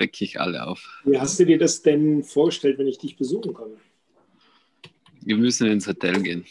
wecke 0.00 0.24
ich 0.24 0.40
alle 0.40 0.66
auf. 0.66 1.02
Wie 1.04 1.20
hast 1.20 1.38
du 1.38 1.44
dir 1.46 1.58
das 1.58 1.82
denn 1.82 2.24
vorgestellt, 2.24 2.78
wenn 2.78 2.88
ich 2.88 2.98
dich 2.98 3.16
besuchen 3.16 3.54
komme? 3.54 3.76
Wir 5.20 5.36
müssen 5.36 5.68
ins 5.68 5.86
Hotel 5.86 6.20
gehen. 6.22 6.44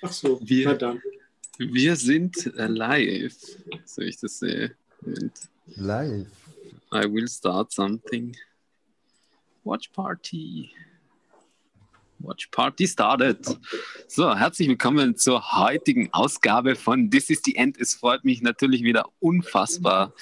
Ach 0.00 0.12
so, 0.12 0.40
wir, 0.42 0.66
na 0.66 0.74
dann. 0.74 1.02
Wir 1.58 1.94
sind 1.94 2.50
live, 2.56 3.36
so 3.84 4.02
ich 4.02 4.18
das 4.18 4.40
sehe. 4.40 4.74
Und 5.02 5.32
live. 5.76 6.26
I 6.92 7.04
will 7.04 7.28
start 7.28 7.70
something. 7.72 8.34
Watch 9.62 9.92
Party. 9.92 10.70
Watch 12.22 12.48
Party 12.50 12.86
started. 12.86 13.58
So, 14.06 14.36
herzlich 14.36 14.68
willkommen 14.68 15.16
zur 15.16 15.58
heutigen 15.58 16.08
Ausgabe 16.12 16.76
von 16.76 17.10
This 17.10 17.30
is 17.30 17.42
the 17.44 17.56
End. 17.56 17.76
Es 17.80 17.94
freut 17.94 18.24
mich 18.24 18.42
natürlich 18.42 18.84
wieder 18.84 19.06
unfassbar, 19.18 20.12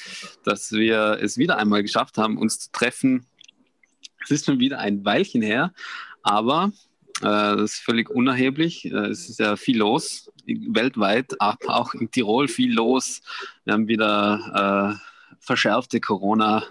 dass 0.45 0.73
wir 0.73 1.19
es 1.21 1.37
wieder 1.37 1.59
einmal 1.59 1.83
geschafft 1.83 2.17
haben, 2.17 2.39
uns 2.39 2.59
zu 2.59 2.73
treffen. 2.73 3.27
Es 4.25 4.31
ist 4.31 4.47
schon 4.47 4.59
wieder 4.61 4.79
ein 4.79 5.05
Weilchen 5.05 5.43
her, 5.43 5.75
aber 6.23 6.73
äh, 7.21 7.23
das 7.23 7.75
ist 7.75 7.81
völlig 7.81 8.09
unerheblich. 8.09 8.87
Äh, 8.87 9.09
es 9.09 9.29
ist 9.29 9.39
ja 9.39 9.57
viel 9.57 9.77
los, 9.77 10.33
weltweit, 10.47 11.39
aber 11.39 11.77
auch 11.77 11.93
in 11.93 12.11
Tirol 12.11 12.49
viel 12.49 12.73
los. 12.73 13.21
Wir 13.65 13.75
haben 13.75 13.89
wieder 13.89 14.99
äh, 14.99 15.37
verschärfte 15.41 16.01
Corona- 16.01 16.65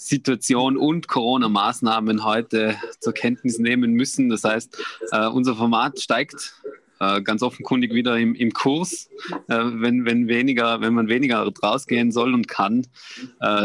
Situation 0.00 0.78
und 0.78 1.08
Corona-Maßnahmen 1.08 2.24
heute 2.24 2.76
zur 3.00 3.12
Kenntnis 3.12 3.58
nehmen 3.58 3.92
müssen. 3.92 4.30
Das 4.30 4.44
heißt, 4.44 4.82
äh, 5.12 5.26
unser 5.26 5.54
Format 5.54 6.00
steigt 6.00 6.54
äh, 7.00 7.20
ganz 7.20 7.42
offenkundig 7.42 7.92
wieder 7.92 8.16
im, 8.16 8.34
im 8.34 8.52
Kurs. 8.52 9.10
Äh, 9.48 9.58
wenn, 9.74 10.06
wenn, 10.06 10.26
weniger, 10.26 10.80
wenn 10.80 10.94
man 10.94 11.08
weniger 11.08 11.46
rausgehen 11.62 12.12
soll 12.12 12.32
und 12.32 12.48
kann, 12.48 12.86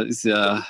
ist 0.07 0.23
ja 0.23 0.65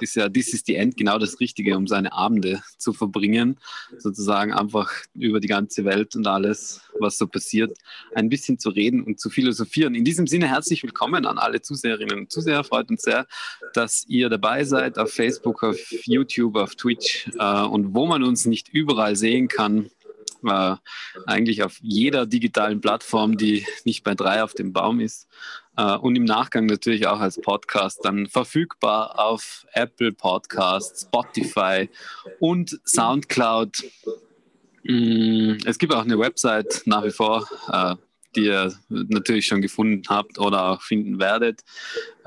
ist 0.00 0.16
ja 0.16 0.28
This 0.28 0.52
is 0.52 0.62
the 0.66 0.74
End 0.76 0.96
genau 0.96 1.18
das 1.18 1.40
Richtige, 1.40 1.76
um 1.76 1.86
seine 1.86 2.12
Abende 2.12 2.62
zu 2.76 2.92
verbringen. 2.92 3.58
Sozusagen 3.98 4.52
einfach 4.52 4.90
über 5.14 5.40
die 5.40 5.48
ganze 5.48 5.84
Welt 5.84 6.14
und 6.14 6.26
alles, 6.26 6.80
was 6.98 7.18
so 7.18 7.26
passiert, 7.26 7.76
ein 8.14 8.28
bisschen 8.28 8.58
zu 8.58 8.70
reden 8.70 9.02
und 9.02 9.18
zu 9.18 9.30
philosophieren. 9.30 9.94
In 9.94 10.04
diesem 10.04 10.26
Sinne 10.26 10.48
herzlich 10.48 10.82
willkommen 10.82 11.26
an 11.26 11.38
alle 11.38 11.60
Zuseherinnen 11.60 12.18
und 12.18 12.32
Zuseher. 12.32 12.62
Freut 12.64 12.90
uns 12.90 13.02
sehr, 13.02 13.26
dass 13.74 14.04
ihr 14.08 14.28
dabei 14.28 14.64
seid 14.64 14.98
auf 14.98 15.12
Facebook, 15.12 15.62
auf 15.62 15.78
YouTube, 16.04 16.56
auf 16.56 16.74
Twitch 16.74 17.28
äh, 17.38 17.62
und 17.62 17.94
wo 17.94 18.06
man 18.06 18.22
uns 18.22 18.46
nicht 18.46 18.68
überall 18.68 19.16
sehen 19.16 19.48
kann 19.48 19.90
äh, 20.44 20.76
eigentlich 21.26 21.62
auf 21.62 21.78
jeder 21.80 22.26
digitalen 22.26 22.80
Plattform, 22.80 23.36
die 23.36 23.66
nicht 23.84 24.04
bei 24.04 24.14
drei 24.14 24.42
auf 24.42 24.54
dem 24.54 24.72
Baum 24.72 25.00
ist. 25.00 25.26
Äh, 25.78 25.96
und 25.96 26.16
im 26.16 26.24
Nachgang 26.24 26.66
natürlich 26.66 27.06
auch 27.06 27.20
als 27.20 27.40
Podcast 27.40 28.00
dann 28.02 28.26
verfügbar 28.26 29.18
auf 29.18 29.64
Apple 29.72 30.12
Podcasts, 30.12 31.02
Spotify 31.02 31.88
und 32.40 32.78
Soundcloud. 32.84 33.84
Mm, 34.82 35.58
es 35.64 35.78
gibt 35.78 35.94
auch 35.94 36.02
eine 36.02 36.18
Website 36.18 36.82
nach 36.84 37.04
wie 37.04 37.10
vor, 37.10 37.46
äh, 37.72 37.94
die 38.34 38.46
ihr 38.46 38.74
natürlich 38.88 39.46
schon 39.46 39.62
gefunden 39.62 40.02
habt 40.08 40.38
oder 40.38 40.70
auch 40.70 40.82
finden 40.82 41.18
werdet. 41.18 41.62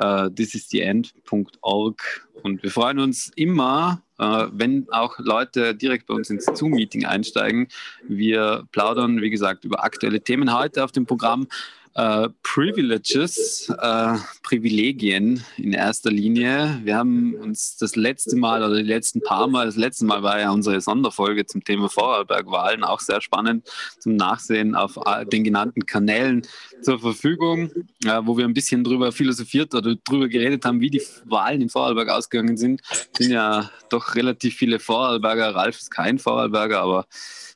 Uh, 0.01 0.29
thisistheend.org. 0.29 2.27
Und 2.41 2.63
wir 2.63 2.71
freuen 2.71 2.97
uns 2.97 3.31
immer, 3.35 4.01
wenn 4.17 4.87
auch 4.89 5.19
Leute 5.19 5.75
direkt 5.75 6.07
bei 6.07 6.15
uns 6.15 6.31
ins 6.31 6.45
Zoom-Meeting 6.45 7.05
einsteigen. 7.05 7.67
Wir 8.07 8.67
plaudern, 8.71 9.21
wie 9.21 9.29
gesagt, 9.29 9.63
über 9.63 9.83
aktuelle 9.83 10.21
Themen 10.21 10.51
heute 10.57 10.83
auf 10.83 10.91
dem 10.91 11.05
Programm. 11.05 11.47
Uh, 11.93 12.29
Privileges, 12.41 13.69
uh, 13.69 14.17
Privilegien 14.43 15.43
in 15.57 15.73
erster 15.73 16.09
Linie. 16.09 16.79
Wir 16.85 16.95
haben 16.95 17.35
uns 17.35 17.75
das 17.75 17.97
letzte 17.97 18.37
Mal 18.37 18.63
oder 18.63 18.77
die 18.77 18.87
letzten 18.87 19.19
paar 19.19 19.47
Mal, 19.47 19.65
das 19.65 19.75
letzte 19.75 20.05
Mal 20.05 20.23
war 20.23 20.39
ja 20.39 20.51
unsere 20.51 20.79
Sonderfolge 20.79 21.45
zum 21.45 21.65
Thema 21.65 21.89
Vorarlberg-Wahlen, 21.89 22.85
auch 22.85 23.01
sehr 23.01 23.19
spannend 23.19 23.69
zum 23.99 24.15
Nachsehen 24.15 24.73
auf 24.73 24.97
den 25.33 25.43
genannten 25.43 25.85
Kanälen 25.85 26.43
zur 26.81 26.97
Verfügung, 26.97 27.71
uh, 28.05 28.21
wo 28.23 28.37
wir 28.37 28.45
ein 28.45 28.53
bisschen 28.53 28.85
drüber 28.85 29.11
philosophiert 29.11 29.75
oder 29.75 29.95
drüber 29.95 30.29
geredet 30.29 30.63
haben, 30.63 30.79
wie 30.79 30.91
die 30.91 31.01
Wahlen 31.25 31.59
in 31.59 31.69
Vorarlberg 31.69 32.07
ausgegangen 32.07 32.55
sind. 32.55 32.81
Es 32.89 33.09
sind 33.17 33.31
ja 33.31 33.69
doch 33.89 34.15
relativ 34.15 34.55
viele 34.55 34.79
Vorarlberger. 34.79 35.55
Ralf 35.55 35.77
ist 35.77 35.91
kein 35.91 36.19
Vorarlberger, 36.19 36.79
aber 36.79 37.05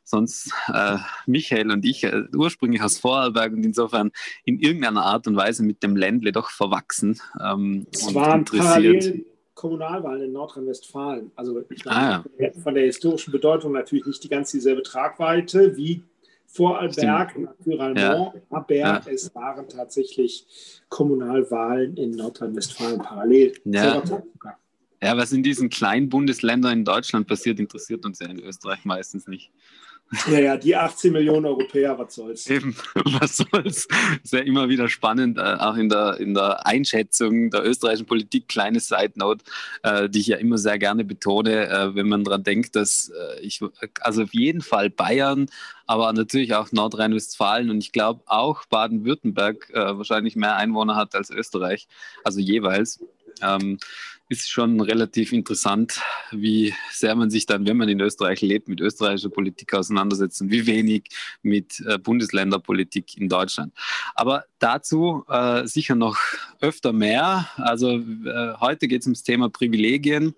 sonst 0.05 0.53
äh, 0.71 0.97
Michael 1.25 1.71
und 1.71 1.83
ich 1.83 2.03
äh, 2.03 2.23
ursprünglich 2.35 2.81
aus 2.81 2.99
Vorarlberg 2.99 3.51
und 3.53 3.65
insofern 3.65 4.11
in 4.45 4.59
irgendeiner 4.59 5.03
Art 5.03 5.27
und 5.27 5.35
Weise 5.35 5.63
mit 5.63 5.83
dem 5.83 5.95
Ländle 5.95 6.31
doch 6.31 6.49
verwachsen 6.49 7.19
ähm, 7.43 7.87
es 7.91 8.03
und 8.03 8.15
waren 8.15 8.39
interessiert. 8.39 9.25
Kommunalwahlen 9.55 10.21
in 10.21 10.31
Nordrhein-Westfalen. 10.33 11.31
Also 11.35 11.63
ich 11.69 11.85
meine, 11.85 11.97
ah, 11.97 12.25
ja. 12.37 12.51
von 12.61 12.75
der 12.75 12.83
historischen 12.83 13.31
Bedeutung 13.31 13.71
natürlich 13.71 14.05
nicht 14.05 14.23
die 14.23 14.29
ganz 14.29 14.51
dieselbe 14.51 14.83
Tragweite 14.83 15.75
wie 15.77 16.03
Vorarlberg, 16.45 17.37
Naturalmont, 17.37 17.97
ja. 17.97 18.33
aber 18.49 18.75
ja. 18.75 19.01
es 19.05 19.33
waren 19.33 19.67
tatsächlich 19.67 20.45
Kommunalwahlen 20.89 21.97
in 21.97 22.11
Nordrhein-Westfalen 22.11 22.99
parallel. 22.99 23.53
Ja. 23.65 24.03
ja, 25.01 25.17
was 25.17 25.31
in 25.31 25.41
diesen 25.41 25.69
kleinen 25.69 26.09
Bundesländern 26.09 26.79
in 26.79 26.85
Deutschland 26.85 27.27
passiert, 27.27 27.59
interessiert 27.59 28.05
uns 28.05 28.19
ja 28.19 28.27
in 28.27 28.39
Österreich 28.39 28.85
meistens 28.85 29.27
nicht. 29.27 29.51
Ja, 30.27 30.39
ja, 30.39 30.57
die 30.57 30.75
18 30.75 31.11
Millionen 31.11 31.45
Europäer, 31.47 31.97
was 31.97 32.15
soll's. 32.15 32.47
Eben, 32.47 32.75
was 32.95 33.37
soll's. 33.37 33.87
Ist 34.23 34.33
ja 34.33 34.39
immer 34.39 34.69
wieder 34.69 34.87
spannend, 34.87 35.37
äh, 35.37 35.41
auch 35.41 35.75
in 35.75 35.89
der, 35.89 36.19
in 36.19 36.33
der 36.33 36.65
Einschätzung 36.65 37.49
der 37.49 37.65
österreichischen 37.65 38.05
Politik, 38.05 38.47
kleine 38.47 38.79
Side 38.79 39.13
Note, 39.15 39.43
äh, 39.83 40.07
die 40.07 40.19
ich 40.19 40.27
ja 40.27 40.37
immer 40.37 40.57
sehr 40.57 40.77
gerne 40.77 41.03
betone, 41.03 41.69
äh, 41.69 41.95
wenn 41.95 42.07
man 42.07 42.23
daran 42.23 42.43
denkt, 42.43 42.75
dass 42.75 43.11
ich, 43.41 43.61
also 44.01 44.23
auf 44.23 44.33
jeden 44.33 44.61
Fall 44.61 44.89
Bayern, 44.89 45.47
aber 45.87 46.11
natürlich 46.13 46.53
auch 46.53 46.71
Nordrhein-Westfalen 46.71 47.69
und 47.69 47.79
ich 47.79 47.91
glaube 47.91 48.21
auch 48.25 48.65
Baden-Württemberg 48.65 49.69
wahrscheinlich 49.73 50.35
mehr 50.35 50.55
Einwohner 50.55 50.95
hat 50.95 51.15
als 51.15 51.29
Österreich, 51.29 51.87
also 52.23 52.39
jeweils. 52.39 52.99
Ähm, 53.41 53.79
ist 54.27 54.49
schon 54.49 54.81
relativ 54.81 55.33
interessant, 55.33 56.01
wie 56.31 56.73
sehr 56.91 57.15
man 57.15 57.29
sich 57.29 57.45
dann, 57.45 57.67
wenn 57.67 57.77
man 57.77 57.89
in 57.89 57.99
Österreich 57.99 58.41
lebt, 58.41 58.67
mit 58.67 58.81
österreichischer 58.81 59.29
Politik 59.29 59.73
auseinandersetzt 59.73 60.41
und 60.41 60.51
wie 60.51 60.65
wenig 60.65 61.09
mit 61.41 61.79
äh, 61.87 61.97
Bundesländerpolitik 61.97 63.17
in 63.17 63.29
Deutschland. 63.29 63.73
Aber 64.15 64.45
dazu 64.59 65.23
äh, 65.29 65.67
sicher 65.67 65.95
noch 65.95 66.17
öfter 66.59 66.91
mehr. 66.91 67.49
Also 67.57 67.91
äh, 67.91 68.53
heute 68.59 68.87
geht 68.87 69.01
es 69.01 69.07
ums 69.07 69.23
Thema 69.23 69.49
Privilegien 69.49 70.33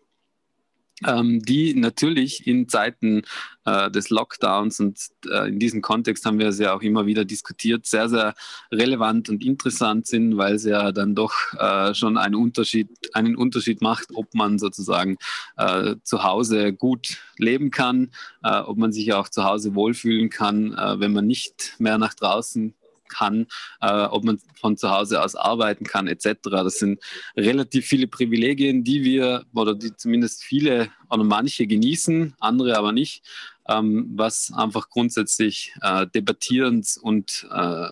ähm, 1.05 1.41
die 1.41 1.75
natürlich 1.75 2.47
in 2.47 2.67
Zeiten 2.67 3.21
äh, 3.65 3.91
des 3.91 4.09
Lockdowns 4.09 4.79
und 4.79 4.99
äh, 5.29 5.49
in 5.49 5.59
diesem 5.59 5.81
Kontext 5.81 6.25
haben 6.25 6.39
wir 6.39 6.47
es 6.47 6.59
ja 6.59 6.73
auch 6.73 6.81
immer 6.81 7.05
wieder 7.05 7.23
diskutiert, 7.23 7.85
sehr, 7.85 8.09
sehr 8.09 8.33
relevant 8.71 9.29
und 9.29 9.43
interessant 9.43 10.07
sind, 10.07 10.37
weil 10.37 10.55
es 10.55 10.63
ja 10.63 10.91
dann 10.91 11.13
doch 11.13 11.33
äh, 11.59 11.93
schon 11.93 12.17
einen 12.17 12.35
Unterschied, 12.35 12.89
einen 13.13 13.35
Unterschied 13.35 13.81
macht, 13.81 14.07
ob 14.15 14.33
man 14.33 14.57
sozusagen 14.57 15.17
äh, 15.57 15.95
zu 16.03 16.23
Hause 16.23 16.73
gut 16.73 17.17
leben 17.37 17.69
kann, 17.69 18.09
äh, 18.43 18.59
ob 18.59 18.77
man 18.77 18.91
sich 18.91 19.13
auch 19.13 19.29
zu 19.29 19.43
Hause 19.43 19.75
wohlfühlen 19.75 20.29
kann, 20.29 20.73
äh, 20.73 20.99
wenn 20.99 21.13
man 21.13 21.27
nicht 21.27 21.75
mehr 21.77 21.97
nach 21.99 22.15
draußen 22.15 22.73
kann, 23.07 23.47
äh, 23.81 24.03
ob 24.03 24.23
man 24.23 24.39
von 24.59 24.77
zu 24.77 24.89
Hause 24.89 25.21
aus 25.23 25.35
arbeiten 25.35 25.85
kann, 25.85 26.07
etc. 26.07 26.37
Das 26.43 26.79
sind 26.79 26.99
relativ 27.35 27.85
viele 27.85 28.07
Privilegien, 28.07 28.83
die 28.83 29.03
wir 29.03 29.45
oder 29.53 29.75
die 29.75 29.95
zumindest 29.95 30.43
viele 30.43 30.89
oder 31.09 31.23
manche 31.23 31.67
genießen, 31.67 32.35
andere 32.39 32.77
aber 32.77 32.91
nicht, 32.91 33.23
ähm, 33.67 34.11
was 34.15 34.51
einfach 34.53 34.89
grundsätzlich 34.89 35.73
äh, 35.81 36.07
debattierens 36.07 36.97
und 36.97 37.47
äh, 37.51 37.89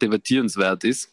debattierenswert 0.00 0.84
ist 0.84 1.12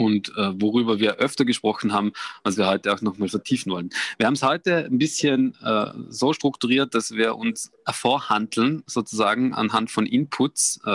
und 0.00 0.30
äh, 0.30 0.60
worüber 0.60 0.98
wir 0.98 1.16
öfter 1.16 1.44
gesprochen 1.44 1.92
haben, 1.92 2.12
was 2.42 2.56
wir 2.56 2.66
heute 2.66 2.92
auch 2.92 3.02
nochmal 3.02 3.28
vertiefen 3.28 3.70
wollen. 3.70 3.90
Wir 4.16 4.26
haben 4.26 4.34
es 4.34 4.42
heute 4.42 4.86
ein 4.86 4.96
bisschen 4.96 5.54
äh, 5.62 5.92
so 6.08 6.32
strukturiert, 6.32 6.94
dass 6.94 7.12
wir 7.12 7.36
uns 7.36 7.70
vorhandeln, 7.90 8.82
sozusagen 8.86 9.52
anhand 9.52 9.90
von 9.90 10.06
Inputs 10.06 10.80
äh, 10.86 10.90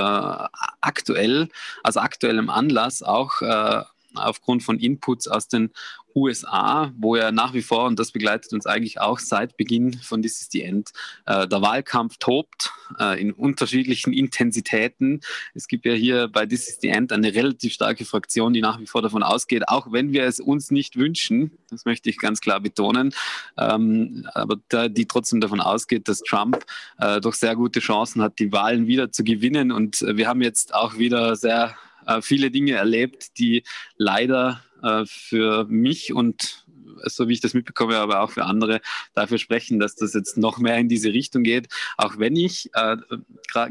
aktuell, 0.81 1.49
also 1.83 1.99
aktuellem 1.99 2.49
Anlass 2.49 3.03
auch 3.03 3.41
äh, 3.41 3.83
aufgrund 4.17 4.63
von 4.63 4.79
Inputs 4.79 5.27
aus 5.27 5.47
den 5.47 5.71
USA, 6.15 6.93
wo 6.97 7.15
ja 7.15 7.31
nach 7.31 7.53
wie 7.53 7.61
vor, 7.61 7.85
und 7.85 7.99
das 7.99 8.11
begleitet 8.11 8.53
uns 8.53 8.65
eigentlich 8.65 9.01
auch 9.01 9.19
seit 9.19 9.57
Beginn 9.57 9.93
von 9.93 10.21
This 10.21 10.41
is 10.41 10.47
the 10.49 10.61
End, 10.61 10.91
äh, 11.25 11.47
der 11.47 11.61
Wahlkampf 11.61 12.17
tobt 12.17 12.71
äh, 12.99 13.19
in 13.19 13.33
unterschiedlichen 13.33 14.13
Intensitäten. 14.13 15.19
Es 15.53 15.67
gibt 15.67 15.85
ja 15.85 15.93
hier 15.93 16.29
bei 16.29 16.45
This 16.45 16.69
is 16.69 16.79
the 16.81 16.87
End 16.87 17.11
eine 17.11 17.33
relativ 17.33 17.73
starke 17.73 18.05
Fraktion, 18.05 18.53
die 18.53 18.61
nach 18.61 18.79
wie 18.79 18.85
vor 18.85 19.01
davon 19.01 19.23
ausgeht, 19.23 19.67
auch 19.67 19.91
wenn 19.91 20.13
wir 20.13 20.23
es 20.23 20.39
uns 20.39 20.71
nicht 20.71 20.95
wünschen, 20.95 21.51
das 21.69 21.83
möchte 21.83 22.09
ich 22.09 22.17
ganz 22.17 22.39
klar 22.39 22.61
betonen, 22.61 23.13
ähm, 23.57 24.27
aber 24.33 24.55
da, 24.69 24.87
die 24.87 25.07
trotzdem 25.07 25.41
davon 25.41 25.59
ausgeht, 25.59 26.07
dass 26.07 26.21
Trump 26.21 26.65
äh, 26.97 27.19
doch 27.19 27.33
sehr 27.33 27.55
gute 27.55 27.81
Chancen 27.81 28.21
hat, 28.21 28.39
die 28.39 28.51
Wahlen 28.51 28.87
wieder 28.87 29.11
zu 29.11 29.23
gewinnen. 29.23 29.71
Und 29.71 30.01
äh, 30.01 30.15
wir 30.15 30.27
haben 30.27 30.41
jetzt 30.41 30.73
auch 30.73 30.97
wieder 30.97 31.35
sehr 31.35 31.75
äh, 32.07 32.21
viele 32.21 32.51
Dinge 32.51 32.73
erlebt, 32.73 33.37
die 33.37 33.63
leider 33.97 34.61
äh, 34.81 35.05
für 35.05 35.65
mich 35.65 36.13
und 36.13 36.65
so 37.03 37.27
wie 37.27 37.33
ich 37.33 37.41
das 37.41 37.53
mitbekomme, 37.53 37.97
aber 37.97 38.21
auch 38.21 38.31
für 38.31 38.45
andere 38.45 38.81
dafür 39.13 39.37
sprechen, 39.37 39.79
dass 39.79 39.95
das 39.95 40.13
jetzt 40.13 40.37
noch 40.37 40.57
mehr 40.57 40.77
in 40.77 40.89
diese 40.89 41.11
Richtung 41.11 41.43
geht. 41.43 41.67
Auch 41.97 42.17
wenn 42.17 42.35
ich 42.35 42.69
äh, 42.73 42.97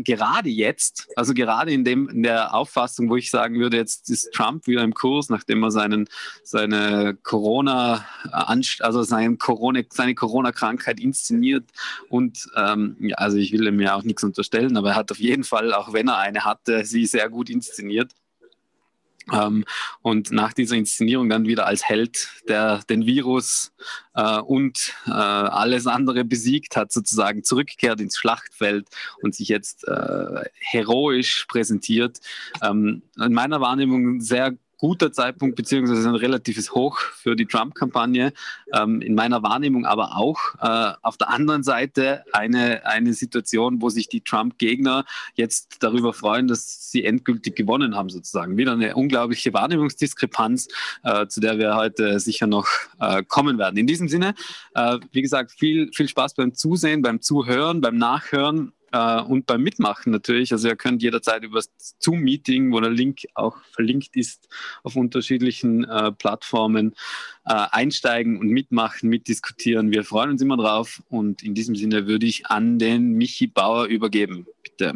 gerade 0.05 0.51
jetzt, 0.51 1.09
also 1.17 1.35
gerade 1.35 1.73
in, 1.73 1.85
dem, 1.85 2.09
in 2.09 2.23
der 2.23 2.55
Auffassung, 2.55 3.11
wo 3.11 3.17
ich 3.17 3.31
sagen 3.31 3.59
würde, 3.59 3.77
jetzt 3.77 4.11
ist 4.11 4.33
Trump 4.33 4.67
wieder 4.67 4.83
im 4.83 4.95
Kurs, 4.95 5.29
nachdem 5.29 5.63
er 5.63 5.71
seinen, 5.71 6.09
seine 6.43 7.17
Corona, 7.23 8.05
also 8.33 9.03
seine 9.03 9.37
Corona, 9.37 9.81
seine 9.91 10.15
Corona-Krankheit 10.15 11.01
inszeniert 11.01 11.65
und 12.09 12.49
ähm, 12.57 12.97
ja, 13.01 13.17
also 13.17 13.37
ich 13.37 13.53
will 13.53 13.67
ihm 13.67 13.81
ja 13.81 13.95
auch 13.95 14.03
nichts 14.03 14.25
unterstellen, 14.25 14.77
aber 14.77 14.91
er 14.91 14.97
hat 14.97 15.11
auf 15.11 15.19
jeden 15.19 15.45
Fall, 15.45 15.73
auch 15.73 15.93
wenn 15.93 16.09
er 16.09 16.19
eine 16.19 16.45
hatte, 16.45 16.85
sie 16.85 17.07
sehr 17.07 17.29
gut 17.29 17.51
inszeniert. 17.51 18.13
Ähm, 19.33 19.65
und 20.03 20.31
nach 20.33 20.53
dieser 20.53 20.77
Inszenierung 20.77 21.29
dann 21.29 21.47
wieder 21.47 21.67
als 21.67 21.85
Held, 21.89 22.29
der 22.49 22.83
den 22.89 23.07
Virus 23.07 23.73
äh, 24.15 24.39
und 24.39 24.95
äh, 25.07 25.11
alles 25.11 25.87
andere 25.87 26.25
besiegt 26.25 26.77
hat, 26.77 26.93
sozusagen 26.93 27.45
zurückkehrt 27.45 28.01
ins 28.01 28.17
Schlachtfeld 28.17 28.89
und 29.23 29.35
sich 29.35 29.49
jetzt 29.49 29.87
äh, 29.89 30.45
heroisch 30.55 31.47
präsentiert. 31.49 32.19
Ähm, 32.63 33.03
in 33.17 33.33
meiner 33.33 33.61
Wahrnehmung 33.61 34.21
sehr 34.21 34.55
guter 34.85 35.13
Zeitpunkt 35.13 35.57
beziehungsweise 35.57 36.07
ein 36.07 36.15
relatives 36.15 36.75
Hoch 36.75 36.99
für 36.99 37.37
die 37.37 37.47
Trump-Kampagne. 37.47 38.35
Ähm, 38.75 39.01
in 39.01 39.15
meiner 39.15 39.43
Wahrnehmung 39.43 39.87
aber 39.87 40.19
auch 40.19 40.39
äh, 40.61 40.93
auf 41.01 41.17
der 41.17 41.31
anderen 41.31 41.63
Seite 41.63 42.23
eine, 42.35 42.85
eine 42.85 43.15
Situation, 43.15 43.81
wo 43.81 43.89
sich 43.89 44.11
die 44.11 44.21
Trump-Gegner 44.21 45.07
jetzt 45.37 45.83
darüber 45.83 46.13
freuen, 46.13 46.49
dass 46.49 46.91
sie 46.91 47.03
endgültig 47.03 47.57
gewonnen 47.57 47.97
haben 47.97 48.11
sozusagen. 48.11 48.59
Wieder 48.59 48.73
eine 48.73 48.95
unglaubliche 48.95 49.55
Wahrnehmungsdiskrepanz, 49.55 50.69
äh, 51.03 51.29
zu 51.29 51.41
der 51.41 51.57
wir 51.57 51.77
heute 51.77 52.21
sicher 52.21 52.47
noch 52.47 52.69
äh, 53.01 53.23
kommen 53.23 53.57
werden. 53.57 53.79
In 53.79 53.87
diesem 53.87 54.09
Sinne, 54.09 54.35
äh, 54.75 54.99
wie 55.13 55.23
gesagt, 55.23 55.53
viel, 55.53 55.93
viel 55.95 56.09
Spaß 56.09 56.35
beim 56.35 56.53
Zusehen, 56.53 57.01
beim 57.01 57.23
Zuhören, 57.23 57.81
beim 57.81 57.97
Nachhören 57.97 58.75
äh, 58.95 59.21
und 59.23 59.47
beim 59.47 59.63
Mitmachen 59.63 60.13
natürlich. 60.13 60.53
Also 60.53 60.69
ihr 60.69 60.77
könnt 60.77 61.03
jederzeit 61.03 61.43
über 61.43 61.59
das 61.59 61.97
Zoom-Meeting, 61.99 62.73
wo 62.73 62.81
der 62.81 62.91
Link 62.91 63.23
auch 63.35 63.57
verlinkt 63.73 64.15
ist, 64.15 64.49
auf 64.85 64.95
unterschiedlichen 64.95 65.85
äh, 65.85 66.13
Plattformen 66.13 66.95
äh, 67.45 67.67
einsteigen 67.73 68.39
und 68.39 68.49
mitmachen, 68.49 69.09
mitdiskutieren. 69.09 69.91
Wir 69.91 70.05
freuen 70.05 70.31
uns 70.31 70.43
immer 70.43 70.57
drauf 70.57 71.03
und 71.09 71.43
in 71.43 71.55
diesem 71.55 71.75
Sinne 71.75 72.07
würde 72.07 72.27
ich 72.27 72.47
an 72.47 72.79
den 72.79 73.15
Michi 73.15 73.49
Bauer 73.49 73.87
übergeben. 73.87 74.47
Bitte. 74.63 74.95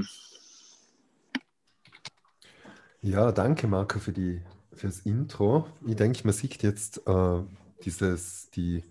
Ja, 3.03 3.33
danke 3.33 3.67
Marco 3.67 3.99
für 3.99 4.13
die 4.13 4.41
fürs 4.73 5.01
Intro. 5.01 5.67
Ich 5.87 5.97
denke, 5.97 6.21
man 6.23 6.33
sieht 6.33 6.63
jetzt 6.63 7.03
äh, 7.07 7.41
dieses, 7.85 8.49
die 8.51 8.85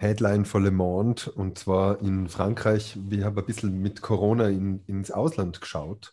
Headline 0.00 0.44
von 0.44 0.62
Le 0.62 0.70
Monde 0.70 1.30
und 1.34 1.58
zwar 1.58 2.00
in 2.00 2.28
Frankreich. 2.28 2.96
Wir 3.00 3.24
haben 3.24 3.36
ein 3.36 3.44
bisschen 3.44 3.80
mit 3.82 4.00
Corona 4.00 4.48
in, 4.48 4.80
ins 4.86 5.10
Ausland 5.10 5.60
geschaut. 5.60 6.12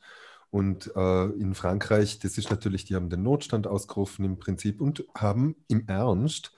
Und 0.49 0.91
äh, 0.95 1.25
in 1.25 1.53
Frankreich, 1.53 2.17
das 2.19 2.39
ist 2.39 2.49
natürlich, 2.49 2.85
die 2.85 2.95
haben 2.95 3.09
den 3.09 3.21
Notstand 3.21 3.67
ausgerufen 3.67 4.25
im 4.25 4.39
Prinzip 4.39 4.81
und 4.81 5.05
haben 5.15 5.55
im 5.67 5.87
Ernst 5.87 6.51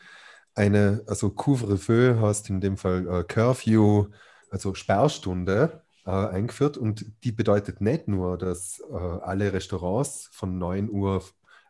eine, 0.55 1.03
also 1.07 1.29
Couvre-feu 1.29 2.15
heißt 2.15 2.49
in 2.49 2.61
dem 2.61 2.77
Fall 2.77 3.07
äh, 3.07 3.23
Curfew, 3.25 4.07
also 4.49 4.73
Sperrstunde 4.73 5.83
äh, 6.05 6.11
eingeführt. 6.11 6.77
Und 6.77 7.05
die 7.25 7.33
bedeutet 7.33 7.81
nicht 7.81 8.07
nur, 8.07 8.37
dass 8.37 8.79
äh, 8.89 8.93
alle 8.93 9.51
Restaurants 9.51 10.29
von 10.31 10.57
9 10.57 10.89
Uhr 10.89 11.23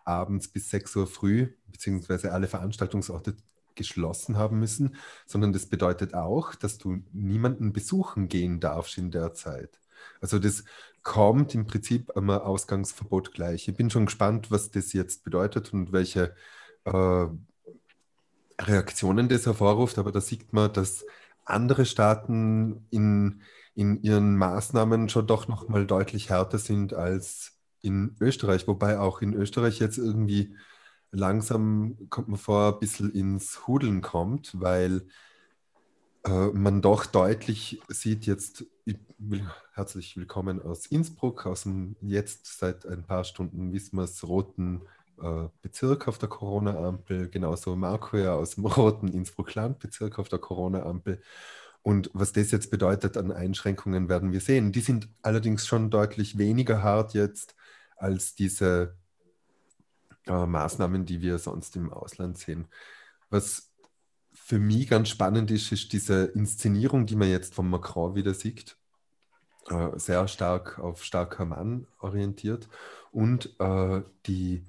abends 0.06 0.50
bis 0.50 0.70
6 0.70 0.96
Uhr 0.98 1.08
früh, 1.08 1.54
beziehungsweise 1.66 2.32
alle 2.32 2.48
Veranstaltungsorte 2.48 3.36
geschlossen 3.78 4.38
haben 4.38 4.60
müssen, 4.60 4.96
sondern 5.26 5.54
das 5.54 5.68
bedeutet 5.68 6.14
auch, 6.14 6.56
dass 6.56 6.78
du 6.78 7.02
niemanden 7.14 7.72
besuchen 7.72 8.28
gehen 8.28 8.60
darfst 8.60 8.98
in 8.98 9.12
der 9.12 9.34
Zeit. 9.34 9.80
Also 10.20 10.40
das 10.40 10.66
kommt 11.04 11.56
im 11.56 11.66
Prinzip 11.66 12.12
am 12.18 12.30
Ausgangsverbot 12.30 13.34
gleich. 13.34 13.68
Ich 13.68 13.76
bin 13.76 13.90
schon 13.90 14.08
gespannt, 14.08 14.52
was 14.52 14.72
das 14.72 14.92
jetzt 14.94 15.24
bedeutet 15.24 15.74
und 15.74 15.94
welche 15.94 16.36
äh, 16.84 17.28
Reaktionen 18.60 19.30
das 19.30 19.46
hervorruft, 19.46 20.00
aber 20.00 20.12
da 20.12 20.20
sieht 20.20 20.52
man, 20.52 20.74
dass 20.74 21.06
andere 21.46 21.86
Staaten 21.86 22.86
in, 22.90 23.42
in 23.76 24.02
ihren 24.02 24.36
Maßnahmen 24.36 25.10
schon 25.10 25.28
doch 25.28 25.48
nochmal 25.48 25.86
deutlich 25.86 26.30
härter 26.30 26.58
sind 26.58 26.94
als 26.94 27.58
in 27.82 28.16
Österreich, 28.20 28.68
wobei 28.68 29.00
auch 29.00 29.22
in 29.22 29.34
Österreich 29.34 29.80
jetzt 29.80 29.98
irgendwie 29.98 30.56
langsam 31.12 31.98
kommt 32.10 32.28
man 32.28 32.38
vor, 32.38 32.74
ein 32.74 32.80
bisschen 32.80 33.12
ins 33.12 33.68
Hudeln 33.68 34.02
kommt, 34.02 34.60
weil 34.60 35.08
äh, 36.26 36.48
man 36.48 36.82
doch 36.82 37.06
deutlich 37.06 37.82
sieht, 37.90 38.26
jetzt 38.26 38.66
will, 39.18 39.46
herzlich 39.74 40.18
willkommen 40.18 40.62
aus 40.62 40.86
Innsbruck, 40.88 41.46
aus 41.46 41.64
dem 41.64 41.96
jetzt 42.02 42.60
seit 42.60 42.86
ein 42.86 43.06
paar 43.06 43.24
Stunden 43.24 43.74
wissen 43.74 44.00
roten 44.24 44.82
äh, 45.22 45.48
Bezirk 45.62 46.08
auf 46.08 46.18
der 46.18 46.30
Corona-Ampel, 46.30 47.30
genauso 47.30 47.76
Marco 47.76 48.18
ja 48.18 48.36
aus 48.36 48.56
dem 48.56 48.66
roten 48.66 49.08
Innsbruck-Land-Bezirk 49.08 50.20
auf 50.20 50.30
der 50.30 50.40
Corona-Ampel. 50.40 51.22
Und 51.82 52.10
was 52.14 52.34
das 52.34 52.52
jetzt 52.52 52.70
bedeutet 52.70 53.18
an 53.18 53.32
Einschränkungen, 53.32 54.10
werden 54.10 54.34
wir 54.34 54.42
sehen. 54.42 54.72
Die 54.74 54.82
sind 54.82 55.10
allerdings 55.22 55.66
schon 55.66 55.90
deutlich 55.90 56.38
weniger 56.38 56.84
hart 56.84 57.14
jetzt 57.14 57.56
als 57.96 58.36
diese 58.36 58.98
äh, 60.28 60.46
Maßnahmen, 60.46 61.06
die 61.06 61.22
wir 61.22 61.38
sonst 61.40 61.76
im 61.76 61.92
Ausland 61.92 62.38
sehen. 62.38 62.68
Was 63.30 63.74
für 64.34 64.60
mich 64.60 64.88
ganz 64.88 65.10
spannend 65.10 65.52
ist, 65.52 65.72
ist 65.72 65.92
diese 65.94 66.26
Inszenierung, 66.26 67.06
die 67.06 67.16
man 67.16 67.30
jetzt 67.30 67.56
von 67.56 67.70
Macron 67.70 68.16
wieder 68.16 68.34
sieht. 68.34 68.78
Äh, 69.70 70.00
sehr 70.00 70.28
stark 70.28 70.80
auf 70.80 71.04
starker 71.04 71.46
Mann 71.46 71.88
orientiert 72.00 72.70
und 73.12 73.60
äh, 73.60 74.02
die, 74.26 74.64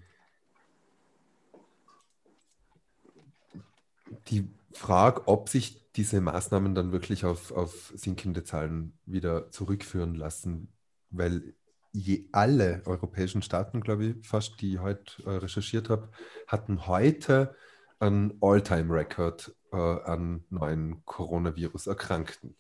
die 4.29 4.49
Frage, 4.73 5.29
ob 5.29 5.49
sich 5.49 5.93
diese 5.93 6.21
Maßnahmen 6.21 6.75
dann 6.75 6.93
wirklich 6.93 7.25
auf, 7.25 7.53
auf 7.53 7.93
sinkende 7.95 8.43
Zahlen 8.43 8.99
wieder 9.07 9.51
zurückführen 9.51 10.15
lassen, 10.15 10.73
weil 11.11 11.55
je, 11.99 12.29
alle 12.33 12.83
europäischen 12.87 13.43
Staaten, 13.43 13.81
glaube 13.81 14.05
ich, 14.06 14.27
fast, 14.27 14.61
die 14.61 14.75
ich 14.75 14.81
heute 14.81 15.23
äh, 15.25 15.31
recherchiert 15.31 15.91
habe, 15.91 16.11
hatten 16.47 16.87
heute 16.87 17.55
einen 17.99 18.39
All-Time-Record 18.41 19.55
äh, 19.73 19.77
an 19.77 20.45
neuen 20.50 21.05
Coronavirus-Erkrankten. 21.05 22.57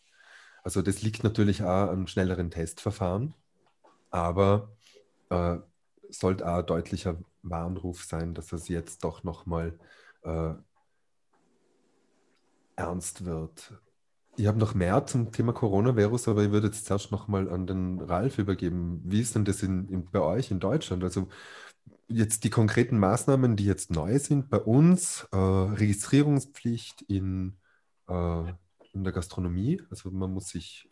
Also 0.64 0.82
das 0.82 1.02
liegt 1.02 1.22
natürlich 1.24 1.62
auch 1.62 1.88
an 1.90 2.06
schnelleren 2.08 2.50
Testverfahren, 2.50 3.34
aber 4.10 4.76
äh, 5.30 5.58
sollte 6.10 6.46
auch 6.46 6.58
ein 6.58 6.66
deutlicher 6.66 7.18
Warnruf 7.42 8.04
sein, 8.04 8.34
dass 8.34 8.52
es 8.52 8.68
jetzt 8.68 9.04
doch 9.04 9.22
nochmal 9.22 9.78
äh, 10.24 10.54
ernst 12.76 13.24
wird. 13.24 13.72
Ich 14.38 14.46
habe 14.46 14.58
noch 14.58 14.72
mehr 14.72 15.04
zum 15.04 15.32
Thema 15.32 15.52
Coronavirus, 15.52 16.28
aber 16.28 16.44
ich 16.44 16.52
würde 16.52 16.68
jetzt 16.68 16.86
zuerst 16.86 17.10
nochmal 17.10 17.50
an 17.50 17.66
den 17.66 18.00
Ralf 18.00 18.38
übergeben. 18.38 19.00
Wie 19.04 19.20
ist 19.20 19.34
denn 19.34 19.44
das 19.44 19.64
in, 19.64 19.88
in, 19.88 20.04
bei 20.12 20.20
euch 20.20 20.52
in 20.52 20.60
Deutschland? 20.60 21.02
Also 21.02 21.26
jetzt 22.06 22.44
die 22.44 22.50
konkreten 22.50 22.98
Maßnahmen, 23.00 23.56
die 23.56 23.64
jetzt 23.64 23.90
neu 23.90 24.20
sind 24.20 24.48
bei 24.48 24.58
uns, 24.60 25.26
äh, 25.32 25.36
Registrierungspflicht 25.36 27.02
in, 27.02 27.56
äh, 28.08 28.44
in 28.92 29.02
der 29.02 29.12
Gastronomie. 29.12 29.82
Also 29.90 30.12
man 30.12 30.32
muss 30.32 30.50
sich 30.50 30.88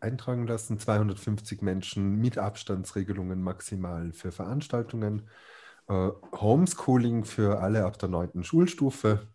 eintragen 0.00 0.48
lassen, 0.48 0.80
250 0.80 1.62
Menschen 1.62 2.16
mit 2.16 2.36
Abstandsregelungen 2.36 3.40
maximal 3.40 4.12
für 4.12 4.32
Veranstaltungen, 4.32 5.28
äh, 5.88 6.10
Homeschooling 6.34 7.24
für 7.24 7.60
alle 7.60 7.84
ab 7.84 7.96
der 8.00 8.08
neunten 8.08 8.42
Schulstufe 8.42 9.28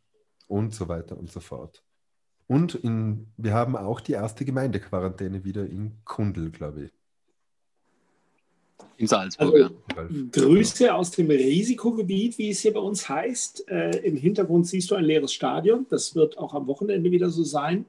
und 0.48 0.76
so 0.76 0.90
weiter 0.90 1.18
und 1.18 1.32
so 1.32 1.40
fort. 1.40 1.82
Und 2.48 2.76
in, 2.76 3.28
wir 3.38 3.54
haben 3.54 3.76
auch 3.76 4.02
die 4.02 4.14
erste 4.14 4.46
Gemeindequarantäne 4.46 5.44
wieder 5.44 5.66
in 5.66 5.94
Kundl, 6.04 6.52
glaube 6.52 6.86
ich. 6.86 6.92
In 8.98 9.08
Salzburg, 9.08 9.72
also, 9.96 10.14
ja. 10.14 10.26
Grüße 10.32 10.94
aus 10.94 11.12
dem 11.12 11.30
Risikogebiet, 11.30 12.38
wie 12.38 12.50
es 12.50 12.60
hier 12.60 12.74
bei 12.74 12.80
uns 12.80 13.10
heißt. 13.10 13.68
Äh, 13.70 13.98
Im 14.00 14.18
Hintergrund 14.18 14.68
siehst 14.68 14.92
du 14.92 14.96
ein 14.96 15.06
leeres 15.06 15.34
Stadion. 15.34 15.88
Das 15.90 16.16
wird 16.16 16.38
auch 16.38 16.54
am 16.54 16.68
Wochenende 16.68 17.12
wieder 17.12 17.30
so 17.30 17.44
sein. 17.44 17.86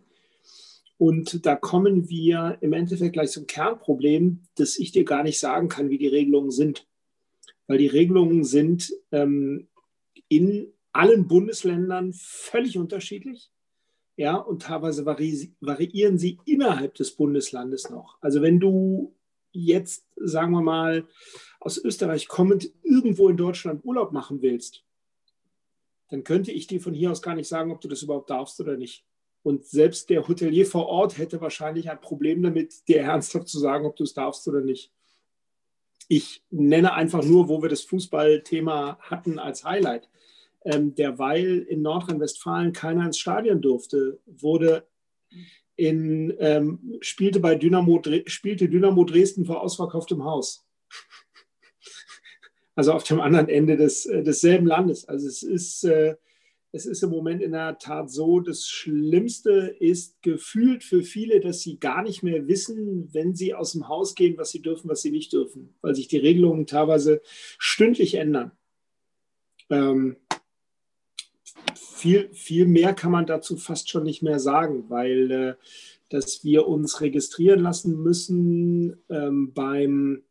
Und 0.97 1.45
da 1.45 1.57
kommen 1.57 2.09
wir 2.09 2.57
im 2.61 2.73
Endeffekt 2.73 3.15
gleich 3.15 3.31
zum 3.33 3.47
Kernproblem, 3.47 4.41
dass 4.55 4.79
ich 4.79 4.93
dir 4.93 5.05
gar 5.05 5.25
nicht 5.25 5.39
sagen 5.39 5.69
kann, 5.69 5.91
wie 5.91 5.99
die 5.99 6.09
Regelungen 6.09 6.53
sind. 6.53 6.87
Weil 7.67 7.79
die 7.79 7.89
Regelungen 7.89 8.45
sind 8.45 8.93
ähm, 9.11 9.69
in 10.29 10.73
allen 10.93 11.27
Bundesländern 11.27 12.13
völlig 12.15 12.79
unterschiedlich 12.79 13.51
ja, 14.17 14.37
und 14.37 14.63
teilweise 14.63 15.05
vari 15.05 15.53
variieren 15.61 16.19
sie 16.19 16.39
innerhalb 16.45 16.95
des 16.95 17.17
Bundeslandes 17.17 17.91
noch. 17.91 18.19
Also 18.21 18.43
wenn 18.43 18.61
du 18.61 19.15
jetzt, 19.53 20.07
sagen 20.17 20.53
wir 20.53 20.63
mal, 20.63 21.07
aus 21.61 21.79
Österreich 21.79 22.29
kommend 22.29 22.71
irgendwo 22.83 23.29
in 23.29 23.37
Deutschland 23.37 23.85
Urlaub 23.85 24.13
machen 24.13 24.43
willst, 24.43 24.85
dann 26.11 26.23
könnte 26.23 26.53
ich 26.53 26.67
dir 26.67 26.81
von 26.81 26.95
hier 26.95 27.11
aus 27.11 27.23
gar 27.23 27.35
nicht 27.35 27.49
sagen, 27.49 27.73
ob 27.73 27.81
du 27.81 27.89
das 27.89 28.03
überhaupt 28.03 28.31
darfst 28.31 28.61
oder 28.61 28.77
nicht. 28.77 29.05
Und 29.43 29.67
selbst 29.67 30.11
der 30.11 30.27
Hotelier 30.27 30.65
vor 30.65 30.87
Ort 30.87 31.19
hätte 31.19 31.41
wahrscheinlich 31.41 31.91
ein 31.91 32.01
Problem 32.01 32.43
damit, 32.43 32.89
dir 32.89 33.01
ernsthaft 33.01 33.49
zu 33.49 33.59
sagen, 33.59 33.85
ob 33.85 33.97
du 33.97 34.05
es 34.05 34.15
darfst 34.15 34.47
oder 34.49 34.61
nicht. 34.61 34.93
Ich 36.09 36.45
nenne 36.51 36.93
einfach 36.95 37.25
nur, 37.25 37.49
wo 37.49 37.63
wir 37.63 37.69
das 37.69 37.83
Fußballthema 37.83 38.99
hatten 39.01 39.39
als 39.39 39.65
Highlight. 39.65 40.09
Ähm, 40.65 40.95
derweil 40.95 41.59
in 41.69 41.83
Nordrhein-Westfalen 41.83 42.73
keiner 42.73 43.05
ins 43.05 43.19
Stadion 43.19 43.61
durfte, 43.61 44.19
wurde 44.27 44.87
in, 45.77 46.35
ähm, 46.39 46.99
spielte 47.01 47.41
bei 47.41 47.55
Dynamo, 47.55 48.01
spielte 48.27 48.69
Dynamo 48.69 49.05
Dresden 49.05 49.45
vor 49.45 49.63
ausverkauftem 49.63 50.25
Haus. 50.25 50.67
Also 52.77 52.93
auf 52.93 53.05
dem 53.05 53.21
anderen 53.21 53.49
Ende 53.49 53.77
des, 53.77 54.05
äh, 54.05 54.25
desselben 54.25 54.67
Landes. 54.67 55.05
Also 55.05 55.29
es 55.29 55.45
ist, 55.45 55.85
äh, 55.85 56.17
es 56.75 56.87
ist 56.87 57.05
im 57.05 57.11
Moment 57.11 57.41
in 57.41 57.53
der 57.53 57.79
Tat 57.79 58.11
so, 58.11 58.41
das 58.41 58.67
Schlimmste 58.67 59.77
ist 59.79 60.21
gefühlt 60.23 60.83
für 60.83 61.05
viele, 61.05 61.39
dass 61.39 61.61
sie 61.61 61.79
gar 61.79 62.03
nicht 62.03 62.25
mehr 62.25 62.49
wissen, 62.49 63.15
wenn 63.15 63.37
sie 63.37 63.55
aus 63.55 63.73
dem 63.73 63.87
Haus 63.87 64.17
gehen, 64.17 64.37
was 64.39 64.51
sie 64.51 64.61
dürfen, 64.61 64.91
was 64.91 65.01
sie 65.01 65.13
nicht 65.13 65.33
dürfen, 65.33 65.73
weil 65.83 65.95
sich 65.95 66.09
die 66.09 66.19
Regelungen 66.19 66.67
teilweise 66.67 67.23
stündlich 67.59 68.17
ändern. 68.17 68.51
Ähm, 69.71 70.17
viel, 72.05 72.29
viel 72.35 72.67
mehr 72.67 72.93
kann 72.93 73.11
man 73.11 73.25
dazu 73.25 73.57
fast 73.57 73.89
schon 73.89 74.05
nicht 74.05 74.23
mehr 74.23 74.39
sagen, 74.39 74.85
weil 74.91 75.31
äh, 75.31 75.55
dass 76.11 76.45
wir 76.45 76.69
uns 76.69 77.01
registrieren 77.01 77.61
lassen 77.61 78.03
müssen 78.03 78.99
ähm, 79.09 79.55
beim 79.55 80.23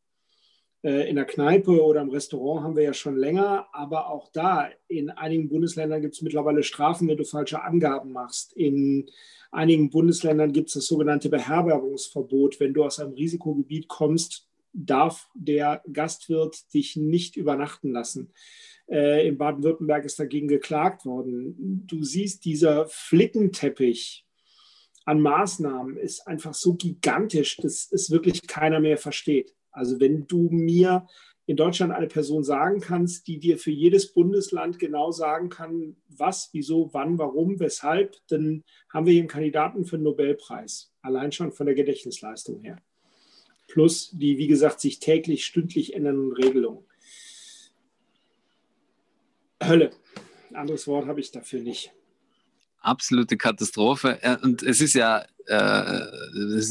äh, 0.84 1.10
in 1.10 1.16
der 1.16 1.26
Kneipe 1.26 1.84
oder 1.84 2.02
im 2.02 2.12
Restaurant 2.12 2.64
haben 2.64 2.76
wir 2.76 2.84
ja 2.84 2.94
schon 2.94 3.18
länger, 3.18 3.66
aber 3.74 4.12
auch 4.12 4.30
da 4.32 4.70
in 4.88 5.10
einigen 5.10 5.50
Bundesländern 5.50 6.04
gibt 6.04 6.14
es 6.14 6.22
mittlerweile 6.22 6.62
Strafen, 6.62 7.08
wenn 7.08 7.18
du 7.18 7.26
falsche 7.26 7.64
Angaben 7.64 8.12
machst. 8.12 8.54
In 8.54 9.10
einigen 9.52 9.90
Bundesländern 9.90 10.54
gibt 10.54 10.68
es 10.68 10.76
das 10.76 10.86
sogenannte 10.86 11.30
Beherbergungsverbot. 11.30 12.60
Wenn 12.60 12.76
du 12.76 12.84
aus 12.84 13.00
einem 13.00 13.14
Risikogebiet 13.14 13.88
kommst, 13.88 14.48
darf 14.74 15.28
der 15.34 15.82
Gastwirt 15.92 16.72
dich 16.72 16.98
nicht 16.98 17.36
übernachten 17.36 17.92
lassen. 17.92 18.32
Äh, 18.90 19.28
in 19.28 19.38
Baden-Württemberg 19.38 20.06
ist 20.06 20.20
dagegen 20.20 20.48
geklagt 20.48 21.06
worden. 21.06 21.86
Du 21.88 22.04
siehst, 22.04 22.46
dieser 22.46 22.88
Flickenteppich 22.88 24.26
an 25.06 25.20
Maßnahmen 25.20 25.98
ist 25.98 26.28
einfach 26.28 26.54
so 26.54 26.76
gigantisch, 26.76 27.58
dass 27.58 27.92
es 27.92 28.10
wirklich 28.12 28.48
keiner 28.48 28.80
mehr 28.80 28.98
versteht. 28.98 29.54
Also 29.72 30.00
wenn 30.00 30.28
du 30.28 30.50
mir 30.50 31.08
in 31.46 31.58
Deutschland 31.58 31.92
eine 31.92 32.08
Person 32.08 32.44
sagen 32.44 32.80
kannst, 32.80 33.28
die 33.28 33.38
dir 33.38 33.58
für 33.58 33.72
jedes 33.72 34.14
Bundesland 34.14 34.80
genau 34.80 35.12
sagen 35.12 35.50
kann, 35.50 35.98
was, 36.08 36.50
wieso, 36.54 36.94
wann, 36.94 37.18
warum, 37.18 37.60
weshalb, 37.60 38.16
dann 38.28 38.64
haben 38.90 39.06
wir 39.06 39.14
hier 39.14 39.24
einen 39.24 39.30
Kandidaten 39.30 39.86
für 39.86 39.98
den 39.98 40.04
Nobelpreis. 40.04 40.94
Allein 41.02 41.34
schon 41.34 41.52
von 41.52 41.66
der 41.66 41.76
Gedächtnisleistung 41.76 42.62
her. 42.62 42.78
Plus 43.68 44.12
die, 44.12 44.38
wie 44.38 44.48
gesagt, 44.48 44.80
sich 44.80 45.00
täglich, 45.00 45.46
stündlich 45.46 45.96
ändernden 45.96 46.32
Regelungen. 46.32 46.86
Hölle. 49.68 49.92
Ein 50.50 50.56
anderes 50.56 50.88
Wort 50.88 51.08
habe 51.08 51.20
ich 51.20 51.32
dafür 51.32 51.62
nicht. 51.62 51.92
Absolute 52.80 53.38
Katastrophe. 53.38 54.20
Und 54.42 54.62
es 54.62 54.82
ist 54.82 54.94
ja, 54.94 55.24
äh, 55.48 56.00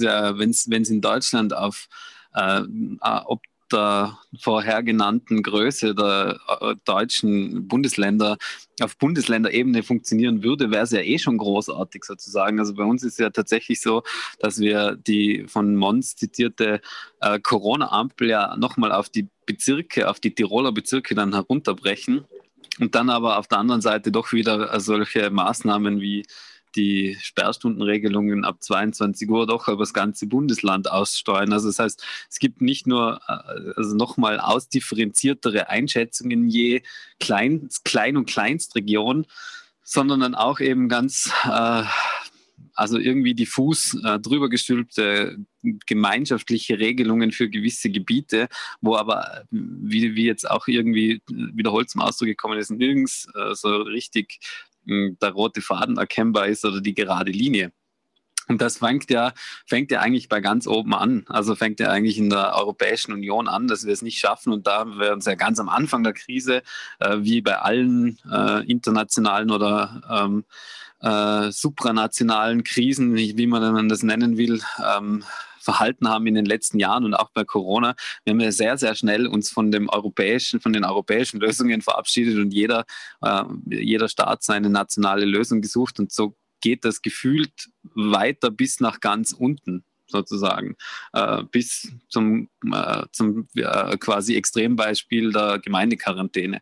ja 0.01 0.39
wenn 0.39 0.51
es 0.51 0.67
in 0.67 1.01
Deutschland 1.01 1.55
auf 1.55 1.89
äh, 2.35 2.63
ob 3.01 3.43
der 3.73 4.19
vorher 4.39 4.83
genannten 4.83 5.43
Größe 5.43 5.95
der 5.95 6.39
äh, 6.61 6.75
deutschen 6.85 7.67
Bundesländer 7.67 8.37
auf 8.81 8.97
Bundesländerebene 8.99 9.83
funktionieren 9.83 10.43
würde, 10.43 10.71
wäre 10.71 10.85
es 10.85 10.91
ja 10.91 11.01
eh 11.01 11.19
schon 11.19 11.39
großartig 11.39 12.05
sozusagen. 12.05 12.59
Also 12.59 12.75
bei 12.75 12.85
uns 12.85 13.03
ist 13.03 13.15
es 13.15 13.19
ja 13.19 13.31
tatsächlich 13.31 13.81
so, 13.81 14.03
dass 14.39 14.59
wir 14.59 14.97
die 14.97 15.47
von 15.47 15.77
Mons 15.77 16.17
zitierte 16.17 16.81
äh, 17.21 17.39
Corona-Ampel 17.41 18.29
ja 18.29 18.57
nochmal 18.57 18.93
auf 18.93 19.09
die 19.09 19.29
Bezirke, 19.47 20.09
auf 20.09 20.21
die 20.21 20.35
Tiroler 20.35 20.73
Bezirke 20.73 21.15
dann 21.15 21.33
herunterbrechen 21.33 22.25
und 22.79 22.95
dann 22.95 23.11
aber 23.11 23.39
auf 23.39 23.49
der 23.49 23.59
anderen 23.59 23.83
Seite 23.83 24.13
doch 24.13 24.33
wieder 24.33 24.79
solche 24.81 25.31
Maßnahmen 25.31 26.01
wie 26.01 26.25
die 26.75 27.17
Sperrstundenregelungen 27.21 28.45
ab 28.45 28.63
22 28.63 29.29
Uhr 29.29 29.47
doch 29.47 29.69
über 29.69 29.83
das 29.83 29.93
ganze 29.93 30.27
Bundesland 30.27 30.91
aussteuern. 30.91 31.53
Also 31.53 31.69
das 31.69 31.79
heißt, 31.79 32.05
es 32.31 32.39
gibt 32.39 32.61
nicht 32.61 32.87
nur 32.87 33.21
äh, 33.29 33.73
also 33.77 33.95
nochmal 33.95 34.41
ausdifferenziertere 34.41 35.69
Einschätzungen 35.69 36.49
je 36.49 36.83
Klein, 37.21 37.69
Klein- 37.85 38.17
und 38.17 38.27
Kleinstregion, 38.29 39.27
sondern 39.83 40.21
dann 40.21 40.35
auch 40.35 40.61
eben 40.61 40.89
ganz 40.89 41.31
äh, 41.45 41.83
also 42.75 42.99
irgendwie 42.99 43.35
diffus 43.35 43.95
äh, 44.05 44.19
drüber 44.19 44.49
gestülpte 44.49 45.39
gemeinschaftliche 45.87 46.79
Regelungen 46.79 47.31
für 47.31 47.49
gewisse 47.49 47.91
Gebiete, 47.91 48.49
wo 48.81 48.97
aber, 48.97 49.45
wie, 49.51 50.17
wie 50.17 50.25
jetzt 50.25 50.51
auch 50.51 50.67
irgendwie 50.67 51.23
wiederholt 51.29 51.89
zum 51.89 52.01
Ausdruck 52.01 52.29
gekommen 52.29 52.59
ist, 52.59 52.71
nirgends 52.71 53.29
äh, 53.35 53.55
so 53.55 53.83
richtig 53.83 54.41
der 54.85 55.31
rote 55.31 55.63
Faden 55.63 55.97
erkennbar 55.97 56.49
ist 56.49 56.65
oder 56.65 56.81
die 56.81 56.95
gerade 56.95 57.31
Linie. 57.31 57.73
Und 58.49 58.61
das 58.61 58.79
fängt 58.79 59.11
ja, 59.11 59.33
fängt 59.67 59.91
ja 59.91 60.01
eigentlich 60.01 60.29
bei 60.29 60.41
ganz 60.41 60.67
oben 60.67 60.95
an. 60.95 61.25
Also 61.29 61.55
fängt 61.55 61.81
ja 61.81 61.91
eigentlich 61.91 62.19
in 62.19 62.29
der 62.29 62.55
Europäischen 62.57 63.13
Union 63.13 63.49
an, 63.49 63.69
dass 63.69 63.87
wir 63.87 63.93
es 63.93 64.03
nicht 64.03 64.19
schaffen. 64.19 64.53
Und 64.53 64.67
da 64.67 64.81
haben 64.81 64.99
wir 64.99 65.13
uns 65.13 65.27
ja 65.27 65.35
ganz 65.35 65.61
am 65.61 65.69
Anfang 65.69 66.03
der 66.03 66.13
Krise, 66.13 66.63
äh, 66.99 67.19
wie 67.21 67.41
bei 67.41 67.59
allen 67.59 68.19
äh, 68.31 68.65
internationalen 68.67 69.51
oder 69.51 70.03
ähm, 70.11 70.45
äh, 71.03 71.51
supranationalen 71.51 72.65
Krisen, 72.65 73.17
wie 73.17 73.47
man 73.47 73.89
das 73.89 74.03
nennen 74.03 74.37
will, 74.37 74.63
ähm, 74.85 75.25
verhalten 75.59 76.09
haben 76.09 76.27
in 76.27 76.35
den 76.35 76.45
letzten 76.45 76.79
Jahren 76.79 77.05
und 77.05 77.15
auch 77.15 77.31
bei 77.31 77.45
Corona. 77.45 77.95
Wir 78.25 78.33
haben 78.33 78.41
ja 78.41 78.51
sehr, 78.51 78.77
sehr 78.79 78.95
schnell 78.95 79.27
uns 79.27 79.51
von 79.51 79.71
dem 79.71 79.89
europäischen, 79.89 80.61
von 80.61 80.73
den 80.73 80.85
europäischen 80.85 81.41
Lösungen 81.41 81.83
verabschiedet 81.83 82.39
und 82.39 82.53
jeder, 82.53 82.85
äh, 83.23 83.45
jeder 83.67 84.09
Staat 84.09 84.43
seine 84.43 84.71
nationale 84.71 85.25
Lösung 85.25 85.61
gesucht 85.61 85.99
und 86.01 86.13
so 86.13 86.37
geht 86.61 86.85
das 86.85 87.03
gefühlt 87.03 87.71
weiter 87.95 88.51
bis 88.51 88.81
nach 88.81 89.01
ganz 89.01 89.33
unten 89.33 89.85
sozusagen, 90.13 90.77
äh, 91.13 91.43
bis 91.51 91.91
zum, 92.09 92.49
äh, 92.73 93.03
zum 93.11 93.49
äh, 93.57 93.97
quasi 93.99 94.37
Extrembeispiel 94.37 95.33
der 95.33 95.59
Gemeindequarantäne. 95.59 96.61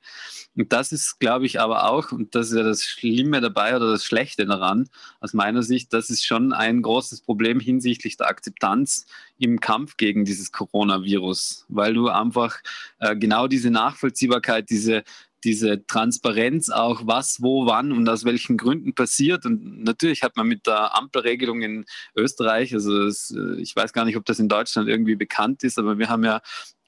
Und 0.57 0.73
das 0.73 0.93
ist, 0.93 1.21
glaube 1.21 1.47
ich, 1.47 1.61
aber 1.61 1.91
auch, 1.91 2.13
und 2.13 2.35
das 2.35 2.49
ist 2.49 2.57
ja 2.57 2.63
das 2.63 2.83
Schlimme 2.83 3.41
dabei 3.41 3.77
oder 3.77 3.91
das 3.91 4.05
Schlechte 4.05 4.47
daran, 4.47 4.89
aus 5.21 5.35
meiner 5.35 5.63
Sicht, 5.63 5.93
das 5.93 6.11
ist 6.11 6.25
schon 6.25 6.53
ein 6.53 6.83
großes 6.83 7.21
Problem 7.21 7.61
hinsichtlich 7.61 8.17
der 8.17 8.29
Akzeptanz 8.29 9.07
im 9.39 9.61
Kampf 9.61 9.97
gegen 9.97 10.25
dieses 10.25 10.53
Coronavirus, 10.53 11.67
weil 11.69 11.95
du 11.95 12.09
einfach 12.09 12.59
äh, 12.99 13.17
genau 13.17 13.47
diese 13.47 13.71
Nachvollziehbarkeit, 13.71 14.71
diese 14.71 15.03
diese 15.45 15.87
Transparenz 15.87 16.71
auch, 16.71 17.07
was, 17.07 17.41
wo, 17.41 17.67
wann 17.67 17.93
und 17.93 18.09
aus 18.09 18.25
welchen 18.25 18.57
Gründen 18.57 18.95
passiert. 18.95 19.47
Und 19.47 19.83
natürlich 19.83 20.23
hat 20.23 20.37
man 20.37 20.47
mit 20.47 20.67
der 20.67 20.97
Ampelregelung 20.97 21.63
in 21.63 21.85
Österreich, 22.17 22.75
also 22.75 23.07
es, 23.07 23.31
äh, 23.31 23.61
ich 23.61 23.75
weiß 23.75 23.93
gar 23.93 24.05
nicht, 24.05 24.17
ob 24.17 24.25
das 24.25 24.39
in 24.39 24.49
Deutschland 24.49 24.89
irgendwie 24.89 25.17
bekannt 25.17 25.65
ist, 25.65 25.79
aber 25.79 25.99
wir 25.99 26.09
haben 26.09 26.25
ja 26.25 26.41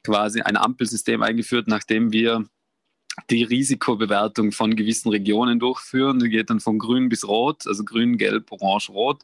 quasi 0.05 0.41
ein 0.41 0.57
Ampelsystem 0.57 1.23
eingeführt, 1.23 1.69
nachdem 1.69 2.13
wir 2.13 2.45
die 3.31 3.43
Risikobewertung 3.43 4.53
von 4.53 4.75
gewissen 4.75 5.11
Regionen 5.11 5.59
durchführen. 5.59 6.19
Die 6.19 6.31
geht 6.31 6.51
dann 6.51 6.61
von 6.61 6.79
grün 6.79 7.09
bis 7.09 7.27
rot, 7.27 7.67
also 7.67 7.85
grün, 7.85 8.17
gelb, 8.17 8.51
orange, 8.51 8.91
rot. 8.91 9.23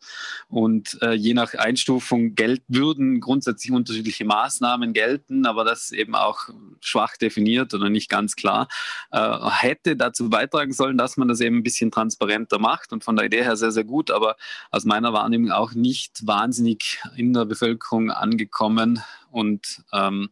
Und 0.49 0.99
äh, 1.03 1.13
je 1.13 1.35
nach 1.35 1.55
Einstufung 1.55 2.35
gelt, 2.35 2.63
würden 2.69 3.21
grundsätzlich 3.21 3.73
unterschiedliche 3.73 4.25
Maßnahmen 4.25 4.93
gelten, 4.93 5.47
aber 5.47 5.65
das 5.65 5.91
eben 5.91 6.15
auch 6.15 6.49
schwach 6.81 7.17
definiert 7.17 7.73
oder 7.73 7.89
nicht 7.89 8.11
ganz 8.11 8.37
klar. 8.37 8.69
Äh, 9.11 9.39
hätte 9.51 9.97
dazu 9.97 10.29
beitragen 10.29 10.73
sollen, 10.73 10.99
dass 10.99 11.17
man 11.17 11.29
das 11.29 11.41
eben 11.41 11.59
ein 11.59 11.63
bisschen 11.63 11.91
transparenter 11.91 12.59
macht 12.59 12.93
und 12.93 13.05
von 13.05 13.17
der 13.17 13.27
Idee 13.27 13.43
her 13.43 13.57
sehr, 13.57 13.73
sehr 13.73 13.85
gut, 13.85 14.11
aber 14.11 14.37
aus 14.71 14.85
meiner 14.85 15.13
Wahrnehmung 15.13 15.51
auch 15.51 15.73
nicht 15.73 16.27
wahnsinnig 16.27 17.01
in 17.17 17.33
der 17.33 17.47
Bevölkerung 17.47 18.11
angekommen 18.11 19.03
und 19.31 19.83
ähm, 19.93 20.31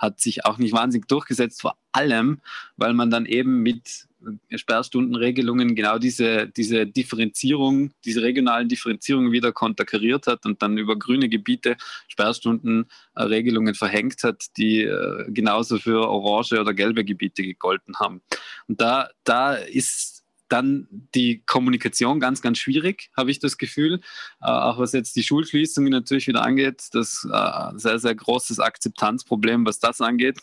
hat 0.00 0.20
sich 0.20 0.44
auch 0.46 0.58
nicht 0.58 0.72
wahnsinnig 0.72 1.06
durchgesetzt, 1.06 1.60
vor 1.60 1.76
allem, 1.92 2.40
weil 2.76 2.94
man 2.94 3.10
dann 3.10 3.26
eben 3.26 3.62
mit 3.62 4.08
Sperrstundenregelungen 4.54 5.74
genau 5.74 5.98
diese, 5.98 6.48
diese 6.48 6.86
Differenzierung, 6.86 7.92
diese 8.04 8.22
regionalen 8.22 8.68
Differenzierungen 8.68 9.32
wieder 9.32 9.52
konterkariert 9.52 10.26
hat 10.26 10.44
und 10.46 10.62
dann 10.62 10.78
über 10.78 10.98
grüne 10.98 11.28
Gebiete 11.28 11.76
Sperrstundenregelungen 12.08 13.74
verhängt 13.74 14.22
hat, 14.22 14.46
die 14.56 14.82
äh, 14.82 15.24
genauso 15.28 15.78
für 15.78 16.08
orange 16.08 16.60
oder 16.60 16.74
gelbe 16.74 17.04
Gebiete 17.04 17.42
gegolten 17.42 17.96
haben. 17.98 18.20
Und 18.68 18.80
da, 18.80 19.08
da 19.24 19.54
ist 19.54 20.19
dann 20.52 20.88
die 21.14 21.42
Kommunikation 21.46 22.20
ganz, 22.20 22.42
ganz 22.42 22.58
schwierig, 22.58 23.10
habe 23.16 23.30
ich 23.30 23.38
das 23.38 23.58
Gefühl. 23.58 24.00
Äh, 24.42 24.46
auch 24.46 24.78
was 24.78 24.92
jetzt 24.92 25.16
die 25.16 25.22
Schulschließungen 25.22 25.90
natürlich 25.90 26.26
wieder 26.26 26.42
angeht, 26.42 26.88
das 26.92 27.26
äh, 27.30 27.78
sehr, 27.78 27.98
sehr 27.98 28.14
großes 28.14 28.60
Akzeptanzproblem, 28.60 29.64
was 29.66 29.78
das 29.78 30.00
angeht. 30.00 30.38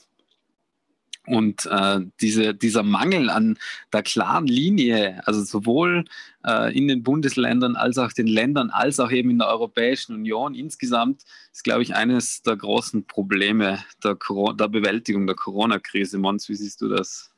Und 1.27 1.65
äh, 1.65 1.99
diese, 2.21 2.55
dieser 2.55 2.83
Mangel 2.83 3.29
an 3.29 3.57
der 3.91 4.01
klaren 4.01 4.47
Linie, 4.47 5.21
also 5.27 5.43
sowohl 5.43 6.05
äh, 6.45 6.75
in 6.75 6.87
den 6.87 7.03
Bundesländern 7.03 7.75
als 7.75 7.97
auch 7.97 8.13
den 8.13 8.27
Ländern, 8.27 8.69
als 8.69 9.01
auch 9.01 9.11
eben 9.11 9.29
in 9.31 9.39
der 9.39 9.49
Europäischen 9.49 10.15
Union 10.15 10.55
insgesamt, 10.55 11.23
ist, 11.51 11.65
glaube 11.65 11.83
ich, 11.83 11.95
eines 11.95 12.43
der 12.43 12.55
großen 12.55 13.07
Probleme 13.07 13.83
der, 14.05 14.17
der 14.53 14.67
Bewältigung 14.69 15.27
der 15.27 15.35
Corona-Krise. 15.35 16.17
Mons, 16.17 16.47
wie 16.47 16.55
siehst 16.55 16.79
du 16.79 16.87
das? 16.87 17.29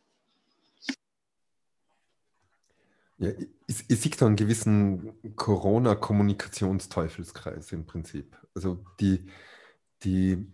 Ja, 3.19 3.29
ich, 3.67 3.85
ich 3.87 3.99
sehe 3.99 4.11
da 4.17 4.25
einen 4.25 4.35
gewissen 4.35 5.13
Corona-Kommunikationsteufelskreis 5.35 7.71
im 7.73 7.85
Prinzip. 7.85 8.35
Also 8.55 8.83
die, 8.99 9.27
die 10.03 10.47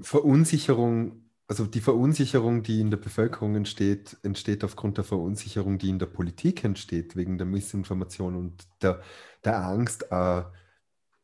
Verunsicherung 0.00 1.30
also 1.50 1.66
die 1.66 1.80
Verunsicherung, 1.80 2.62
die 2.62 2.80
in 2.80 2.92
der 2.92 2.96
Bevölkerung 2.96 3.56
entsteht, 3.56 4.16
entsteht 4.22 4.62
aufgrund 4.62 4.98
der 4.98 5.04
Verunsicherung, 5.04 5.78
die 5.78 5.88
in 5.88 5.98
der 5.98 6.06
Politik 6.06 6.62
entsteht, 6.62 7.16
wegen 7.16 7.38
der 7.38 7.46
Missinformation 7.48 8.36
und 8.36 8.68
der, 8.82 9.02
der 9.44 9.64
Angst, 9.64 10.06
äh, 10.12 10.44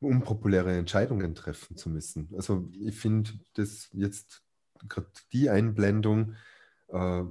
unpopuläre 0.00 0.76
Entscheidungen 0.76 1.36
treffen 1.36 1.76
zu 1.76 1.90
müssen. 1.90 2.28
Also 2.36 2.68
ich 2.72 2.96
finde 2.96 3.34
das 3.54 3.88
jetzt 3.92 4.42
gerade 4.88 5.06
die 5.32 5.48
Einblendung 5.48 6.34
äh, 6.88 7.22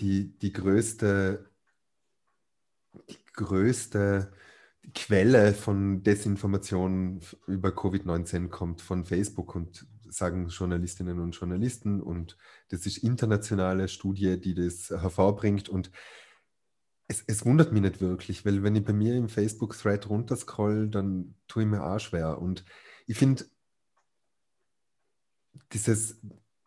die, 0.00 0.38
die 0.38 0.52
größte, 0.52 1.50
die 3.08 3.18
größte 3.34 4.32
Quelle 4.94 5.52
von 5.54 6.02
Desinformation 6.02 7.20
über 7.46 7.70
Covid-19 7.70 8.48
kommt 8.48 8.80
von 8.80 9.04
Facebook 9.04 9.54
und 9.54 9.86
sagen 10.08 10.48
Journalistinnen 10.48 11.20
und 11.20 11.32
Journalisten. 11.32 12.00
Und 12.00 12.36
das 12.68 12.86
ist 12.86 12.98
internationale 12.98 13.88
Studie, 13.88 14.40
die 14.40 14.54
das 14.54 14.90
hervorbringt. 14.90 15.68
Und 15.68 15.90
es, 17.06 17.22
es 17.26 17.44
wundert 17.44 17.72
mich 17.72 17.82
nicht 17.82 18.00
wirklich, 18.00 18.44
weil 18.44 18.62
wenn 18.62 18.76
ich 18.76 18.84
bei 18.84 18.92
mir 18.92 19.14
im 19.14 19.28
Facebook-Thread 19.28 20.08
runterscroll, 20.08 20.88
dann 20.88 21.34
tue 21.46 21.64
ich 21.64 21.68
mir 21.68 21.84
auch 21.84 22.00
schwer. 22.00 22.40
Und 22.40 22.64
ich 23.06 23.18
finde, 23.18 23.44
dieses 25.72 26.20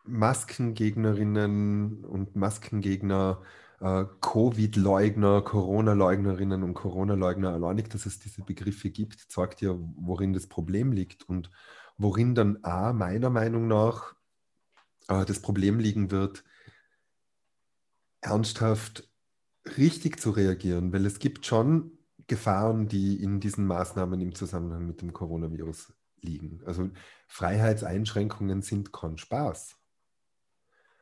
Maskengegnerinnen 0.04 2.04
und 2.04 2.36
Maskengegner, 2.36 3.42
äh, 3.80 4.04
Covid-Leugner, 4.20 5.42
Corona-Leugnerinnen 5.42 6.62
und 6.62 6.74
Corona-Leugner, 6.74 7.52
allein 7.52 7.76
nicht, 7.76 7.94
dass 7.94 8.06
es 8.06 8.18
diese 8.18 8.42
Begriffe 8.42 8.90
gibt, 8.90 9.20
zeigt 9.20 9.60
ja, 9.60 9.74
worin 9.96 10.32
das 10.32 10.46
Problem 10.46 10.92
liegt. 10.92 11.28
Und 11.28 11.50
worin 11.96 12.34
dann 12.34 12.58
A, 12.62 12.92
meiner 12.92 13.30
Meinung 13.30 13.68
nach 13.68 14.14
äh, 15.08 15.24
das 15.24 15.40
Problem 15.40 15.78
liegen 15.78 16.10
wird, 16.10 16.44
ernsthaft 18.20 19.08
richtig 19.76 20.20
zu 20.20 20.30
reagieren, 20.30 20.92
weil 20.92 21.06
es 21.06 21.18
gibt 21.18 21.46
schon 21.46 21.98
Gefahren, 22.26 22.88
die 22.88 23.22
in 23.22 23.40
diesen 23.40 23.66
Maßnahmen 23.66 24.20
im 24.20 24.34
Zusammenhang 24.34 24.86
mit 24.86 25.02
dem 25.02 25.12
Coronavirus 25.12 25.92
liegen. 26.20 26.60
Also 26.64 26.90
Freiheitseinschränkungen 27.28 28.62
sind 28.62 28.92
kein 28.92 29.18
Spaß. 29.18 29.76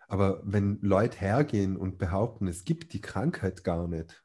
Aber 0.09 0.41
wenn 0.45 0.79
Leute 0.83 1.19
hergehen 1.19 1.77
und 1.77 1.99
behaupten, 1.99 2.49
es 2.49 2.65
gibt 2.65 2.93
die 2.93 3.01
Krankheit 3.01 3.65
gar 3.65 3.89
nicht, 3.89 4.23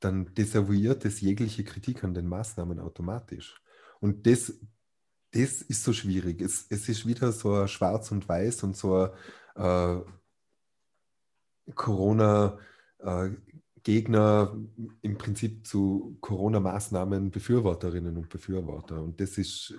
dann 0.00 0.32
desavouiert 0.34 1.04
es 1.04 1.20
jegliche 1.20 1.64
Kritik 1.64 2.04
an 2.04 2.14
den 2.14 2.28
Maßnahmen 2.28 2.78
automatisch. 2.78 3.60
Und 4.00 4.26
das 4.26 4.52
das 5.32 5.62
ist 5.62 5.82
so 5.84 5.92
schwierig. 5.92 6.40
Es, 6.40 6.66
es 6.70 6.88
ist 6.88 7.06
wieder 7.06 7.30
so 7.32 7.66
schwarz 7.66 8.10
und 8.12 8.26
weiß 8.28 8.62
und 8.62 8.76
so 8.76 9.08
äh, 9.54 10.00
Corona-Gegner 11.74 14.56
äh, 14.56 14.58
im 15.02 15.18
Prinzip 15.18 15.66
zu 15.66 16.16
Corona-Maßnahmen 16.20 17.30
Befürworterinnen 17.30 18.16
und 18.16 18.30
Befürworter. 18.30 19.02
Und 19.02 19.20
das 19.20 19.36
ist, 19.36 19.74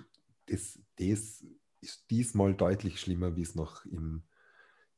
das, 0.46 0.78
das 0.96 1.44
ist 1.80 2.04
diesmal 2.10 2.54
deutlich 2.54 3.00
schlimmer, 3.00 3.34
wie 3.34 3.42
es 3.42 3.56
noch 3.56 3.84
im, 3.86 4.22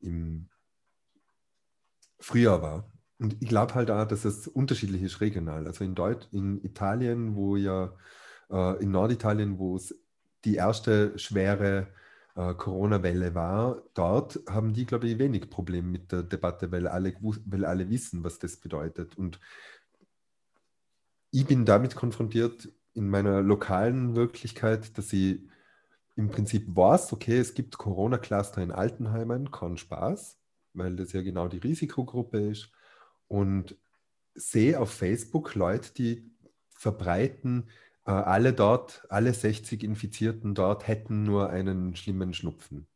im 0.03 0.49
Frühjahr 2.19 2.63
war. 2.63 2.93
Und 3.19 3.37
ich 3.41 3.49
glaube 3.49 3.75
halt 3.75 3.91
auch, 3.91 4.07
dass 4.07 4.25
es 4.25 4.49
unterschiedlich 4.49 5.03
ist 5.03 5.21
regional. 5.21 5.67
Also 5.67 5.85
in, 5.85 5.95
Deut 5.95 6.29
in 6.33 6.63
Italien, 6.65 7.37
wo 7.37 7.57
ja 7.57 7.93
äh, 8.51 8.83
in 8.83 8.91
Norditalien, 8.91 9.59
wo 9.59 9.77
es 9.77 9.95
die 10.45 10.57
erste 10.57 11.17
schwere 11.19 11.89
äh, 12.35 12.55
Corona-Welle 12.55 13.35
war, 13.35 13.83
dort 13.95 14.41
haben 14.49 14.73
die, 14.73 14.87
glaube 14.87 15.09
ich, 15.09 15.19
wenig 15.19 15.51
Probleme 15.51 15.89
mit 15.89 16.13
der 16.13 16.23
Debatte, 16.23 16.73
weil 16.73 16.89
alle, 16.89 17.15
weil 17.21 17.65
alle 17.65 17.91
wissen, 17.91 18.25
was 18.25 18.39
das 18.39 18.57
bedeutet. 18.57 19.17
Und 19.17 19.39
ich 21.31 21.47
bin 21.47 21.65
damit 21.65 21.95
konfrontiert 21.95 22.69
in 22.95 23.09
meiner 23.09 23.41
lokalen 23.41 24.17
Wirklichkeit, 24.17 24.97
dass 24.99 25.13
ich 25.13 25.41
im 26.17 26.29
Prinzip 26.29 26.67
weiß, 26.69 27.13
okay, 27.13 27.39
es 27.39 27.55
gibt 27.55 27.79
Corona-Cluster 27.79 28.63
in 28.63 28.71
Altenheimen, 28.71 29.51
kein 29.51 29.77
Spaß, 29.77 30.39
weil 30.75 30.97
das 30.97 31.13
ja 31.13 31.23
genau 31.23 31.49
die 31.49 31.59
Risikogruppe 31.59 32.39
ist. 32.39 32.71
Und 33.29 33.77
sehe 34.35 34.79
auf 34.79 34.91
Facebook 34.91 35.55
Leute, 35.55 35.93
die 35.95 36.31
verbreiten 36.71 37.69
äh, 38.05 38.11
alle 38.11 38.53
dort, 38.53 39.07
alle 39.09 39.33
60 39.33 39.85
Infizierten 39.85 40.55
dort 40.55 40.89
hätten 40.89 41.23
nur 41.23 41.51
einen 41.51 41.97
schlimmen 41.97 42.35
Schnupfen. 42.35 42.87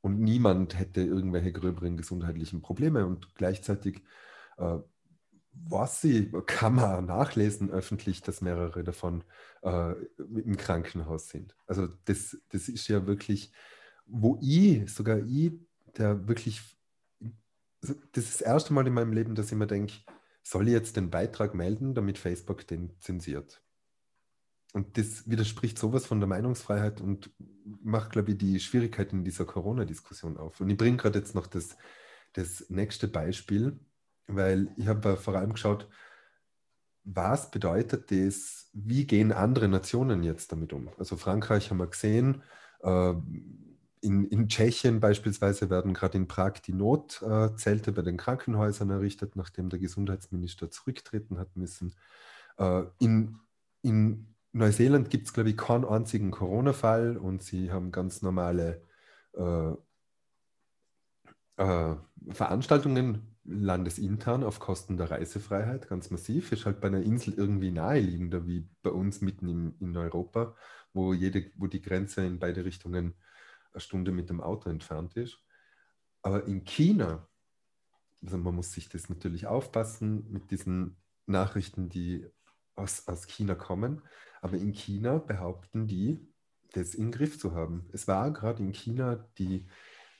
Und 0.00 0.20
niemand 0.20 0.78
hätte 0.78 1.00
irgendwelche 1.00 1.52
gröberen 1.52 1.96
gesundheitlichen 1.96 2.60
Probleme. 2.60 3.06
Und 3.06 3.34
gleichzeitig, 3.36 4.02
äh, 4.58 4.78
was 5.52 6.00
sie, 6.00 6.32
kann 6.46 6.74
man 6.74 7.06
nachlesen 7.06 7.70
öffentlich, 7.70 8.22
dass 8.22 8.40
mehrere 8.40 8.84
davon 8.84 9.24
äh, 9.62 9.92
im 10.18 10.56
Krankenhaus 10.56 11.28
sind. 11.28 11.54
Also 11.66 11.88
das, 12.04 12.38
das 12.48 12.68
ist 12.68 12.88
ja 12.88 13.06
wirklich, 13.06 13.52
wo 14.06 14.38
ich, 14.40 14.92
sogar 14.92 15.18
ich, 15.18 15.52
der 15.96 16.26
wirklich, 16.26 16.62
also 17.82 17.94
das 18.12 18.24
ist 18.24 18.40
das 18.40 18.46
erste 18.46 18.72
Mal 18.72 18.86
in 18.86 18.94
meinem 18.94 19.12
Leben, 19.12 19.34
dass 19.34 19.52
ich 19.52 19.58
mir 19.58 19.66
denke, 19.66 19.94
soll 20.42 20.68
ich 20.68 20.74
jetzt 20.74 20.96
den 20.96 21.10
Beitrag 21.10 21.54
melden, 21.54 21.94
damit 21.94 22.18
Facebook 22.18 22.66
den 22.66 22.98
zensiert? 23.00 23.62
Und 24.72 24.96
das 24.96 25.28
widerspricht 25.28 25.78
sowas 25.78 26.06
von 26.06 26.18
der 26.18 26.28
Meinungsfreiheit 26.28 27.00
und 27.00 27.30
macht, 27.82 28.10
glaube 28.10 28.32
ich, 28.32 28.38
die 28.38 28.58
Schwierigkeiten 28.58 29.18
in 29.18 29.24
dieser 29.24 29.44
Corona-Diskussion 29.44 30.38
auf. 30.38 30.60
Und 30.60 30.70
ich 30.70 30.78
bringe 30.78 30.96
gerade 30.96 31.18
jetzt 31.18 31.34
noch 31.34 31.46
das, 31.46 31.76
das 32.32 32.70
nächste 32.70 33.06
Beispiel, 33.06 33.78
weil 34.26 34.68
ich 34.76 34.86
habe 34.86 35.16
vor 35.16 35.34
allem 35.34 35.52
geschaut, 35.52 35.88
was 37.04 37.50
bedeutet 37.50 38.10
das, 38.10 38.70
wie 38.72 39.06
gehen 39.06 39.32
andere 39.32 39.68
Nationen 39.68 40.22
jetzt 40.22 40.52
damit 40.52 40.72
um? 40.72 40.88
Also 40.98 41.16
Frankreich 41.16 41.70
haben 41.70 41.78
wir 41.78 41.88
gesehen, 41.88 42.42
äh, 42.82 43.14
in, 44.00 44.24
in 44.26 44.48
Tschechien 44.48 45.00
beispielsweise 45.00 45.70
werden 45.70 45.94
gerade 45.94 46.18
in 46.18 46.26
Prag 46.26 46.54
die 46.64 46.72
Notzelte 46.72 47.92
bei 47.92 48.02
den 48.02 48.16
Krankenhäusern 48.16 48.90
errichtet, 48.90 49.36
nachdem 49.36 49.68
der 49.68 49.78
Gesundheitsminister 49.78 50.70
zurücktreten 50.70 51.38
hat 51.38 51.56
müssen. 51.56 51.94
Äh, 52.58 52.82
in, 52.98 53.38
in 53.82 54.34
Neuseeland 54.52 55.08
gibt 55.08 55.26
es, 55.28 55.32
glaube 55.32 55.50
ich, 55.50 55.56
keinen 55.56 55.84
einzigen 55.84 56.30
Corona-Fall 56.30 57.16
und 57.16 57.42
sie 57.42 57.72
haben 57.72 57.92
ganz 57.92 58.22
normale 58.22 58.82
äh, 59.34 59.72
äh, 61.56 61.96
Veranstaltungen 62.30 63.31
landesintern 63.44 64.44
auf 64.44 64.60
Kosten 64.60 64.96
der 64.96 65.10
Reisefreiheit, 65.10 65.88
ganz 65.88 66.10
massiv. 66.10 66.52
Ist 66.52 66.66
halt 66.66 66.80
bei 66.80 66.88
einer 66.88 67.02
Insel 67.02 67.34
irgendwie 67.34 67.70
naheliegender 67.70 68.46
wie 68.46 68.68
bei 68.82 68.90
uns 68.90 69.20
mitten 69.20 69.48
im, 69.48 69.74
in 69.80 69.96
Europa, 69.96 70.54
wo, 70.92 71.12
jede, 71.12 71.50
wo 71.56 71.66
die 71.66 71.82
Grenze 71.82 72.24
in 72.24 72.38
beide 72.38 72.64
Richtungen 72.64 73.14
eine 73.72 73.80
Stunde 73.80 74.12
mit 74.12 74.30
dem 74.30 74.40
Auto 74.40 74.70
entfernt 74.70 75.16
ist. 75.16 75.38
Aber 76.22 76.46
in 76.46 76.64
China, 76.64 77.28
also 78.22 78.38
man 78.38 78.54
muss 78.54 78.72
sich 78.72 78.88
das 78.88 79.08
natürlich 79.08 79.46
aufpassen 79.46 80.30
mit 80.30 80.50
diesen 80.50 80.96
Nachrichten, 81.26 81.88
die 81.88 82.26
aus, 82.76 83.08
aus 83.08 83.26
China 83.26 83.54
kommen. 83.54 84.02
Aber 84.40 84.56
in 84.56 84.72
China 84.72 85.18
behaupten 85.18 85.86
die, 85.86 86.28
das 86.72 86.94
in 86.94 87.06
den 87.06 87.12
Griff 87.12 87.38
zu 87.38 87.54
haben. 87.54 87.88
Es 87.92 88.06
war 88.06 88.32
gerade 88.32 88.62
in 88.62 88.72
China 88.72 89.28
die 89.38 89.66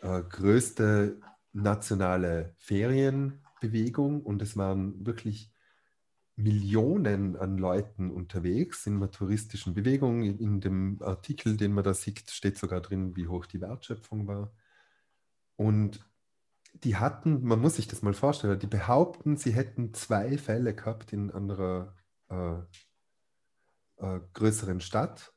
äh, 0.00 0.22
größte 0.22 1.20
nationale 1.52 2.54
Ferienbewegung 2.58 4.22
und 4.22 4.42
es 4.42 4.56
waren 4.56 5.06
wirklich 5.06 5.52
Millionen 6.36 7.36
an 7.36 7.58
Leuten 7.58 8.10
unterwegs 8.10 8.86
in 8.86 8.96
einer 8.96 9.10
touristischen 9.10 9.74
Bewegung. 9.74 10.22
In 10.22 10.60
dem 10.60 11.00
Artikel, 11.02 11.56
den 11.56 11.72
man 11.72 11.84
da 11.84 11.94
sieht, 11.94 12.30
steht 12.30 12.58
sogar 12.58 12.80
drin, 12.80 13.16
wie 13.16 13.28
hoch 13.28 13.46
die 13.46 13.60
Wertschöpfung 13.60 14.26
war. 14.26 14.52
Und 15.56 16.00
die 16.74 16.96
hatten, 16.96 17.44
man 17.44 17.60
muss 17.60 17.76
sich 17.76 17.86
das 17.86 18.02
mal 18.02 18.14
vorstellen, 18.14 18.58
die 18.58 18.66
behaupten, 18.66 19.36
sie 19.36 19.52
hätten 19.52 19.92
zwei 19.92 20.38
Fälle 20.38 20.74
gehabt 20.74 21.12
in 21.12 21.30
anderer 21.30 21.94
äh, 22.30 22.54
äh, 23.98 24.20
größeren 24.32 24.80
Stadt 24.80 25.34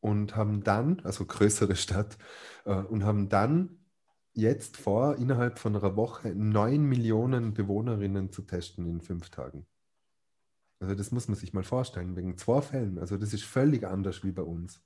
und 0.00 0.36
haben 0.36 0.62
dann, 0.62 1.00
also 1.00 1.26
größere 1.26 1.74
Stadt, 1.74 2.16
äh, 2.64 2.74
und 2.74 3.04
haben 3.04 3.28
dann 3.28 3.81
jetzt 4.34 4.76
vor, 4.76 5.16
innerhalb 5.16 5.58
von 5.58 5.76
einer 5.76 5.96
Woche 5.96 6.34
neun 6.34 6.84
Millionen 6.84 7.54
Bewohnerinnen 7.54 8.30
zu 8.30 8.42
testen 8.42 8.86
in 8.86 9.00
fünf 9.00 9.30
Tagen. 9.30 9.66
Also 10.80 10.94
das 10.94 11.12
muss 11.12 11.28
man 11.28 11.36
sich 11.36 11.52
mal 11.52 11.62
vorstellen, 11.62 12.16
wegen 12.16 12.36
zwei 12.36 12.60
Fällen. 12.60 12.98
Also 12.98 13.16
das 13.16 13.32
ist 13.32 13.44
völlig 13.44 13.86
anders 13.86 14.24
wie 14.24 14.32
bei 14.32 14.42
uns. 14.42 14.82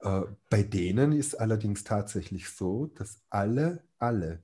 Äh, 0.00 0.22
bei 0.50 0.62
denen 0.62 1.12
ist 1.12 1.34
allerdings 1.34 1.82
tatsächlich 1.82 2.50
so, 2.50 2.86
dass 2.86 3.22
alle, 3.30 3.84
alle 3.98 4.42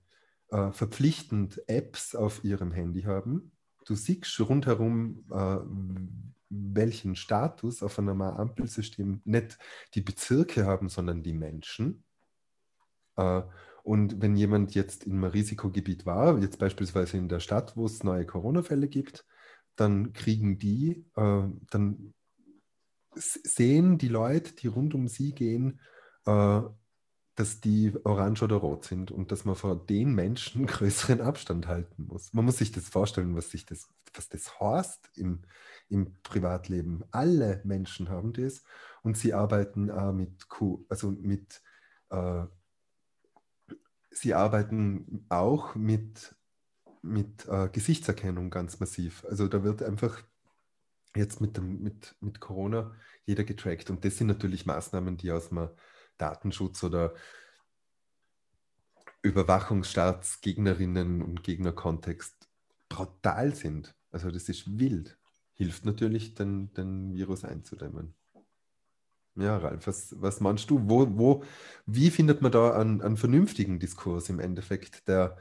äh, 0.49 0.73
verpflichtend 0.73 1.63
Apps 1.69 2.15
auf 2.15 2.45
ihrem 2.45 2.73
Handy 2.73 3.03
haben. 3.03 3.53
Du 3.85 3.95
siehst 3.95 4.41
rundherum, 4.41 5.25
äh, 5.31 5.59
welchen 6.49 7.15
Status 7.15 7.83
auf 7.83 7.99
einem 7.99 8.23
Ampelsystem 8.23 9.21
nicht 9.25 9.59
die 9.95 10.01
Bezirke 10.01 10.65
haben, 10.65 10.89
sondern 10.89 11.23
die 11.23 11.35
Menschen. 11.35 12.05
Und 13.83 14.21
wenn 14.21 14.37
jemand 14.37 14.75
jetzt 14.75 15.05
im 15.05 15.25
Risikogebiet 15.25 16.07
war, 16.07 16.39
jetzt 16.39 16.59
beispielsweise 16.59 17.17
in 17.17 17.29
der 17.29 17.41
Stadt, 17.41 17.77
wo 17.77 17.87
es 17.87 18.05
neue 18.05 18.27
Corona-Fälle 18.27 18.89
gibt, 18.89 19.25
dann 19.77 20.13
kriegen 20.13 20.59
die, 20.59 21.07
äh, 21.17 21.43
dann 21.71 22.15
sehen 23.15 23.99
die 23.99 24.09
Leute, 24.09 24.55
die 24.55 24.67
rund 24.67 24.95
um 24.95 25.09
sie 25.09 25.35
gehen, 25.35 25.81
äh, 26.27 26.61
dass 27.35 27.61
die 27.61 27.95
orange 28.05 28.43
oder 28.43 28.57
rot 28.57 28.85
sind 28.85 29.11
und 29.11 29.33
dass 29.33 29.45
man 29.45 29.55
vor 29.55 29.75
den 29.87 30.15
Menschen 30.15 30.67
größeren 30.67 31.21
Abstand 31.21 31.67
halten 31.67 32.05
muss. 32.05 32.33
Man 32.35 32.45
muss 32.45 32.59
sich 32.59 32.73
das 32.73 32.89
vorstellen, 32.89 33.35
was, 33.35 33.51
sich 33.51 33.65
das, 33.65 33.89
was 34.15 34.29
das 34.29 34.61
heißt 34.61 35.11
im, 35.17 35.41
im 35.89 36.15
Privatleben. 36.23 37.05
Alle 37.11 37.63
Menschen 37.65 38.11
haben 38.11 38.33
das 38.33 38.63
und 39.03 39.17
sie 39.17 39.33
arbeiten 39.33 39.89
äh, 39.89 40.13
mit, 40.13 40.47
also 40.89 41.11
mit 41.11 41.63
äh, 42.11 42.45
sie 44.11 44.35
arbeiten 44.35 45.25
auch 45.29 45.75
mit, 45.75 46.35
mit 47.03 47.47
äh, 47.49 47.69
Gesichtserkennung 47.69 48.51
ganz 48.51 48.81
massiv. 48.81 49.25
Also 49.25 49.49
da 49.49 49.65
wird 49.65 49.83
einfach 49.83 50.23
jetzt 51.17 51.41
mit, 51.41 51.57
dem, 51.57 51.83
mit, 51.83 52.15
mit 52.21 52.41
Corona 52.41 52.95
jeder 53.25 53.45
getrackt. 53.45 53.89
Und 53.91 54.05
das 54.05 54.19
sind 54.19 54.27
natürlich 54.27 54.67
Maßnahmen, 54.67 55.17
die 55.17 55.33
aus 55.33 55.49
dem 55.49 55.71
Datenschutz 56.19 56.85
oder 56.85 57.15
Überwachungsstaatsgegnerinnen 59.23 61.23
und 61.23 61.43
Gegnerkontext 61.43 62.49
brutal 62.89 63.55
sind. 63.55 63.95
Also 64.11 64.31
das 64.31 64.49
ist 64.49 64.79
wild. 64.79 65.19
Hilft 65.55 65.85
natürlich, 65.85 66.35
den, 66.35 66.73
den 66.73 67.15
Virus 67.15 67.45
einzudämmen. 67.45 68.15
Ja, 69.41 69.57
Ralf, 69.57 69.87
was, 69.87 70.15
was 70.21 70.41
meinst 70.41 70.69
du? 70.71 70.81
Wo, 70.89 71.07
wo, 71.19 71.45
wie 71.87 72.11
findet 72.11 72.43
man 72.43 72.53
da 72.53 72.79
einen, 72.79 73.01
einen 73.01 73.17
vernünftigen 73.17 73.79
Diskurs 73.79 74.29
im 74.29 74.39
Endeffekt, 74.39 75.09
der 75.09 75.39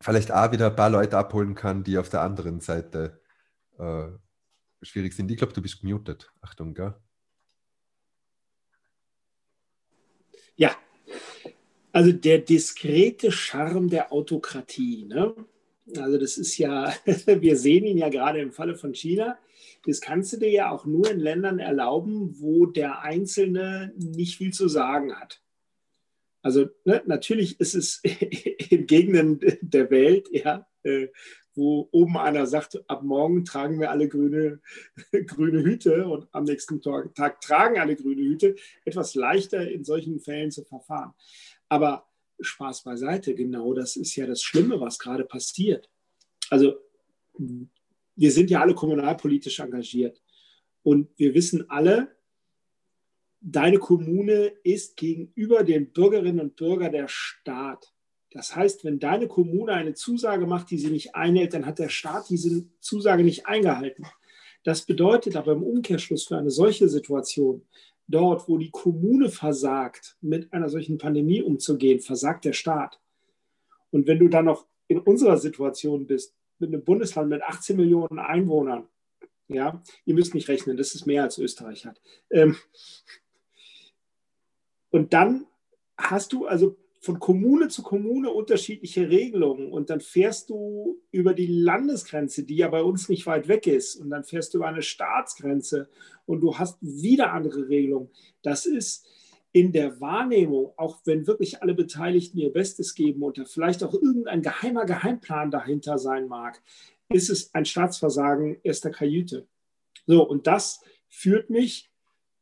vielleicht 0.00 0.30
auch 0.30 0.52
wieder 0.52 0.68
ein 0.68 0.76
paar 0.76 0.90
Leute 0.90 1.18
abholen 1.18 1.54
kann, 1.54 1.82
die 1.82 1.98
auf 1.98 2.10
der 2.10 2.20
anderen 2.20 2.60
Seite 2.60 3.20
äh, 3.78 4.06
schwierig 4.82 5.14
sind? 5.14 5.30
Ich 5.30 5.38
glaube, 5.38 5.52
du 5.52 5.62
bist 5.62 5.80
gemutet. 5.80 6.32
Achtung, 6.42 6.74
gell? 6.74 6.94
Ja, 10.56 10.76
also 11.92 12.12
der 12.12 12.38
diskrete 12.38 13.32
Charme 13.32 13.88
der 13.88 14.12
Autokratie. 14.12 15.06
Ne? 15.06 15.34
Also 15.96 16.18
das 16.18 16.38
ist 16.38 16.56
ja, 16.58 16.94
wir 17.26 17.56
sehen 17.56 17.84
ihn 17.84 17.98
ja 17.98 18.08
gerade 18.08 18.40
im 18.40 18.52
Falle 18.52 18.76
von 18.76 18.94
China. 18.94 19.38
Das 19.86 20.00
kannst 20.00 20.32
du 20.32 20.38
dir 20.38 20.50
ja 20.50 20.70
auch 20.70 20.86
nur 20.86 21.10
in 21.10 21.20
Ländern 21.20 21.58
erlauben, 21.58 22.40
wo 22.40 22.66
der 22.66 23.02
Einzelne 23.02 23.92
nicht 23.96 24.38
viel 24.38 24.52
zu 24.52 24.68
sagen 24.68 25.14
hat. 25.14 25.42
Also 26.42 26.66
ne, 26.84 27.02
natürlich 27.06 27.60
ist 27.60 27.74
es 27.74 28.00
in 28.70 28.86
Gegenden 28.86 29.40
der 29.62 29.90
Welt, 29.90 30.28
ja, 30.30 30.66
äh, 30.82 31.08
wo 31.54 31.88
oben 31.92 32.18
einer 32.18 32.46
sagt, 32.46 32.82
ab 32.88 33.02
morgen 33.02 33.44
tragen 33.44 33.80
wir 33.80 33.90
alle 33.90 34.08
grüne, 34.08 34.60
grüne 35.26 35.62
Hüte 35.62 36.06
und 36.06 36.28
am 36.32 36.44
nächsten 36.44 36.82
Tag, 36.82 37.14
Tag 37.14 37.40
tragen 37.40 37.78
alle 37.78 37.96
grüne 37.96 38.22
Hüte, 38.22 38.56
etwas 38.84 39.14
leichter 39.14 39.70
in 39.70 39.84
solchen 39.84 40.18
Fällen 40.20 40.50
zu 40.50 40.64
verfahren. 40.64 41.14
Aber 41.68 42.06
Spaß 42.40 42.82
beiseite, 42.82 43.34
genau 43.34 43.74
das 43.74 43.96
ist 43.96 44.16
ja 44.16 44.26
das 44.26 44.42
Schlimme, 44.42 44.80
was 44.80 44.98
gerade 44.98 45.24
passiert. 45.24 45.90
Also 46.50 46.74
wir 48.16 48.30
sind 48.30 48.50
ja 48.50 48.60
alle 48.60 48.74
kommunalpolitisch 48.74 49.60
engagiert 49.60 50.22
und 50.82 51.08
wir 51.16 51.34
wissen 51.34 51.68
alle, 51.70 52.16
deine 53.40 53.78
Kommune 53.78 54.52
ist 54.62 54.96
gegenüber 54.96 55.64
den 55.64 55.92
Bürgerinnen 55.92 56.40
und 56.40 56.56
Bürgern 56.56 56.92
der 56.92 57.08
Staat. 57.08 57.92
Das 58.30 58.56
heißt, 58.56 58.84
wenn 58.84 58.98
deine 58.98 59.28
Kommune 59.28 59.72
eine 59.72 59.94
Zusage 59.94 60.46
macht, 60.46 60.70
die 60.70 60.78
sie 60.78 60.90
nicht 60.90 61.14
einhält, 61.14 61.54
dann 61.54 61.66
hat 61.66 61.78
der 61.78 61.88
Staat 61.88 62.30
diese 62.30 62.66
Zusage 62.80 63.22
nicht 63.22 63.46
eingehalten. 63.46 64.06
Das 64.64 64.86
bedeutet 64.86 65.36
aber 65.36 65.52
im 65.52 65.62
Umkehrschluss 65.62 66.24
für 66.24 66.38
eine 66.38 66.50
solche 66.50 66.88
Situation, 66.88 67.62
dort, 68.06 68.48
wo 68.48 68.58
die 68.58 68.70
Kommune 68.70 69.28
versagt, 69.28 70.16
mit 70.20 70.52
einer 70.52 70.68
solchen 70.68 70.98
Pandemie 70.98 71.42
umzugehen, 71.42 72.00
versagt 72.00 72.44
der 72.44 72.52
Staat. 72.52 73.00
Und 73.90 74.06
wenn 74.06 74.18
du 74.18 74.28
dann 74.28 74.46
noch 74.46 74.66
in 74.88 74.98
unserer 74.98 75.38
Situation 75.38 76.06
bist, 76.06 76.34
mit 76.58 76.72
einem 76.72 76.84
Bundesland 76.84 77.28
mit 77.28 77.42
18 77.42 77.76
Millionen 77.76 78.18
Einwohnern, 78.18 78.88
ja, 79.48 79.82
ihr 80.04 80.14
müsst 80.14 80.34
nicht 80.34 80.48
rechnen, 80.48 80.76
das 80.76 80.94
ist 80.94 81.06
mehr 81.06 81.22
als 81.22 81.38
Österreich 81.38 81.84
hat. 81.86 82.00
Ähm, 82.30 82.56
und 84.90 85.12
dann 85.12 85.46
hast 85.96 86.32
du 86.32 86.46
also 86.46 86.76
von 87.04 87.20
Kommune 87.20 87.68
zu 87.68 87.82
Kommune 87.82 88.30
unterschiedliche 88.30 89.10
Regelungen 89.10 89.70
und 89.70 89.90
dann 89.90 90.00
fährst 90.00 90.48
du 90.48 91.02
über 91.10 91.34
die 91.34 91.46
Landesgrenze, 91.46 92.44
die 92.44 92.56
ja 92.56 92.68
bei 92.68 92.82
uns 92.82 93.10
nicht 93.10 93.26
weit 93.26 93.46
weg 93.46 93.66
ist, 93.66 93.96
und 93.96 94.08
dann 94.08 94.24
fährst 94.24 94.54
du 94.54 94.58
über 94.58 94.68
eine 94.68 94.80
Staatsgrenze 94.80 95.90
und 96.24 96.40
du 96.40 96.56
hast 96.56 96.78
wieder 96.80 97.34
andere 97.34 97.68
Regelungen. 97.68 98.08
Das 98.40 98.64
ist 98.64 99.06
in 99.52 99.70
der 99.70 100.00
Wahrnehmung, 100.00 100.72
auch 100.78 100.96
wenn 101.04 101.26
wirklich 101.26 101.60
alle 101.60 101.74
Beteiligten 101.74 102.38
ihr 102.38 102.50
Bestes 102.50 102.94
geben 102.94 103.22
und 103.22 103.36
da 103.36 103.44
vielleicht 103.44 103.84
auch 103.84 103.92
irgendein 103.92 104.40
geheimer 104.40 104.86
Geheimplan 104.86 105.50
dahinter 105.50 105.98
sein 105.98 106.26
mag, 106.26 106.62
ist 107.10 107.28
es 107.28 107.54
ein 107.54 107.66
Staatsversagen 107.66 108.56
erster 108.62 108.88
Kajüte. 108.88 109.46
So, 110.06 110.26
und 110.26 110.46
das 110.46 110.80
führt 111.10 111.50
mich 111.50 111.90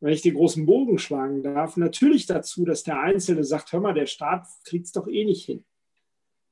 wenn 0.02 0.12
ich 0.12 0.22
den 0.22 0.34
großen 0.34 0.66
Bogen 0.66 0.98
schlagen 0.98 1.44
darf, 1.44 1.76
natürlich 1.76 2.26
dazu, 2.26 2.64
dass 2.64 2.82
der 2.82 2.98
Einzelne 2.98 3.44
sagt, 3.44 3.72
hör 3.72 3.80
mal, 3.80 3.94
der 3.94 4.06
Staat 4.06 4.48
kriegt 4.64 4.86
es 4.86 4.92
doch 4.92 5.06
eh 5.06 5.24
nicht 5.24 5.44
hin. 5.44 5.64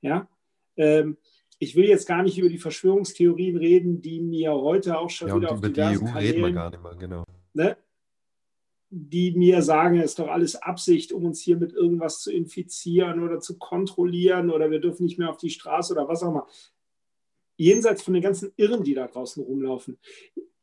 Ja, 0.02 0.28
ähm, 0.76 1.18
ich 1.58 1.74
will 1.74 1.84
jetzt 1.84 2.06
gar 2.06 2.22
nicht 2.22 2.38
über 2.38 2.48
die 2.48 2.58
Verschwörungstheorien 2.58 3.56
reden, 3.56 4.00
die 4.00 4.20
mir 4.20 4.52
heute 4.52 4.98
auch 4.98 5.10
schon 5.10 5.28
ja, 5.28 5.36
wieder 5.36 5.50
auf 5.50 5.58
über 5.58 5.68
die 5.68 5.80
EU 5.80 5.98
Kanälen, 5.98 6.16
reden 6.16 6.42
wir 6.44 6.52
gar 6.52 6.70
nicht 6.70 6.82
mehr, 6.82 6.94
genau. 6.94 7.24
Ne, 7.52 7.76
die 8.88 9.32
mir 9.32 9.62
sagen, 9.62 9.98
es 9.98 10.12
ist 10.12 10.20
doch 10.20 10.28
alles 10.28 10.54
Absicht, 10.54 11.12
um 11.12 11.24
uns 11.24 11.40
hier 11.40 11.56
mit 11.56 11.72
irgendwas 11.72 12.20
zu 12.20 12.32
infizieren 12.32 13.20
oder 13.20 13.40
zu 13.40 13.58
kontrollieren 13.58 14.50
oder 14.50 14.70
wir 14.70 14.78
dürfen 14.78 15.04
nicht 15.04 15.18
mehr 15.18 15.28
auf 15.28 15.38
die 15.38 15.50
Straße 15.50 15.92
oder 15.92 16.06
was 16.06 16.22
auch 16.22 16.28
immer. 16.28 16.46
Jenseits 17.56 18.02
von 18.02 18.14
den 18.14 18.22
ganzen 18.22 18.52
Irren, 18.56 18.84
die 18.84 18.94
da 18.94 19.08
draußen 19.08 19.42
rumlaufen 19.42 19.98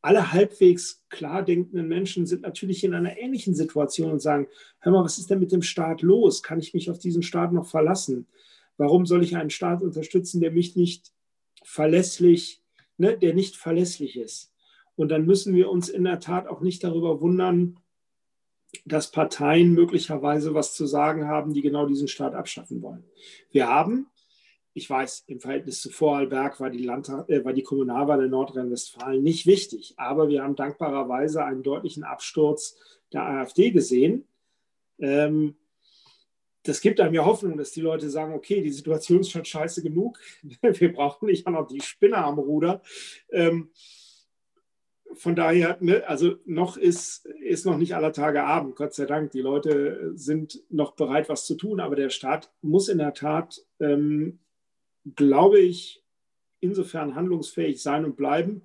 alle 0.00 0.32
halbwegs 0.32 1.02
klar 1.08 1.42
denkenden 1.42 1.88
Menschen 1.88 2.26
sind 2.26 2.42
natürlich 2.42 2.84
in 2.84 2.94
einer 2.94 3.18
ähnlichen 3.18 3.54
Situation 3.54 4.12
und 4.12 4.20
sagen, 4.20 4.46
hör 4.78 4.92
mal, 4.92 5.04
was 5.04 5.18
ist 5.18 5.30
denn 5.30 5.40
mit 5.40 5.52
dem 5.52 5.62
Staat 5.62 6.02
los? 6.02 6.42
Kann 6.42 6.60
ich 6.60 6.74
mich 6.74 6.90
auf 6.90 6.98
diesen 6.98 7.22
Staat 7.22 7.52
noch 7.52 7.66
verlassen? 7.66 8.26
Warum 8.76 9.06
soll 9.06 9.24
ich 9.24 9.36
einen 9.36 9.50
Staat 9.50 9.82
unterstützen, 9.82 10.40
der 10.40 10.52
mich 10.52 10.76
nicht 10.76 11.12
verlässlich, 11.64 12.62
ne, 12.96 13.18
der 13.18 13.34
nicht 13.34 13.56
verlässlich 13.56 14.16
ist? 14.16 14.52
Und 14.94 15.10
dann 15.10 15.26
müssen 15.26 15.54
wir 15.54 15.70
uns 15.70 15.88
in 15.88 16.04
der 16.04 16.20
Tat 16.20 16.46
auch 16.46 16.60
nicht 16.60 16.84
darüber 16.84 17.20
wundern, 17.20 17.78
dass 18.84 19.10
Parteien 19.10 19.72
möglicherweise 19.72 20.54
was 20.54 20.74
zu 20.74 20.86
sagen 20.86 21.26
haben, 21.26 21.54
die 21.54 21.62
genau 21.62 21.86
diesen 21.86 22.08
Staat 22.08 22.34
abschaffen 22.34 22.82
wollen. 22.82 23.04
Wir 23.50 23.68
haben 23.68 24.06
ich 24.78 24.88
weiß, 24.88 25.24
im 25.26 25.40
Verhältnis 25.40 25.82
zu 25.82 25.90
Vorarlberg 25.90 26.58
war 26.60 26.70
die, 26.70 26.84
Landtag, 26.84 27.28
äh, 27.28 27.44
war 27.44 27.52
die 27.52 27.62
Kommunalwahl 27.62 28.24
in 28.24 28.30
Nordrhein-Westfalen 28.30 29.22
nicht 29.22 29.46
wichtig. 29.46 29.94
Aber 29.98 30.28
wir 30.28 30.42
haben 30.42 30.56
dankbarerweise 30.56 31.44
einen 31.44 31.62
deutlichen 31.62 32.04
Absturz 32.04 32.76
der 33.12 33.22
AfD 33.22 33.70
gesehen. 33.70 34.26
Ähm, 34.98 35.56
das 36.62 36.80
gibt 36.80 37.00
einem 37.00 37.14
ja 37.14 37.24
Hoffnung, 37.24 37.56
dass 37.56 37.72
die 37.72 37.80
Leute 37.80 38.08
sagen, 38.10 38.34
okay, 38.34 38.62
die 38.62 38.70
Situation 38.70 39.20
ist 39.20 39.30
schon 39.30 39.44
scheiße 39.44 39.82
genug. 39.82 40.18
Wir 40.62 40.92
brauchen 40.92 41.26
nicht 41.26 41.46
auch 41.46 41.52
noch 41.52 41.66
die 41.66 41.80
Spinne 41.80 42.18
am 42.18 42.38
Ruder. 42.38 42.82
Ähm, 43.30 43.70
von 45.14 45.34
daher, 45.34 45.78
ne, 45.80 46.06
also 46.06 46.36
noch 46.44 46.76
ist, 46.76 47.26
ist 47.26 47.64
noch 47.64 47.78
nicht 47.78 47.94
aller 47.94 48.12
Tage 48.12 48.44
Abend, 48.44 48.76
Gott 48.76 48.94
sei 48.94 49.06
Dank. 49.06 49.30
Die 49.30 49.40
Leute 49.40 50.12
sind 50.14 50.62
noch 50.70 50.92
bereit, 50.92 51.28
was 51.28 51.46
zu 51.46 51.54
tun, 51.54 51.80
aber 51.80 51.96
der 51.96 52.10
Staat 52.10 52.52
muss 52.60 52.88
in 52.88 52.98
der 52.98 53.14
Tat 53.14 53.64
ähm, 53.80 54.38
glaube 55.16 55.60
ich, 55.60 56.02
insofern 56.60 57.14
handlungsfähig 57.14 57.82
sein 57.82 58.04
und 58.04 58.16
bleiben, 58.16 58.62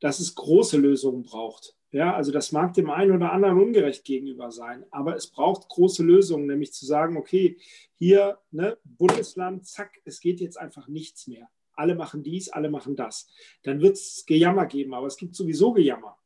dass 0.00 0.20
es 0.20 0.34
große 0.34 0.76
Lösungen 0.78 1.22
braucht. 1.22 1.74
Ja, 1.92 2.14
also 2.14 2.32
das 2.32 2.52
mag 2.52 2.74
dem 2.74 2.90
einen 2.90 3.12
oder 3.12 3.32
anderen 3.32 3.60
ungerecht 3.60 4.04
gegenüber 4.04 4.50
sein, 4.50 4.84
aber 4.90 5.16
es 5.16 5.28
braucht 5.28 5.68
große 5.68 6.02
Lösungen, 6.02 6.46
nämlich 6.46 6.72
zu 6.72 6.84
sagen, 6.84 7.16
okay, 7.16 7.56
hier, 7.94 8.38
ne, 8.50 8.76
Bundesland, 8.84 9.66
zack, 9.66 10.00
es 10.04 10.20
geht 10.20 10.40
jetzt 10.40 10.58
einfach 10.58 10.88
nichts 10.88 11.26
mehr. 11.26 11.48
Alle 11.72 11.94
machen 11.94 12.22
dies, 12.22 12.48
alle 12.48 12.70
machen 12.70 12.96
das. 12.96 13.28
Dann 13.62 13.80
wird 13.80 13.96
es 13.96 14.24
Gejammer 14.26 14.66
geben, 14.66 14.94
aber 14.94 15.06
es 15.06 15.16
gibt 15.16 15.36
sowieso 15.36 15.72
Gejammer. 15.72 16.18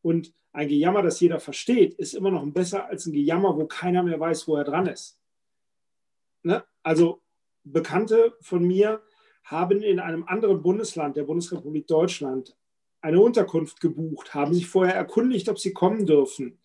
Und 0.00 0.32
ein 0.52 0.68
Gejammer, 0.68 1.02
das 1.02 1.20
jeder 1.20 1.40
versteht, 1.40 1.94
ist 1.94 2.14
immer 2.14 2.30
noch 2.30 2.46
besser 2.52 2.86
als 2.86 3.06
ein 3.06 3.12
Gejammer, 3.12 3.56
wo 3.56 3.66
keiner 3.66 4.02
mehr 4.02 4.18
weiß, 4.18 4.48
wo 4.48 4.56
er 4.56 4.64
dran 4.64 4.86
ist. 4.86 5.18
Ne? 6.42 6.64
Also 6.82 7.20
Bekannte 7.64 8.36
von 8.40 8.64
mir 8.64 9.02
haben 9.44 9.82
in 9.82 9.98
einem 9.98 10.24
anderen 10.24 10.62
Bundesland, 10.62 11.16
der 11.16 11.24
Bundesrepublik 11.24 11.86
Deutschland, 11.86 12.56
eine 13.00 13.20
Unterkunft 13.20 13.80
gebucht, 13.80 14.34
haben 14.34 14.54
sich 14.54 14.66
vorher 14.66 14.94
erkundigt, 14.94 15.48
ob 15.48 15.58
sie 15.58 15.72
kommen 15.72 16.06
dürfen. 16.06 16.58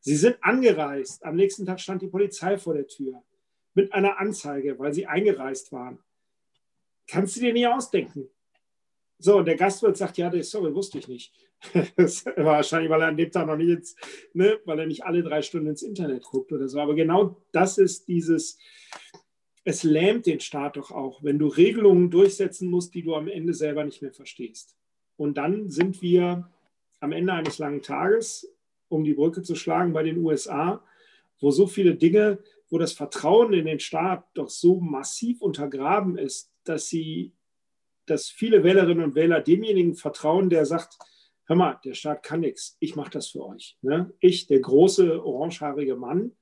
Sie 0.00 0.16
sind 0.16 0.36
angereist. 0.40 1.24
Am 1.24 1.36
nächsten 1.36 1.66
Tag 1.66 1.80
stand 1.80 2.02
die 2.02 2.08
Polizei 2.08 2.58
vor 2.58 2.74
der 2.74 2.88
Tür 2.88 3.22
mit 3.74 3.92
einer 3.92 4.18
Anzeige, 4.18 4.78
weil 4.78 4.92
sie 4.92 5.06
eingereist 5.06 5.70
waren. 5.72 5.98
Kannst 7.06 7.36
du 7.36 7.40
dir 7.40 7.52
nie 7.52 7.66
ausdenken. 7.66 8.28
So, 9.18 9.36
und 9.38 9.44
der 9.44 9.56
Gastwirt 9.56 9.96
sagt, 9.96 10.18
ja, 10.18 10.32
sorry, 10.42 10.74
wusste 10.74 10.98
ich 10.98 11.08
nicht. 11.08 11.32
Das 11.96 12.26
war 12.26 12.44
wahrscheinlich, 12.44 12.90
weil 12.90 13.02
er 13.02 13.08
an 13.08 13.16
dem 13.16 13.30
Tag 13.30 13.46
noch 13.46 13.56
nicht 13.56 13.94
ne, 14.32 14.58
weil 14.64 14.80
er 14.80 14.86
nicht 14.86 15.04
alle 15.04 15.22
drei 15.22 15.42
Stunden 15.42 15.68
ins 15.68 15.82
Internet 15.82 16.24
guckt 16.24 16.50
oder 16.52 16.66
so. 16.68 16.80
Aber 16.80 16.96
genau 16.96 17.36
das 17.52 17.78
ist 17.78 18.08
dieses, 18.08 18.58
es 19.64 19.84
lähmt 19.84 20.26
den 20.26 20.40
Staat 20.40 20.76
doch 20.76 20.90
auch, 20.90 21.22
wenn 21.22 21.38
du 21.38 21.46
Regelungen 21.46 22.10
durchsetzen 22.10 22.68
musst, 22.68 22.94
die 22.94 23.02
du 23.02 23.14
am 23.14 23.28
Ende 23.28 23.54
selber 23.54 23.84
nicht 23.84 24.02
mehr 24.02 24.12
verstehst. 24.12 24.76
Und 25.16 25.36
dann 25.36 25.70
sind 25.70 26.02
wir 26.02 26.50
am 27.00 27.12
Ende 27.12 27.32
eines 27.32 27.58
langen 27.58 27.82
Tages, 27.82 28.52
um 28.88 29.04
die 29.04 29.14
Brücke 29.14 29.42
zu 29.42 29.54
schlagen 29.54 29.92
bei 29.92 30.02
den 30.02 30.18
USA, 30.18 30.84
wo 31.40 31.50
so 31.50 31.66
viele 31.66 31.94
Dinge, 31.94 32.38
wo 32.70 32.78
das 32.78 32.92
Vertrauen 32.92 33.52
in 33.52 33.66
den 33.66 33.80
Staat 33.80 34.24
doch 34.34 34.48
so 34.48 34.80
massiv 34.80 35.42
untergraben 35.42 36.18
ist, 36.18 36.52
dass 36.64 36.88
sie, 36.88 37.32
dass 38.06 38.28
viele 38.28 38.64
Wählerinnen 38.64 39.04
und 39.04 39.14
Wähler 39.14 39.40
demjenigen 39.40 39.94
vertrauen, 39.94 40.50
der 40.50 40.66
sagt, 40.66 40.98
hör 41.46 41.56
mal, 41.56 41.80
der 41.84 41.94
Staat 41.94 42.22
kann 42.22 42.40
nichts, 42.40 42.76
ich 42.80 42.96
mache 42.96 43.10
das 43.10 43.28
für 43.28 43.44
euch. 43.44 43.76
Ne? 43.82 44.12
Ich, 44.20 44.46
der 44.46 44.60
große 44.60 45.24
orangehaarige 45.24 45.96
Mann, 45.96 46.32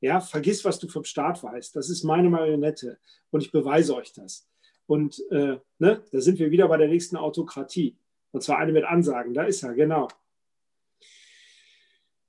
ja, 0.00 0.20
vergiss, 0.20 0.64
was 0.64 0.78
du 0.78 0.88
vom 0.88 1.04
Staat 1.04 1.42
weißt. 1.42 1.74
Das 1.74 1.90
ist 1.90 2.04
meine 2.04 2.30
Marionette 2.30 2.98
und 3.30 3.42
ich 3.42 3.50
beweise 3.50 3.94
euch 3.96 4.12
das. 4.12 4.48
Und 4.86 5.22
äh, 5.30 5.58
ne, 5.78 6.02
da 6.10 6.20
sind 6.20 6.38
wir 6.38 6.50
wieder 6.50 6.68
bei 6.68 6.76
der 6.76 6.88
nächsten 6.88 7.16
Autokratie. 7.16 7.96
Und 8.30 8.42
zwar 8.42 8.58
eine 8.58 8.72
mit 8.72 8.84
Ansagen. 8.84 9.34
Da 9.34 9.44
ist 9.44 9.62
er, 9.62 9.74
genau. 9.74 10.08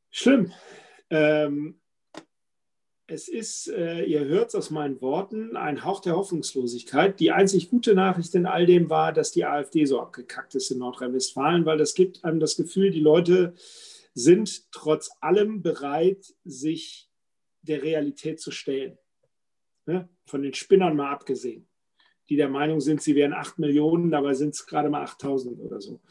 Schlimm. 0.10 0.52
Ähm, 1.10 1.80
es 3.08 3.28
ist, 3.28 3.68
äh, 3.70 4.04
ihr 4.04 4.26
hört 4.26 4.50
es 4.50 4.56
aus 4.56 4.70
meinen 4.70 5.02
Worten, 5.02 5.58
ein 5.58 5.84
Hauch 5.84 6.00
der 6.00 6.16
Hoffnungslosigkeit. 6.16 7.20
Die 7.20 7.32
einzig 7.32 7.70
gute 7.70 7.96
Nachricht 7.96 8.36
in 8.36 8.46
all 8.46 8.66
dem 8.66 8.90
war, 8.90 9.14
dass 9.14 9.32
die 9.32 9.46
AfD 9.46 9.86
so 9.86 10.00
abgekackt 10.00 10.54
ist 10.56 10.70
in 10.70 10.80
Nordrhein-Westfalen, 10.80 11.66
weil 11.66 11.78
das 11.78 11.96
gibt 11.96 12.24
einem 12.24 12.40
das 12.40 12.56
Gefühl, 12.56 12.92
die 12.92 13.00
Leute 13.00 13.54
sind 14.14 14.72
trotz 14.72 15.12
allem 15.22 15.62
bereit, 15.62 16.34
sich 16.44 17.09
der 17.70 17.82
Realität 17.84 18.40
zu 18.40 18.52
stellen. 18.52 18.98
Ne? 19.86 20.10
Von 20.26 20.42
den 20.42 20.54
Spinnern 20.54 20.96
mal 20.96 21.12
abgesehen, 21.12 21.68
die 22.28 22.36
der 22.36 22.50
Meinung 22.50 22.82
sind, 22.82 23.02
sie 23.02 23.16
wären 23.16 23.34
8 23.34 23.60
Millionen, 23.60 24.12
dabei 24.12 24.34
sind 24.34 24.54
es 24.54 24.66
gerade 24.66 24.90
mal 24.90 25.04
8000 25.04 25.60
oder 25.60 25.80
so. 25.80 26.02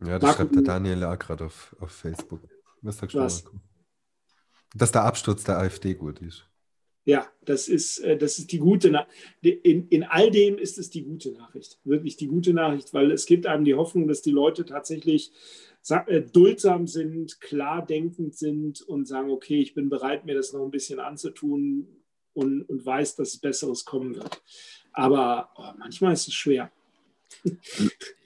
Ja, 0.00 0.18
das 0.18 0.22
Marco, 0.22 0.36
schreibt 0.36 0.54
der 0.56 0.62
Daniel 0.62 1.04
auch 1.04 1.18
gerade 1.18 1.46
auf, 1.46 1.74
auf 1.80 1.90
Facebook. 1.90 2.42
Was 2.82 2.98
sagst 2.98 3.14
du, 3.14 3.18
was? 3.18 3.44
Dass 4.74 4.92
der 4.92 5.04
Absturz 5.04 5.44
der 5.44 5.58
AfD 5.58 5.94
gut 5.94 6.20
ist. 6.20 6.48
Ja, 7.06 7.26
das 7.44 7.68
ist, 7.68 8.00
äh, 8.00 8.18
das 8.18 8.38
ist 8.38 8.50
die 8.50 8.58
gute 8.58 8.90
Nachricht. 8.90 9.14
In, 9.42 9.88
in 9.88 10.02
all 10.02 10.30
dem 10.30 10.58
ist 10.58 10.76
es 10.76 10.90
die 10.90 11.04
gute 11.04 11.30
Nachricht. 11.32 11.78
Wirklich 11.84 12.16
die 12.16 12.26
gute 12.26 12.52
Nachricht, 12.52 12.92
weil 12.92 13.12
es 13.12 13.26
gibt 13.26 13.46
einem 13.46 13.64
die 13.64 13.76
Hoffnung, 13.76 14.08
dass 14.08 14.22
die 14.22 14.32
Leute 14.32 14.64
tatsächlich 14.64 15.32
duldsam 16.32 16.86
sind, 16.86 17.40
klar 17.40 17.84
denkend 17.84 18.36
sind 18.36 18.82
und 18.82 19.06
sagen, 19.06 19.30
okay, 19.30 19.60
ich 19.60 19.74
bin 19.74 19.88
bereit, 19.88 20.26
mir 20.26 20.34
das 20.34 20.52
noch 20.52 20.64
ein 20.64 20.70
bisschen 20.70 20.98
anzutun 20.98 21.86
und, 22.34 22.62
und 22.62 22.84
weiß, 22.84 23.16
dass 23.16 23.34
es 23.34 23.38
Besseres 23.38 23.84
kommen 23.84 24.16
wird. 24.16 24.42
Aber 24.92 25.50
oh, 25.56 25.72
manchmal 25.78 26.12
ist 26.12 26.28
es 26.28 26.34
schwer. 26.34 26.70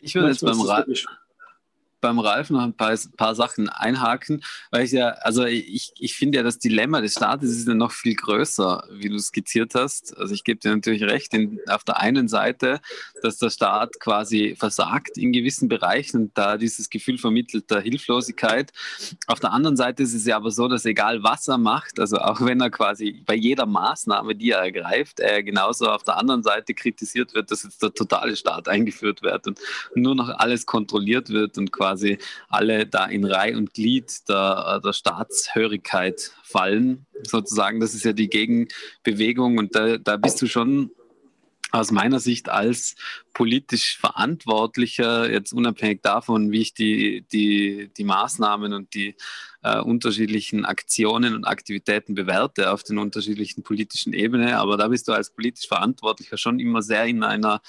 Ich 0.03 0.15
würde 0.15 0.29
jetzt 0.29 0.43
beim 0.43 0.61
Rat, 0.61 0.87
beim 2.01 2.19
Ralf 2.19 2.51
noch 2.51 2.63
ein 2.63 2.75
paar, 2.75 2.97
paar 3.17 3.35
Sachen 3.35 3.69
einhaken, 3.69 4.43
weil 4.71 4.85
ich 4.85 4.93
ja, 4.93 5.11
also 5.23 5.45
ich, 5.45 5.93
ich 5.99 6.15
finde 6.15 6.39
ja, 6.39 6.43
das 6.43 6.59
Dilemma 6.59 7.01
des 7.01 7.13
Staates 7.13 7.51
ist 7.51 7.69
ja 7.69 7.75
noch 7.75 7.93
viel 7.93 8.15
größer, 8.15 8.85
wie 8.93 9.09
du 9.09 9.19
skizziert 9.19 9.75
hast. 9.75 10.17
Also 10.17 10.35
ich 10.35 10.45
gebe 10.45 10.61
dir 10.61 10.75
natürlich 10.75 11.03
recht, 11.03 11.33
in, 11.35 11.61
auf 11.69 11.85
der 11.85 11.99
einen 11.99 12.29
Seite, 12.29 12.81
dass 13.23 13.39
der 13.39 13.51
Staat 13.51 14.01
quasi 14.01 14.57
versagt 14.59 15.17
in 15.17 15.33
gewissen 15.33 15.69
Bereichen 15.69 16.23
und 16.23 16.39
da 16.39 16.57
dieses 16.57 16.91
Gefühl 16.91 17.19
vermittelt 17.19 17.71
der 17.71 17.81
Hilflosigkeit. 17.81 18.73
Auf 19.27 19.41
der 19.41 19.53
anderen 19.53 19.77
Seite 19.77 20.03
ist 20.03 20.15
es 20.15 20.27
ja 20.27 20.37
aber 20.37 20.51
so, 20.51 20.69
dass 20.69 20.85
egal 20.85 21.23
was 21.23 21.49
er 21.49 21.59
macht, 21.59 22.01
also 22.01 22.17
auch 22.19 22.41
wenn 22.41 22.61
er 22.61 22.71
quasi 22.71 23.23
bei 23.27 23.35
jeder 23.35 23.67
Maßnahme, 23.67 24.35
die 24.35 24.51
er 24.51 24.61
ergreift, 24.61 25.21
er 25.21 25.43
genauso 25.43 25.87
auf 25.91 26.03
der 26.03 26.17
anderen 26.17 26.43
Seite 26.43 26.75
kritisiert 26.75 27.35
wird, 27.35 27.51
dass 27.51 27.63
jetzt 27.63 27.83
der 27.83 27.93
totale 27.93 28.37
Staat 28.37 28.69
eingeführt 28.69 29.23
wird 29.23 29.47
und 29.47 29.61
nur 29.95 30.15
noch 30.15 30.29
alles 30.29 30.67
kontrolliert 30.67 31.29
wird 31.29 31.59
und 31.59 31.73
quasi 31.73 31.90
quasi 31.91 32.19
alle 32.49 32.87
da 32.87 33.07
in 33.07 33.25
Reih 33.25 33.57
und 33.57 33.75
Glied 33.75 34.29
der, 34.29 34.81
der 34.85 34.93
Staatshörigkeit 34.93 36.33
fallen, 36.43 37.07
sozusagen. 37.23 37.81
Das 37.81 37.95
ist 37.95 38.05
ja 38.05 38.13
die 38.13 38.29
Gegenbewegung 38.29 39.59
und 39.59 39.75
da, 39.75 39.99
da 39.99 40.17
bist 40.17 40.41
du 40.43 40.47
schon 40.47 40.91
aus 41.73 41.93
meiner 41.93 42.19
Sicht 42.19 42.49
als 42.49 42.97
politisch 43.33 43.97
Verantwortlicher, 43.99 45.31
jetzt 45.31 45.53
unabhängig 45.53 46.03
davon, 46.03 46.51
wie 46.51 46.63
ich 46.63 46.75
die, 46.75 47.25
die, 47.33 47.91
die 47.97 48.05
Maßnahmen 48.05 48.73
und 48.73 48.93
die 48.95 49.15
äh, 49.63 49.79
unterschiedlichen 49.79 50.65
Aktionen 50.65 51.35
und 51.35 51.45
Aktivitäten 51.45 52.15
bewerte 52.15 52.73
auf 52.73 52.83
den 52.83 52.99
unterschiedlichen 52.99 53.63
politischen 53.63 54.15
Ebenen, 54.15 54.55
aber 54.55 54.77
da 54.77 54.89
bist 54.89 55.07
du 55.07 55.13
als 55.13 55.31
politisch 55.31 55.69
Verantwortlicher 55.69 56.39
schon 56.39 56.59
immer 56.59 56.83
sehr 56.83 57.05
in 57.05 57.23
einer 57.23 57.61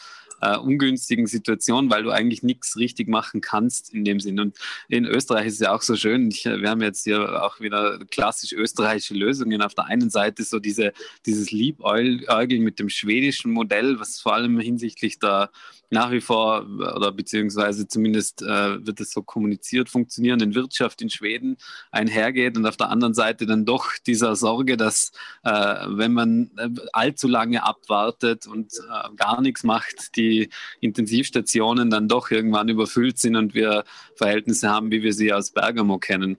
äh, 0.41 0.58
ungünstigen 0.58 1.27
Situation, 1.27 1.89
weil 1.89 2.04
du 2.04 2.12
eigentlich 2.12 2.43
nichts 2.43 2.77
richtig 2.77 3.08
machen 3.08 3.41
kannst 3.41 3.93
in 3.93 4.04
dem 4.04 4.19
Sinn. 4.19 4.39
Und 4.39 4.58
in 4.89 5.06
Österreich 5.06 5.47
ist 5.47 5.54
es 5.56 5.60
ja 5.60 5.73
auch 5.73 5.82
so 5.82 5.95
schön, 5.95 6.30
ich, 6.30 6.45
wir 6.45 6.69
haben 6.69 6.82
jetzt 6.82 7.04
hier 7.04 7.43
auch 7.43 7.60
wieder 7.60 7.99
klassisch 8.10 8.54
österreichische 8.54 9.13
Lösungen. 9.13 9.62
Auf 9.62 9.75
der 9.75 9.86
einen 9.86 10.10
Seite 10.10 10.43
so 10.43 10.60
diese, 10.60 10.93
dieses 11.25 11.51
Liebäugeln 11.51 12.63
mit 12.63 12.80
dem 12.80 12.89
schwedischen 12.89 13.51
Modell, 13.51 13.99
was 13.99 14.19
vor 14.19 14.34
allem 14.34 14.60
hinsichtlich 14.60 15.19
der 15.19 15.51
nach 15.91 16.12
wie 16.12 16.21
vor 16.21 16.65
oder 16.80 17.12
beziehungsweise 17.12 17.86
zumindest 17.86 18.41
äh, 18.41 18.86
wird 18.86 19.01
es 19.01 19.12
so 19.12 19.21
kommuniziert, 19.21 19.89
funktionierenden 19.89 20.56
Wirtschaft 20.56 21.01
in 21.01 21.10
Schweden 21.10 21.58
einhergeht 21.91 22.58
und 22.58 22.65
auf 22.65 22.77
der 22.77 22.89
anderen 22.89 23.13
Seite 23.13 23.45
dann 23.45 23.65
doch 23.65 23.91
dieser 24.08 24.38
Sorge, 24.38 24.77
dass 24.77 25.12
äh, 25.43 25.51
wenn 25.51 26.13
man 26.13 26.51
äh, 26.56 26.69
allzu 26.93 27.27
lange 27.27 27.63
abwartet 27.63 28.47
und 28.47 28.71
äh, 28.73 29.15
gar 29.17 29.41
nichts 29.41 29.63
macht, 29.63 30.15
die 30.15 30.49
Intensivstationen 30.80 31.89
dann 31.89 32.08
doch 32.08 32.32
irgendwann 32.32 32.69
überfüllt 32.69 33.19
sind 33.19 33.36
und 33.36 33.54
wir 33.54 33.84
Verhältnisse 34.15 34.69
haben, 34.69 34.91
wie 34.91 35.04
wir 35.04 35.13
sie 35.13 35.34
aus 35.34 35.51
Bergamo 35.51 35.99
kennen. 35.99 36.38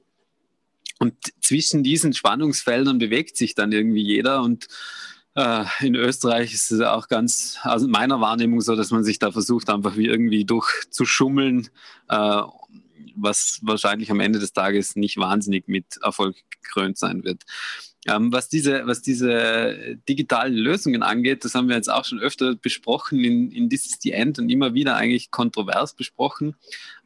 Und 0.98 1.14
zwischen 1.42 1.82
diesen 1.82 2.14
Spannungsfeldern 2.14 2.98
bewegt 2.98 3.36
sich 3.36 3.54
dann 3.54 3.72
irgendwie 3.72 4.02
jeder 4.02 4.40
und 4.40 4.68
in 5.80 5.94
Österreich 5.94 6.52
ist 6.52 6.70
es 6.70 6.80
auch 6.80 7.08
ganz, 7.08 7.58
also 7.62 7.86
in 7.86 7.92
meiner 7.92 8.20
Wahrnehmung 8.20 8.60
so, 8.60 8.76
dass 8.76 8.90
man 8.90 9.02
sich 9.02 9.18
da 9.18 9.32
versucht, 9.32 9.70
einfach 9.70 9.96
wie 9.96 10.06
irgendwie 10.06 10.44
durchzuschummeln, 10.44 11.70
äh, 12.08 12.42
was 13.14 13.60
wahrscheinlich 13.62 14.10
am 14.10 14.20
Ende 14.20 14.38
des 14.38 14.52
Tages 14.52 14.96
nicht 14.96 15.16
wahnsinnig 15.16 15.68
mit 15.68 15.98
Erfolg 16.02 16.36
gekrönt 16.62 16.98
sein 16.98 17.24
wird. 17.24 17.44
Ähm, 18.08 18.32
was, 18.32 18.48
diese, 18.48 18.86
was 18.86 19.00
diese 19.00 19.96
digitalen 20.08 20.54
Lösungen 20.54 21.04
angeht, 21.04 21.44
das 21.44 21.54
haben 21.54 21.68
wir 21.68 21.76
jetzt 21.76 21.90
auch 21.90 22.04
schon 22.04 22.18
öfter 22.18 22.56
besprochen 22.56 23.22
in, 23.22 23.52
in 23.52 23.70
This 23.70 23.86
is 23.86 23.98
the 24.00 24.10
End 24.10 24.40
und 24.40 24.48
immer 24.48 24.74
wieder 24.74 24.96
eigentlich 24.96 25.30
kontrovers 25.30 25.94
besprochen. 25.94 26.56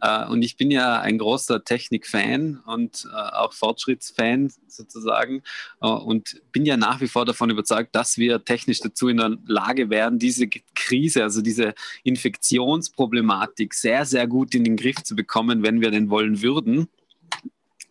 Äh, 0.00 0.26
und 0.26 0.42
ich 0.42 0.56
bin 0.56 0.70
ja 0.70 1.00
ein 1.00 1.18
großer 1.18 1.62
Technik-Fan 1.64 2.62
und 2.64 3.06
äh, 3.12 3.14
auch 3.14 3.52
Fortschrittsfan 3.52 4.50
sozusagen 4.68 5.42
äh, 5.82 5.86
und 5.86 6.40
bin 6.52 6.64
ja 6.64 6.78
nach 6.78 7.02
wie 7.02 7.08
vor 7.08 7.26
davon 7.26 7.50
überzeugt, 7.50 7.94
dass 7.94 8.16
wir 8.16 8.42
technisch 8.44 8.80
dazu 8.80 9.08
in 9.08 9.18
der 9.18 9.36
Lage 9.46 9.90
wären, 9.90 10.18
diese 10.18 10.48
Krise, 10.74 11.22
also 11.22 11.42
diese 11.42 11.74
Infektionsproblematik 12.04 13.74
sehr, 13.74 14.06
sehr 14.06 14.26
gut 14.26 14.54
in 14.54 14.64
den 14.64 14.76
Griff 14.76 15.02
zu 15.02 15.14
bekommen, 15.14 15.62
wenn 15.62 15.82
wir 15.82 15.90
denn 15.90 16.08
wollen 16.08 16.40
würden. 16.40 16.88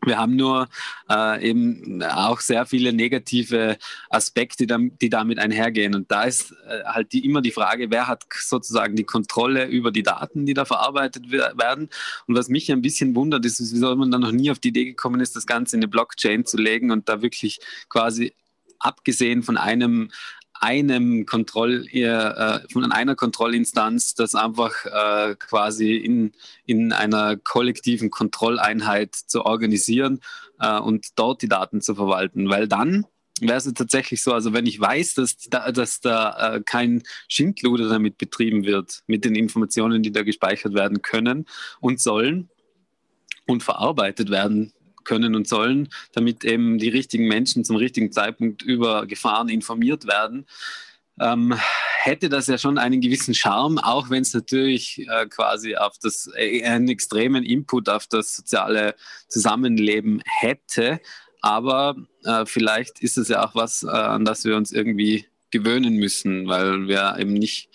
Wir 0.05 0.17
haben 0.17 0.35
nur 0.35 0.67
äh, 1.09 1.49
eben 1.49 2.01
auch 2.03 2.39
sehr 2.39 2.65
viele 2.65 2.93
negative 2.93 3.77
Aspekte, 4.09 4.67
die 4.67 5.09
damit 5.09 5.39
einhergehen. 5.39 5.95
Und 5.95 6.11
da 6.11 6.23
ist 6.23 6.51
äh, 6.67 6.83
halt 6.85 7.13
die, 7.13 7.25
immer 7.25 7.41
die 7.41 7.51
Frage, 7.51 7.91
wer 7.91 8.07
hat 8.07 8.23
sozusagen 8.33 8.95
die 8.95 9.03
Kontrolle 9.03 9.65
über 9.65 9.91
die 9.91 10.03
Daten, 10.03 10.45
die 10.45 10.53
da 10.53 10.65
verarbeitet 10.65 11.31
werden. 11.31 11.89
Und 12.27 12.35
was 12.37 12.49
mich 12.49 12.71
ein 12.71 12.81
bisschen 12.81 13.15
wundert, 13.15 13.45
ist, 13.45 13.59
wieso 13.59 13.95
man 13.95 14.11
da 14.11 14.17
noch 14.17 14.31
nie 14.31 14.51
auf 14.51 14.59
die 14.59 14.69
Idee 14.69 14.85
gekommen 14.85 15.21
ist, 15.21 15.35
das 15.35 15.45
Ganze 15.45 15.75
in 15.75 15.81
eine 15.81 15.87
Blockchain 15.87 16.45
zu 16.45 16.57
legen 16.57 16.91
und 16.91 17.09
da 17.09 17.21
wirklich 17.21 17.59
quasi 17.89 18.33
abgesehen 18.79 19.43
von 19.43 19.57
einem 19.57 20.11
einem 20.59 21.25
Kontroll, 21.25 21.87
äh, 21.91 22.59
von 22.71 22.91
einer 22.91 23.15
Kontrollinstanz, 23.15 24.15
das 24.15 24.35
einfach 24.35 24.73
äh, 24.85 25.35
quasi 25.35 25.95
in, 25.95 26.31
in 26.65 26.93
einer 26.93 27.37
kollektiven 27.37 28.09
Kontrolleinheit 28.09 29.15
zu 29.15 29.45
organisieren 29.45 30.19
äh, 30.59 30.79
und 30.79 31.07
dort 31.15 31.41
die 31.41 31.47
Daten 31.47 31.81
zu 31.81 31.95
verwalten. 31.95 32.49
Weil 32.49 32.67
dann 32.67 33.05
wäre 33.41 33.57
es 33.57 33.65
tatsächlich 33.73 34.21
so, 34.23 34.33
also 34.33 34.53
wenn 34.53 34.65
ich 34.65 34.79
weiß, 34.79 35.15
dass 35.15 35.37
da, 35.37 35.71
dass 35.71 35.99
da 35.99 36.55
äh, 36.55 36.61
kein 36.65 37.03
Schindluder 37.27 37.89
damit 37.89 38.17
betrieben 38.17 38.65
wird, 38.65 39.03
mit 39.07 39.25
den 39.25 39.35
Informationen, 39.35 40.03
die 40.03 40.11
da 40.11 40.23
gespeichert 40.23 40.73
werden 40.73 41.01
können 41.01 41.45
und 41.79 41.99
sollen 41.99 42.49
und 43.45 43.61
verarbeitet 43.61 44.29
werden 44.29 44.73
können 45.05 45.35
und 45.35 45.47
sollen, 45.47 45.89
damit 46.13 46.43
eben 46.43 46.77
die 46.77 46.89
richtigen 46.89 47.27
Menschen 47.27 47.63
zum 47.63 47.77
richtigen 47.77 48.11
Zeitpunkt 48.11 48.61
über 48.61 49.05
Gefahren 49.05 49.49
informiert 49.49 50.05
werden. 50.07 50.45
Ähm, 51.19 51.55
hätte 52.01 52.27
das 52.27 52.47
ja 52.47 52.57
schon 52.57 52.77
einen 52.77 52.99
gewissen 52.99 53.33
Charme, 53.33 53.79
auch 53.79 54.09
wenn 54.09 54.21
es 54.21 54.33
natürlich 54.33 55.07
äh, 55.07 55.25
quasi 55.27 55.75
auf 55.75 55.97
das, 56.01 56.29
äh, 56.35 56.63
einen 56.63 56.89
extremen 56.89 57.43
Input 57.43 57.87
auf 57.87 58.07
das 58.07 58.35
soziale 58.35 58.95
Zusammenleben 59.29 60.21
hätte. 60.25 60.99
Aber 61.41 61.95
äh, 62.23 62.45
vielleicht 62.45 62.99
ist 62.99 63.17
es 63.17 63.29
ja 63.29 63.45
auch 63.45 63.55
was, 63.55 63.83
äh, 63.83 63.87
an 63.87 64.25
das 64.25 64.43
wir 64.43 64.57
uns 64.57 64.71
irgendwie 64.71 65.25
gewöhnen 65.51 65.95
müssen, 65.95 66.47
weil 66.47 66.87
wir 66.87 67.15
eben 67.17 67.33
nicht 67.33 67.69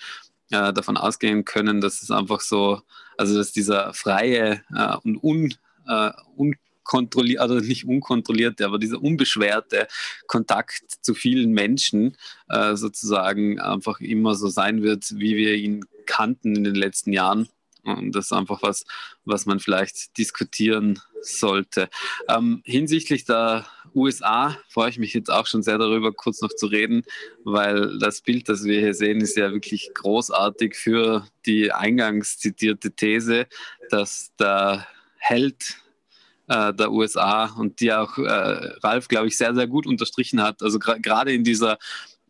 äh, 0.51 0.73
davon 0.73 0.97
ausgehen 0.97 1.45
können, 1.45 1.81
dass 1.81 2.03
es 2.03 2.11
einfach 2.11 2.41
so, 2.41 2.83
also 3.17 3.37
dass 3.37 3.53
dieser 3.53 3.95
freie 3.95 4.63
äh, 4.75 4.97
und 5.03 5.23
un, 5.23 5.55
un 6.81 7.11
kontrolliert, 7.11 7.41
also 7.41 7.57
nicht 7.57 7.87
unkontrollierte, 7.87 8.65
aber 8.65 8.79
dieser 8.79 9.03
unbeschwerte 9.03 9.87
Kontakt 10.27 10.83
zu 11.03 11.15
vielen 11.15 11.53
Menschen 11.53 12.17
äh, 12.49 12.77
sozusagen 12.77 13.61
einfach 13.61 14.01
immer 14.01 14.35
so 14.35 14.49
sein 14.49 14.83
wird, 14.83 15.13
wie 15.17 15.37
wir 15.37 15.55
ihn 15.55 15.85
kannten 16.07 16.57
in 16.57 16.65
den 16.65 16.75
letzten 16.75 17.13
Jahren. 17.13 17.49
Und 17.83 18.15
das 18.15 18.27
ist 18.27 18.33
einfach 18.33 18.63
was, 18.63 18.85
was 19.25 19.47
man 19.47 19.59
vielleicht 19.59 20.19
diskutieren 20.19 21.01
sollte. 21.23 21.89
Ähm, 22.29 22.61
hinsichtlich 22.65 23.25
der 23.25 23.67
USA 23.95 24.57
freue 24.69 24.91
ich 24.91 24.99
mich 24.99 25.15
jetzt 25.15 25.31
auch 25.31 25.47
schon 25.47 25.63
sehr 25.63 25.79
darüber, 25.79 26.13
kurz 26.13 26.43
noch 26.43 26.53
zu 26.53 26.67
reden, 26.67 27.03
weil 27.45 27.99
das 27.99 28.21
Bild, 28.21 28.49
das 28.49 28.65
wir 28.65 28.81
hier 28.81 28.95
sehen, 28.95 29.21
ist 29.21 29.37
ja 29.37 29.53
wirklich 29.53 29.91
großartig 29.95 30.77
für 30.77 31.27
die 31.47 31.73
eingangs 31.73 32.39
zitierte 32.39 32.93
These, 32.93 33.47
dass 33.91 34.33
der 34.39 34.87
Held 35.19 35.77
äh, 36.51 36.75
der 36.75 36.91
USA 36.91 37.45
und 37.57 37.79
die 37.81 37.93
auch 37.93 38.19
äh, 38.19 38.73
Ralf, 38.83 39.09
glaube 39.09 39.29
ich, 39.29 39.37
sehr, 39.37 39.55
sehr 39.55 39.69
gut 39.69 39.87
unterstrichen 39.87 40.43
hat. 40.43 40.63
Also 40.63 40.79
gerade 40.79 41.33
in 41.33 41.45
dieser 41.45 41.79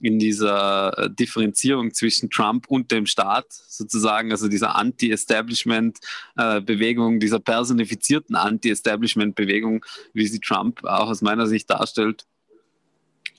in 0.03 0.19
dieser 0.19 0.97
äh, 0.97 1.11
Differenzierung 1.11 1.93
zwischen 1.93 2.31
Trump 2.31 2.69
und 2.69 2.91
dem 2.91 3.05
Staat 3.05 3.45
sozusagen, 3.51 4.31
also 4.31 4.49
dieser 4.49 4.75
Anti-Establishment-Bewegung, 4.77 7.17
äh, 7.17 7.19
dieser 7.19 7.39
personifizierten 7.39 8.35
Anti-Establishment-Bewegung, 8.35 9.85
wie 10.15 10.27
sie 10.27 10.41
Trump 10.41 10.83
auch 10.85 11.11
aus 11.11 11.21
meiner 11.21 11.47
Sicht 11.47 11.69
darstellt 11.69 12.25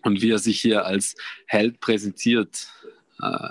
und 0.04 0.22
wie 0.22 0.30
er 0.30 0.38
sich 0.38 0.62
hier 0.62 0.86
als 0.86 1.15
Held 1.48 1.80
präsentiert. 1.80 2.67
Äh, 3.21 3.49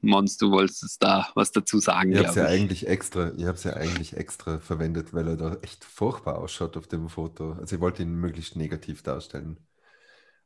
Mons, 0.00 0.36
du 0.36 0.50
wolltest 0.50 1.02
da 1.02 1.28
was 1.34 1.52
dazu 1.52 1.78
sagen. 1.78 2.12
Ich 2.12 2.18
habe 2.18 2.28
es 2.28 2.34
ja 2.34 2.46
eigentlich 2.46 2.86
extra, 2.88 3.32
ich 3.36 3.44
habe 3.44 3.58
ja 3.62 3.74
eigentlich 3.74 4.16
extra 4.16 4.58
verwendet, 4.58 5.14
weil 5.14 5.28
er 5.28 5.36
da 5.36 5.54
echt 5.62 5.84
furchtbar 5.84 6.38
ausschaut 6.38 6.76
auf 6.76 6.88
dem 6.88 7.08
Foto. 7.08 7.52
Also 7.52 7.76
ich 7.76 7.80
wollte 7.80 8.02
ihn 8.02 8.14
möglichst 8.14 8.56
negativ 8.56 9.02
darstellen. 9.02 9.58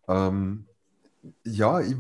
Ähm, 0.09 0.67
ja, 1.45 1.81
ich, 1.81 1.97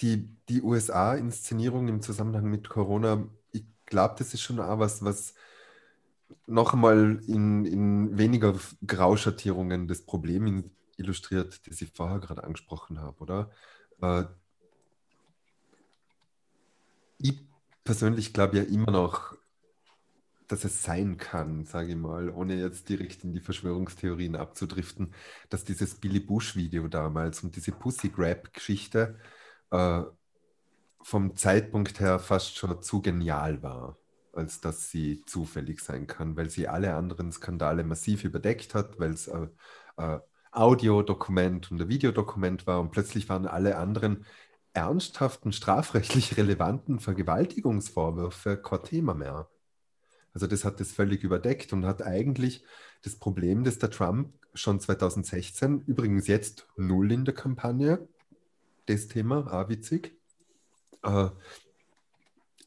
die, 0.00 0.28
die 0.48 0.62
USA-Inszenierung 0.62 1.88
im 1.88 2.00
Zusammenhang 2.02 2.44
mit 2.44 2.68
Corona, 2.68 3.28
ich 3.52 3.64
glaube, 3.86 4.14
das 4.18 4.34
ist 4.34 4.42
schon 4.42 4.58
auch 4.60 4.78
was, 4.78 5.04
was 5.04 5.34
noch 6.46 6.72
einmal 6.72 7.20
in, 7.26 7.64
in 7.66 8.18
weniger 8.18 8.54
Grauschattierungen 8.86 9.86
das 9.88 10.02
Problem 10.02 10.70
illustriert, 10.96 11.60
das 11.68 11.80
ich 11.82 11.92
vorher 11.94 12.18
gerade 12.18 12.44
angesprochen 12.44 13.00
habe, 13.00 13.20
oder? 13.20 13.50
Äh, 14.00 14.24
ich 17.22 17.46
persönlich 17.84 18.32
glaube 18.32 18.58
ja 18.58 18.64
immer 18.64 18.90
noch, 18.90 19.36
dass 20.48 20.64
es 20.64 20.82
sein 20.82 21.16
kann, 21.16 21.64
sage 21.64 21.92
ich 21.92 21.96
mal, 21.96 22.28
ohne 22.30 22.56
jetzt 22.56 22.88
direkt 22.88 23.24
in 23.24 23.32
die 23.32 23.40
Verschwörungstheorien 23.40 24.36
abzudriften, 24.36 25.14
dass 25.48 25.64
dieses 25.64 25.94
Billy 25.94 26.20
Bush-Video 26.20 26.88
damals 26.88 27.42
und 27.42 27.56
diese 27.56 27.72
Pussy 27.72 28.10
Grab-Geschichte 28.10 29.18
äh, 29.70 30.02
vom 31.02 31.36
Zeitpunkt 31.36 32.00
her 32.00 32.18
fast 32.18 32.56
schon 32.56 32.82
zu 32.82 33.00
genial 33.02 33.62
war, 33.62 33.98
als 34.32 34.60
dass 34.60 34.90
sie 34.90 35.22
zufällig 35.26 35.80
sein 35.80 36.06
kann, 36.06 36.36
weil 36.36 36.50
sie 36.50 36.68
alle 36.68 36.94
anderen 36.94 37.32
Skandale 37.32 37.82
massiv 37.84 38.24
überdeckt 38.24 38.74
hat, 38.74 38.98
weil 39.00 39.12
es 39.12 39.28
äh, 39.28 39.48
äh, 39.96 40.20
Audiodokument 40.52 41.70
und 41.72 41.80
ein 41.80 41.88
Videodokument 41.88 42.66
war 42.66 42.80
und 42.80 42.90
plötzlich 42.90 43.28
waren 43.30 43.46
alle 43.46 43.78
anderen 43.78 44.26
ernsthaften 44.72 45.52
strafrechtlich 45.52 46.36
relevanten 46.36 47.00
Vergewaltigungsvorwürfe 47.00 48.56
kein 48.56 48.82
Thema 48.84 49.14
mehr. 49.14 49.48
Also 50.34 50.46
das 50.46 50.64
hat 50.64 50.80
das 50.80 50.92
völlig 50.92 51.24
überdeckt 51.24 51.72
und 51.72 51.84
hat 51.84 52.02
eigentlich 52.02 52.64
das 53.02 53.16
Problem, 53.16 53.64
dass 53.64 53.78
der 53.78 53.90
Trump 53.90 54.32
schon 54.54 54.80
2016, 54.80 55.82
übrigens 55.86 56.26
jetzt 56.26 56.66
null 56.76 57.12
in 57.12 57.24
der 57.24 57.34
Kampagne, 57.34 58.06
das 58.86 59.08
Thema, 59.08 59.52
auch 59.52 59.68
witzig, 59.68 60.18
äh, 61.02 61.28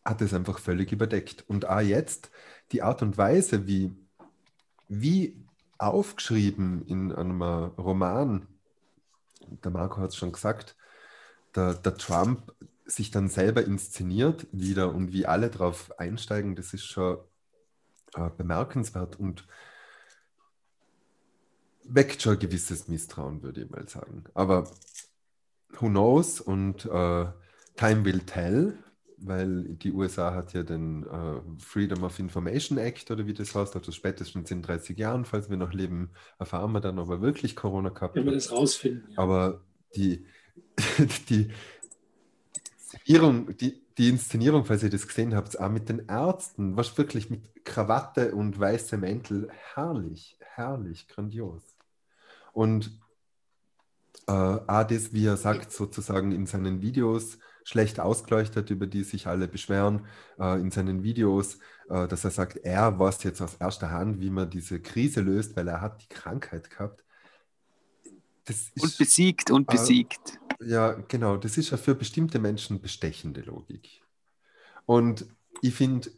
hat 0.04 0.22
es 0.22 0.34
einfach 0.34 0.60
völlig 0.60 0.92
überdeckt. 0.92 1.44
Und 1.48 1.68
auch 1.68 1.82
jetzt 1.82 2.32
die 2.72 2.82
Art 2.82 3.02
und 3.02 3.18
Weise, 3.18 3.68
wie, 3.68 3.92
wie 4.88 5.44
aufgeschrieben 5.78 6.86
in 6.86 7.12
einem 7.12 7.42
Roman, 7.42 8.48
der 9.64 9.72
Marco 9.72 9.98
hat 9.98 10.10
es 10.10 10.16
schon 10.16 10.32
gesagt, 10.32 10.76
der, 11.56 11.74
der 11.74 11.96
Trump 11.96 12.54
sich 12.86 13.12
dann 13.12 13.30
selber 13.30 13.66
inszeniert 13.66 14.48
wieder 14.52 14.94
und 14.94 15.12
wie 15.12 15.26
alle 15.26 15.50
darauf 15.50 15.98
einsteigen, 16.00 16.56
das 16.56 16.74
ist 16.74 16.86
schon 16.86 17.18
äh, 18.16 18.30
bemerkenswert 18.38 19.20
und 19.20 19.48
weckt 21.84 22.22
schon 22.22 22.34
ein 22.34 22.40
gewisses 22.40 22.88
Misstrauen, 22.88 23.42
würde 23.42 23.64
ich 23.64 23.70
mal 23.70 23.88
sagen. 23.88 24.24
Aber 24.34 24.70
who 25.80 25.88
knows 25.88 26.40
und 26.40 26.86
äh, 26.86 27.26
time 27.76 28.06
will 28.06 28.20
tell, 28.22 28.78
weil 29.18 29.64
die 29.76 29.92
USA 29.92 30.34
hat 30.34 30.54
ja 30.54 30.64
den 30.64 31.04
äh, 31.04 31.42
Freedom 31.60 32.04
of 32.04 32.20
Information 32.20 32.78
Act 32.78 33.10
oder 33.12 33.26
wie 33.26 33.34
das 33.34 33.56
heißt, 33.56 33.76
also 33.76 33.92
spätestens 33.92 34.52
in 34.52 34.62
30 34.62 34.98
Jahren, 34.98 35.26
falls 35.26 35.50
wir 35.50 35.58
noch 35.58 35.74
leben, 35.74 36.12
erfahren 36.38 36.72
wir 36.72 36.82
dann, 36.82 37.00
ob 37.00 37.10
wir 37.10 37.22
wirklich 37.22 37.56
Corona 37.56 37.90
gehabt 37.90 38.16
Wenn 38.16 38.26
wir 38.26 38.34
das 38.34 38.52
rausfinden. 38.52 39.12
Ja. 39.12 39.20
Aber 39.20 39.62
die, 39.96 40.26
die, 41.30 41.52
Inszenierung, 42.92 43.56
die, 43.58 43.82
die 43.98 44.10
Inszenierung, 44.10 44.66
falls 44.66 44.84
ihr 44.84 44.90
das 44.90 45.08
gesehen 45.08 45.36
habt, 45.36 45.60
auch 45.60 45.70
mit 45.70 45.90
den 45.90 46.08
Ärzten, 46.08 46.76
was 46.76 46.98
wirklich 46.98 47.30
mit 47.30 47.66
Krawatte 47.66 48.34
und 48.36 48.60
weißem 48.60 49.00
Mäntel, 49.00 49.50
herrlich, 49.74 50.38
herrlich, 50.40 51.08
grandios. 51.08 51.62
Und 52.54 53.00
äh, 54.28 54.32
auch 54.32 54.84
das, 54.84 55.14
wie 55.14 55.26
er 55.26 55.38
sagt, 55.38 55.72
sozusagen 55.72 56.32
in 56.32 56.46
seinen 56.46 56.82
Videos, 56.82 57.38
schlecht 57.64 58.00
ausgeleuchtet, 58.00 58.70
über 58.70 58.88
die 58.88 59.04
sich 59.04 59.28
alle 59.28 59.48
beschweren, 59.48 60.06
äh, 60.40 60.60
in 60.60 60.72
seinen 60.72 61.04
Videos, 61.04 61.60
äh, 61.90 62.08
dass 62.08 62.24
er 62.24 62.32
sagt, 62.32 62.58
er 62.58 62.98
weiß 63.00 63.24
jetzt 63.24 63.42
aus 63.42 63.56
erster 63.56 63.92
Hand, 63.92 64.22
wie 64.22 64.30
man 64.30 64.50
diese 64.50 64.80
Krise 64.80 65.22
löst, 65.22 65.56
weil 65.56 65.68
er 65.68 65.82
hat 65.82 66.02
die 66.04 66.10
Krankheit 66.10 66.70
gehabt. 66.70 67.04
Das 68.46 68.72
und 68.80 68.98
besiegt 68.98 69.52
und 69.52 69.68
besiegt. 69.68 70.40
Äh, 70.62 70.70
ja, 70.70 70.92
genau. 71.08 71.38
Das 71.38 71.58
ist 71.58 71.72
ja 71.72 71.78
für 71.78 71.96
bestimmte 71.96 72.40
Menschen 72.40 72.80
bestechende 72.80 73.42
Logik. 73.42 74.02
Und 74.86 75.26
ich 75.62 75.74
finde. 75.74 76.12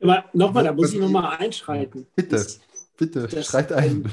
Aber 0.00 0.24
nochmal, 0.32 0.64
da 0.64 0.72
muss 0.72 0.92
ich 0.92 1.00
nochmal 1.00 1.36
einschreiten. 1.38 2.06
Bitte, 2.14 2.30
das, 2.30 2.60
bitte, 2.96 3.28
das, 3.28 3.46
schreit 3.46 3.72
ein. 3.72 4.10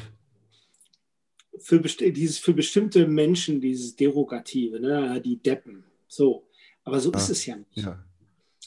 Für, 1.59 1.79
dieses, 1.79 2.37
für 2.37 2.53
bestimmte 2.53 3.07
Menschen, 3.07 3.59
dieses 3.59 3.95
Derogative, 3.95 4.79
ne, 4.79 5.21
die 5.21 5.41
Deppen. 5.41 5.83
So. 6.07 6.47
Aber 6.83 6.99
so 6.99 7.11
ah, 7.11 7.17
ist 7.17 7.29
es 7.29 7.45
ja 7.45 7.55
nicht. 7.55 7.77
Ja. 7.77 8.03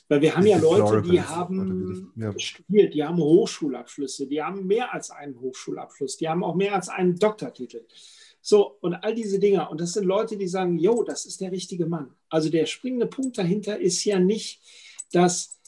Weil 0.09 0.21
wir 0.21 0.37
haben 0.37 0.47
ja 0.47 0.59
Leute, 0.59 1.03
die 1.03 1.21
haben 1.21 2.13
ja. 2.15 2.33
studiert, 2.39 2.95
die 2.95 3.03
haben 3.03 3.19
Hochschulabschlüsse, 3.19 4.27
die 4.29 4.41
haben 4.41 4.67
mehr 4.67 4.93
als 4.95 5.11
einen 5.11 5.41
Hochschulabschluss, 5.41 6.17
die 6.17 6.29
haben 6.29 6.45
auch 6.45 6.55
mehr 6.55 6.75
als 6.75 6.89
einen 6.89 7.17
Doktortitel. 7.17 7.85
So, 8.49 8.77
und 8.81 8.95
all 8.95 9.13
diese 9.13 9.41
Dinge. 9.41 9.69
Und 9.69 9.81
das 9.81 9.95
sind 9.95 10.05
Leute, 10.05 10.37
die 10.37 10.47
sagen, 10.47 10.79
jo, 10.79 11.03
das 11.03 11.27
ist 11.27 11.41
der 11.41 11.51
richtige 11.51 11.87
Mann. 11.87 12.15
Also 12.29 12.49
der 12.49 12.67
springende 12.67 13.09
Punkt 13.09 13.37
dahinter 13.37 13.77
ist 13.77 14.05
ja 14.05 14.21
nicht, 14.21 14.63
dass, 15.11 15.59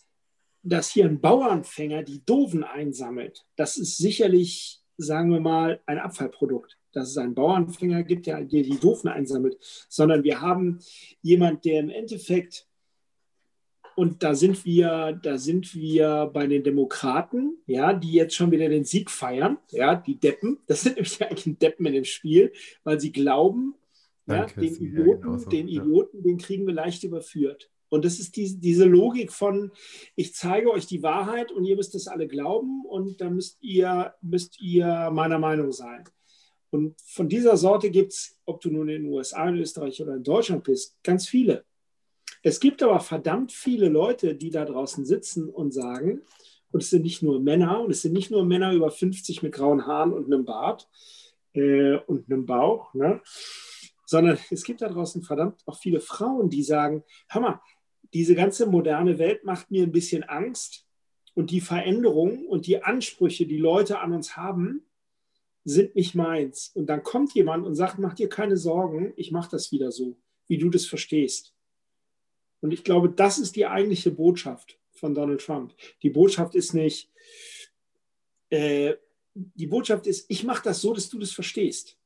dass 0.63 0.89
hier 0.89 1.07
ein 1.07 1.21
Bauernfänger 1.21 2.05
die 2.05 2.25
Doofen 2.25 2.63
einsammelt. 2.63 3.45
Das 3.57 3.79
ist 3.79 3.97
sicherlich, 3.97 4.81
sagen 4.97 5.33
wir 5.33 5.41
mal, 5.41 5.81
ein 5.87 5.99
Abfallprodukt 5.99 6.79
dass 6.93 7.11
es 7.11 7.19
einen 7.19 7.35
Bauernfänger 7.35 8.03
gibt, 8.03 8.27
der, 8.27 8.43
der 8.45 8.63
die 8.63 8.79
Doofen 8.81 9.09
einsammelt, 9.09 9.59
sondern 9.89 10.25
wir 10.25 10.41
haben 10.41 10.81
jemand, 11.21 11.65
der 11.67 11.81
im 11.81 11.91
Endeffekt 11.91 12.67
und 13.99 14.23
da 14.23 14.37
sind 14.37 14.65
wir, 14.65 15.19
da 15.25 15.39
sind 15.39 15.75
wir 15.75 16.31
bei 16.33 16.47
den 16.47 16.63
Demokraten, 16.63 17.59
ja, 17.67 17.93
die 17.93 18.13
jetzt 18.13 18.37
schon 18.37 18.53
wieder 18.53 18.69
den 18.69 18.85
Sieg 18.85 19.11
feiern, 19.11 19.59
ja, 19.73 19.97
die 19.97 20.21
Deppen. 20.21 20.59
Das 20.69 20.83
sind 20.83 20.95
nämlich 20.95 21.21
eigentlich 21.21 21.59
Deppen 21.59 21.85
in 21.85 21.95
dem 21.95 22.05
Spiel, 22.05 22.53
weil 22.85 23.01
sie 23.01 23.11
glauben, 23.11 23.75
Danke, 24.25 24.55
ja, 24.55 24.69
den 24.69 24.77
Idioten, 24.77 25.23
genauso, 25.23 25.51
den 25.51 25.67
Idioten, 25.67 26.19
ja. 26.19 26.23
den 26.23 26.39
kriegen 26.39 26.65
wir 26.69 26.75
leicht 26.75 27.03
überführt. 27.03 27.73
Und 27.89 28.05
das 28.05 28.21
ist 28.21 28.37
die, 28.37 28.61
diese 28.61 28.85
Logik 28.85 29.33
von, 29.33 29.73
ich 30.15 30.33
zeige 30.33 30.71
euch 30.71 30.87
die 30.87 31.03
Wahrheit 31.03 31.51
und 31.51 31.65
ihr 31.65 31.75
müsst 31.75 31.97
es 31.97 32.07
alle 32.07 32.29
glauben 32.29 32.85
und 32.87 33.21
dann 33.21 33.35
müsst 33.35 33.61
ihr, 33.63 34.15
müsst 34.23 34.61
ihr 34.61 35.11
meiner 35.13 35.41
Meinung 35.41 35.73
sein. 35.73 36.05
Und 36.71 36.95
von 37.01 37.29
dieser 37.29 37.57
Sorte 37.57 37.91
gibt 37.91 38.13
es, 38.13 38.39
ob 38.45 38.61
du 38.61 38.71
nun 38.71 38.89
in 38.91 39.03
den 39.03 39.13
USA, 39.13 39.49
in 39.49 39.57
Österreich 39.57 40.01
oder 40.01 40.15
in 40.15 40.23
Deutschland 40.23 40.63
bist, 40.63 41.03
ganz 41.03 41.27
viele. 41.27 41.65
Es 42.43 42.61
gibt 42.61 42.83
aber 42.83 43.01
verdammt 43.01 43.53
viele 43.53 43.89
Leute, 43.89 44.35
die 44.35 44.51
da 44.51 44.65
draußen 44.65 45.05
sitzen 45.05 45.49
und 45.49 45.73
sagen, 45.73 46.23
und 46.71 46.83
es 46.83 46.91
sind 46.91 47.03
nicht 47.03 47.23
nur 47.23 47.41
Männer, 47.41 47.81
und 47.81 47.91
es 47.91 48.03
sind 48.03 48.13
nicht 48.13 48.31
nur 48.31 48.45
Männer 48.45 48.73
über 48.73 48.91
50 48.91 49.43
mit 49.43 49.53
grauen 49.53 49.87
Haaren 49.87 50.13
und 50.13 50.27
einem 50.27 50.45
Bart 50.45 50.89
äh, 51.55 51.97
und 52.07 52.31
einem 52.31 52.47
Bauch, 52.47 52.93
ne? 52.95 53.21
sondern 54.07 54.39
es 54.51 54.65
gibt 54.65 54.81
da 54.81 54.89
draußen 54.89 55.23
verdammt 55.23 55.63
auch 55.67 55.79
viele 55.79 56.01
Frauen, 56.01 56.51
die 56.51 56.63
sagen, 56.63 57.05
hör 57.29 57.41
mal, 57.41 57.61
diese 58.15 58.35
ganze 58.35 58.67
moderne 58.67 59.19
Welt 59.19 59.45
macht 59.45 59.71
mir 59.71 59.83
ein 59.83 59.93
bisschen 59.93 60.23
Angst 60.25 60.87
und 61.35 61.51
die 61.51 61.61
Veränderungen 61.61 62.47
und 62.47 62.67
die 62.67 62.83
Ansprüche, 62.83 63.47
die 63.47 63.59
Leute 63.59 64.01
an 64.01 64.13
uns 64.13 64.37
haben, 64.37 64.87
sind 65.65 65.95
nicht 65.95 66.15
meins. 66.15 66.73
Und 66.75 66.87
dann 66.87 67.03
kommt 67.03 67.35
jemand 67.35 67.67
und 67.67 67.75
sagt, 67.75 67.99
mach 67.99 68.15
dir 68.15 68.29
keine 68.29 68.57
Sorgen, 68.57 69.13
ich 69.17 69.31
mache 69.31 69.51
das 69.51 69.73
wieder 69.73 69.93
so, 69.93 70.17
wie 70.47 70.57
du 70.57 70.71
das 70.71 70.87
verstehst. 70.87 71.55
Und 72.61 72.73
ich 72.73 72.85
glaube, 72.85 73.09
das 73.09 73.39
ist 73.39 73.57
die 73.57 73.67
eigentliche 73.67 74.11
Botschaft 74.11 74.79
von 74.93 75.15
Donald 75.15 75.41
Trump. 75.41 75.75
Die 76.03 76.11
Botschaft 76.11 76.55
ist 76.55 76.75
nicht, 76.75 77.11
äh, 78.51 78.95
die 79.35 79.67
Botschaft 79.67 80.07
ist, 80.07 80.27
ich 80.29 80.45
mache 80.45 80.65
das 80.65 80.81
so, 80.81 80.93
dass 80.93 81.09
du 81.09 81.19
das 81.19 81.33
verstehst. 81.33 81.97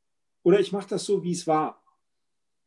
Oder 0.42 0.60
ich 0.60 0.72
mache 0.72 0.88
das 0.88 1.04
so, 1.04 1.22
wie 1.22 1.32
es 1.32 1.46
war. 1.46 1.82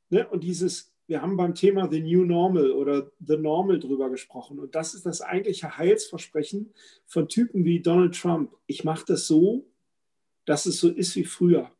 Ne? 0.09 0.27
Und 0.27 0.43
dieses, 0.43 0.93
wir 1.07 1.21
haben 1.21 1.37
beim 1.37 1.53
Thema 1.53 1.89
The 1.89 2.01
New 2.01 2.25
Normal 2.25 2.71
oder 2.71 3.11
The 3.25 3.37
Normal 3.37 3.79
drüber 3.79 4.09
gesprochen. 4.09 4.59
Und 4.59 4.73
das 4.73 4.95
ist 4.95 5.05
das 5.05 5.21
eigentliche 5.21 5.77
Heilsversprechen 5.77 6.73
von 7.05 7.27
Typen 7.27 7.65
wie 7.65 7.81
Donald 7.81 8.15
Trump. 8.19 8.55
Ich 8.65 8.83
mache 8.83 9.05
das 9.07 9.27
so, 9.27 9.67
dass 10.45 10.65
es 10.65 10.79
so 10.79 10.89
ist 10.89 11.15
wie 11.15 11.25
früher. 11.25 11.71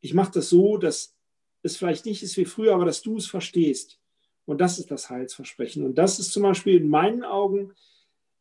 Ich 0.00 0.14
mache 0.14 0.32
das 0.32 0.48
so, 0.48 0.76
dass 0.78 1.16
es 1.62 1.76
vielleicht 1.76 2.06
nicht 2.06 2.22
ist 2.22 2.36
wie 2.36 2.44
früher, 2.44 2.74
aber 2.74 2.84
dass 2.84 3.02
du 3.02 3.16
es 3.16 3.26
verstehst. 3.26 3.98
Und 4.46 4.60
das 4.60 4.78
ist 4.78 4.90
das 4.90 5.10
Heilsversprechen. 5.10 5.84
Und 5.84 5.96
das 5.96 6.18
ist 6.18 6.32
zum 6.32 6.42
Beispiel 6.42 6.76
in 6.76 6.88
meinen 6.88 7.24
Augen 7.24 7.72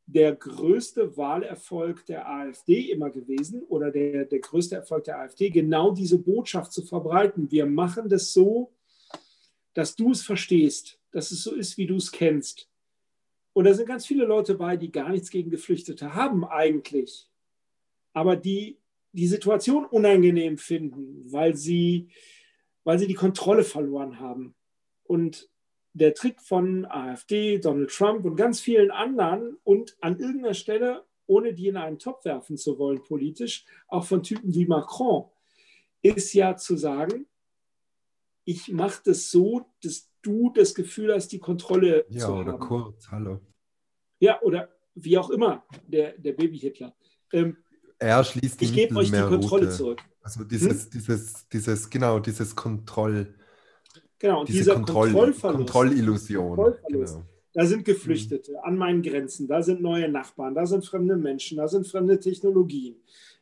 der 0.05 0.35
größte 0.35 1.15
Wahlerfolg 1.15 2.05
der 2.05 2.29
AfD 2.29 2.91
immer 2.91 3.09
gewesen 3.09 3.63
oder 3.63 3.89
der, 3.89 4.25
der 4.25 4.39
größte 4.39 4.75
Erfolg 4.75 5.05
der 5.05 5.19
AfD, 5.19 5.49
genau 5.49 5.91
diese 5.91 6.19
Botschaft 6.19 6.73
zu 6.73 6.81
verbreiten. 6.81 7.49
Wir 7.49 7.65
machen 7.65 8.09
das 8.09 8.33
so, 8.33 8.73
dass 9.73 9.95
du 9.95 10.11
es 10.11 10.21
verstehst, 10.21 10.99
dass 11.11 11.31
es 11.31 11.43
so 11.43 11.53
ist, 11.53 11.77
wie 11.77 11.87
du 11.87 11.95
es 11.95 12.11
kennst. 12.11 12.69
Und 13.53 13.65
da 13.65 13.73
sind 13.73 13.87
ganz 13.87 14.05
viele 14.05 14.25
Leute 14.25 14.55
bei, 14.55 14.75
die 14.75 14.91
gar 14.91 15.09
nichts 15.09 15.29
gegen 15.29 15.51
Geflüchtete 15.51 16.15
haben 16.15 16.43
eigentlich, 16.43 17.29
aber 18.13 18.35
die 18.35 18.77
die 19.13 19.27
Situation 19.27 19.85
unangenehm 19.85 20.57
finden, 20.57 21.31
weil 21.31 21.55
sie, 21.55 22.09
weil 22.83 22.99
sie 22.99 23.07
die 23.07 23.13
Kontrolle 23.13 23.63
verloren 23.63 24.19
haben. 24.19 24.55
Und 25.03 25.49
der 25.93 26.13
Trick 26.13 26.41
von 26.41 26.85
AfD, 26.85 27.59
Donald 27.59 27.91
Trump 27.91 28.25
und 28.25 28.35
ganz 28.35 28.59
vielen 28.59 28.91
anderen 28.91 29.57
und 29.63 29.95
an 30.01 30.19
irgendeiner 30.19 30.55
Stelle, 30.55 31.05
ohne 31.27 31.53
die 31.53 31.67
in 31.67 31.77
einen 31.77 31.99
Topf 31.99 32.25
werfen 32.25 32.57
zu 32.57 32.77
wollen 32.79 33.03
politisch, 33.03 33.65
auch 33.87 34.05
von 34.05 34.23
Typen 34.23 34.53
wie 34.53 34.65
Macron, 34.65 35.25
ist 36.01 36.33
ja 36.33 36.57
zu 36.57 36.75
sagen, 36.75 37.27
ich 38.45 38.71
mache 38.71 39.01
das 39.05 39.31
so, 39.31 39.65
dass 39.81 40.09
du 40.21 40.51
das 40.53 40.75
Gefühl 40.75 41.13
hast, 41.13 41.29
die 41.29 41.39
Kontrolle 41.39 42.05
ja, 42.09 42.19
zu 42.19 42.27
haben. 42.27 42.47
Ja, 42.47 42.53
oder 42.53 42.57
kurz, 42.57 43.07
hallo. 43.09 43.39
Ja, 44.19 44.41
oder 44.41 44.69
wie 44.95 45.17
auch 45.17 45.29
immer, 45.29 45.63
der, 45.87 46.17
der 46.17 46.33
Baby-Hitler. 46.33 46.95
Ähm, 47.31 47.57
er 47.99 48.23
schließt 48.23 48.59
die 48.59 48.65
Ich 48.65 48.73
gebe 48.73 48.95
euch 48.95 49.11
die 49.11 49.17
Kontrolle 49.17 49.69
zurück. 49.69 50.01
Also 50.21 50.43
dieses, 50.43 50.85
hm? 50.85 50.89
dieses, 50.91 51.47
dieses, 51.49 51.89
genau, 51.89 52.19
dieses 52.19 52.55
Kontroll, 52.55 53.33
Genau, 54.23 54.39
und 54.39 54.47
Diese 54.47 54.59
dieser 54.59 54.75
Kontroll 54.75 55.07
Kontrollverlust, 55.07 55.57
Kontrollillusion. 55.57 56.55
Kontrollverlust. 56.55 57.15
Genau. 57.15 57.27
Da 57.51 57.65
sind 57.65 57.83
Geflüchtete 57.83 58.53
mhm. 58.53 58.57
an 58.63 58.77
meinen 58.77 59.01
Grenzen, 59.01 59.49
da 59.49 59.61
sind 59.61 59.81
neue 59.81 60.07
Nachbarn, 60.07 60.55
da 60.55 60.65
sind 60.65 60.85
fremde 60.85 61.17
Menschen, 61.17 61.57
da 61.57 61.67
sind 61.67 61.85
fremde 61.85 62.17
Technologien. 62.21 62.95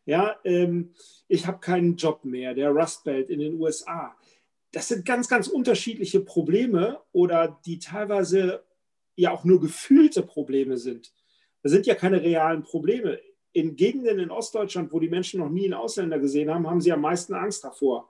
Ja, 0.07 0.37
ähm, 0.43 0.95
ich 1.27 1.45
habe 1.45 1.59
keinen 1.59 1.97
Job 1.97 2.25
mehr, 2.25 2.55
der 2.55 2.71
Rust 2.71 3.03
Belt 3.03 3.29
in 3.29 3.41
den 3.41 3.61
USA. 3.61 4.15
Das 4.71 4.87
sind 4.87 5.05
ganz, 5.05 5.27
ganz 5.27 5.47
unterschiedliche 5.47 6.19
Probleme 6.19 6.99
oder 7.11 7.59
die 7.63 7.77
teilweise 7.77 8.63
ja 9.15 9.29
auch 9.29 9.43
nur 9.43 9.61
gefühlte 9.61 10.23
Probleme 10.23 10.77
sind. 10.77 11.13
Das 11.61 11.71
sind 11.71 11.85
ja 11.85 11.93
keine 11.93 12.23
realen 12.23 12.63
Probleme. 12.63 13.19
In 13.53 13.75
Gegenden 13.75 14.17
in 14.17 14.31
Ostdeutschland, 14.31 14.91
wo 14.91 14.99
die 14.99 15.09
Menschen 15.09 15.41
noch 15.41 15.49
nie 15.49 15.65
einen 15.65 15.75
Ausländer 15.75 16.17
gesehen 16.17 16.49
haben, 16.49 16.67
haben 16.67 16.81
sie 16.81 16.91
am 16.91 17.01
meisten 17.01 17.35
Angst 17.35 17.63
davor. 17.63 18.09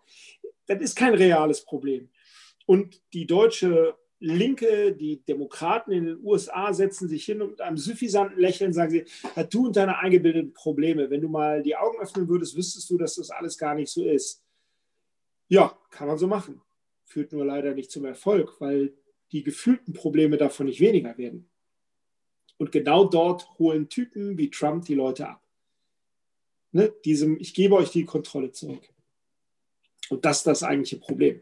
Das 0.68 0.80
ist 0.80 0.96
kein 0.96 1.16
reales 1.16 1.66
Problem. 1.66 2.08
Und 2.72 3.02
die 3.12 3.28
deutsche 3.28 3.98
Linke, 4.20 4.96
die 4.96 5.22
Demokraten 5.26 5.92
in 5.92 6.06
den 6.06 6.24
USA 6.24 6.72
setzen 6.72 7.10
sich 7.10 7.26
hin 7.26 7.42
und 7.42 7.50
mit 7.50 7.60
einem 7.60 7.76
suffisanten 7.76 8.40
Lächeln 8.40 8.72
sagen 8.72 8.92
sie, 8.92 9.06
du 9.50 9.66
und 9.66 9.76
deine 9.76 9.98
eingebildeten 9.98 10.54
Probleme, 10.54 11.10
wenn 11.10 11.20
du 11.20 11.28
mal 11.28 11.62
die 11.64 11.76
Augen 11.76 12.00
öffnen 12.00 12.30
würdest, 12.30 12.56
wüsstest 12.56 12.90
du, 12.90 12.98
dass 12.98 13.16
das 13.16 13.30
alles 13.30 13.58
gar 13.58 13.76
nicht 13.76 13.92
so 13.92 14.06
ist. 14.06 14.42
Ja, 15.50 15.78
kann 15.90 16.08
man 16.08 16.18
so 16.18 16.28
machen. 16.28 16.62
Führt 17.04 17.34
nur 17.34 17.44
leider 17.44 17.76
nicht 17.76 17.92
zum 17.92 18.06
Erfolg, 18.06 18.62
weil 18.62 18.94
die 19.34 19.44
gefühlten 19.44 19.94
Probleme 19.94 20.38
davon 20.38 20.68
nicht 20.68 20.80
weniger 20.80 21.18
werden. 21.18 21.50
Und 22.56 22.72
genau 22.72 23.04
dort 23.04 23.50
holen 23.60 23.90
Typen 23.90 24.38
wie 24.38 24.50
Trump 24.50 24.86
die 24.86 24.96
Leute 24.96 25.28
ab. 25.28 25.44
Ne? 26.72 26.94
Diesem, 27.04 27.38
ich 27.38 27.54
gebe 27.54 27.76
euch 27.76 27.92
die 27.92 28.06
Kontrolle 28.06 28.54
zurück. 28.54 28.88
Und 30.10 30.24
das 30.24 30.38
ist 30.38 30.48
das 30.48 30.64
eigentliche 30.64 31.00
Problem. 31.00 31.42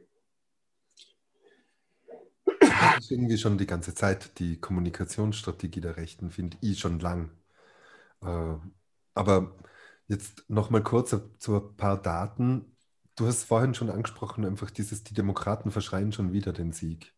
Das 2.95 3.05
ist 3.05 3.11
irgendwie 3.11 3.37
schon 3.37 3.57
die 3.57 3.65
ganze 3.67 3.93
Zeit 3.93 4.39
die 4.39 4.59
Kommunikationsstrategie 4.59 5.81
der 5.81 5.97
Rechten, 5.97 6.31
finde 6.31 6.57
ich 6.61 6.79
schon 6.79 6.99
lang. 6.99 7.31
Äh, 8.21 8.55
aber 9.13 9.55
jetzt 10.07 10.45
nochmal 10.49 10.83
kurz 10.83 11.15
zu 11.39 11.55
ein 11.55 11.75
paar 11.77 12.01
Daten. 12.01 12.75
Du 13.15 13.27
hast 13.27 13.43
vorhin 13.43 13.73
schon 13.73 13.89
angesprochen, 13.89 14.45
einfach 14.45 14.71
dieses, 14.71 15.03
die 15.03 15.13
Demokraten 15.13 15.71
verschreien 15.71 16.11
schon 16.11 16.33
wieder 16.33 16.53
den 16.53 16.71
Sieg 16.73 17.13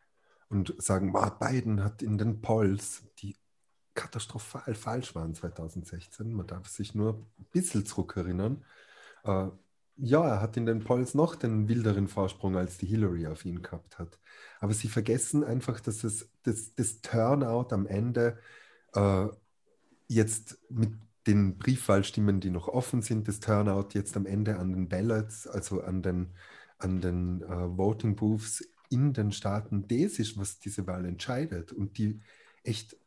und 0.50 0.74
sagen, 0.78 1.14
oh, 1.16 1.30
Biden 1.40 1.84
hat 1.84 2.02
in 2.02 2.18
den 2.18 2.42
Polls, 2.42 3.04
die 3.20 3.38
katastrophal 3.94 4.76
falsch 4.76 5.16
waren 5.16 5.34
2016, 5.36 6.34
man 6.34 6.48
darf 6.48 6.68
sich 6.68 6.96
nur 6.96 7.28
ein 7.40 7.46
bisschen 7.52 7.86
zurückerinnern, 7.86 8.66
äh, 9.24 9.48
ja, 10.04 10.28
er 10.28 10.42
hat 10.42 10.58
in 10.58 10.66
den 10.66 10.84
Polls 10.84 11.14
noch 11.14 11.36
den 11.36 11.68
wilderen 11.68 12.08
Vorsprung, 12.08 12.58
als 12.58 12.78
die 12.78 12.88
Hillary 12.88 13.28
auf 13.28 13.46
ihn 13.46 13.62
gehabt 13.62 14.00
hat. 14.00 14.20
Aber 14.60 14.74
sie 14.74 14.88
vergessen 14.88 15.44
einfach, 15.44 15.80
dass 15.80 16.04
es 16.04 16.32
das, 16.44 16.74
das 16.74 17.02
Turnout 17.02 17.68
am 17.72 17.86
Ende 17.86 18.40
äh, 18.96 19.28
jetzt 20.08 20.58
mit 20.70 20.94
den 21.28 21.60
Briefwahlstimmen, 21.60 22.40
die 22.40 22.50
noch 22.50 22.68
offen 22.68 23.04
sind, 23.04 23.28
das 23.28 23.40
Turnout 23.40 23.90
jetzt 23.94 24.18
am 24.18 24.26
Ende 24.26 24.58
an 24.58 24.74
den 24.74 24.90
Ballots, 24.90 25.46
also 25.46 25.82
an 25.82 26.02
den, 26.02 26.32
an 26.80 27.00
den 27.00 27.44
äh, 27.44 27.78
Voting 27.78 28.16
Booths 28.16 28.68
in 28.90 29.14
den 29.14 29.32
Staaten, 29.32 29.88
das 29.88 30.18
ist, 30.18 30.38
was 30.38 30.58
diese 30.60 30.88
Wahl 30.88 31.06
entscheidet. 31.06 31.72
Und 31.72 32.00
die 32.00 32.22
echt, 32.64 32.98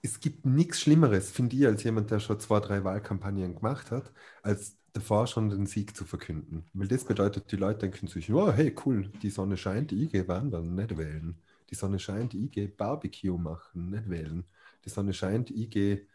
es 0.00 0.20
gibt 0.20 0.46
nichts 0.46 0.80
Schlimmeres, 0.80 1.30
finde 1.30 1.54
ich, 1.56 1.66
als 1.66 1.84
jemand, 1.84 2.10
der 2.10 2.18
schon 2.18 2.40
zwei, 2.40 2.60
drei 2.60 2.82
Wahlkampagnen 2.82 3.56
gemacht 3.56 3.90
hat, 3.90 4.10
als 4.42 4.78
davor 4.94 5.26
schon 5.26 5.50
den 5.50 5.66
Sieg 5.66 5.94
zu 5.94 6.04
verkünden. 6.04 6.64
Weil 6.72 6.88
das 6.88 7.04
bedeutet, 7.04 7.50
die 7.52 7.56
Leute 7.56 7.80
denken 7.80 8.06
sich, 8.06 8.32
oh, 8.32 8.50
hey, 8.50 8.74
cool, 8.86 9.10
die 9.22 9.30
Sonne 9.30 9.56
scheint, 9.56 9.92
ich 9.92 10.10
gehe 10.10 10.26
wandern, 10.26 10.74
nicht 10.74 10.96
wählen. 10.96 11.36
Die 11.70 11.74
Sonne 11.74 11.98
scheint, 11.98 12.32
ich 12.32 12.50
gehe 12.50 12.68
Barbecue 12.68 13.36
machen, 13.36 13.90
nicht 13.90 14.08
wählen. 14.08 14.44
Die 14.84 14.88
Sonne 14.88 15.12
scheint, 15.12 15.50
ich 15.50 15.68
gehe 15.68 16.06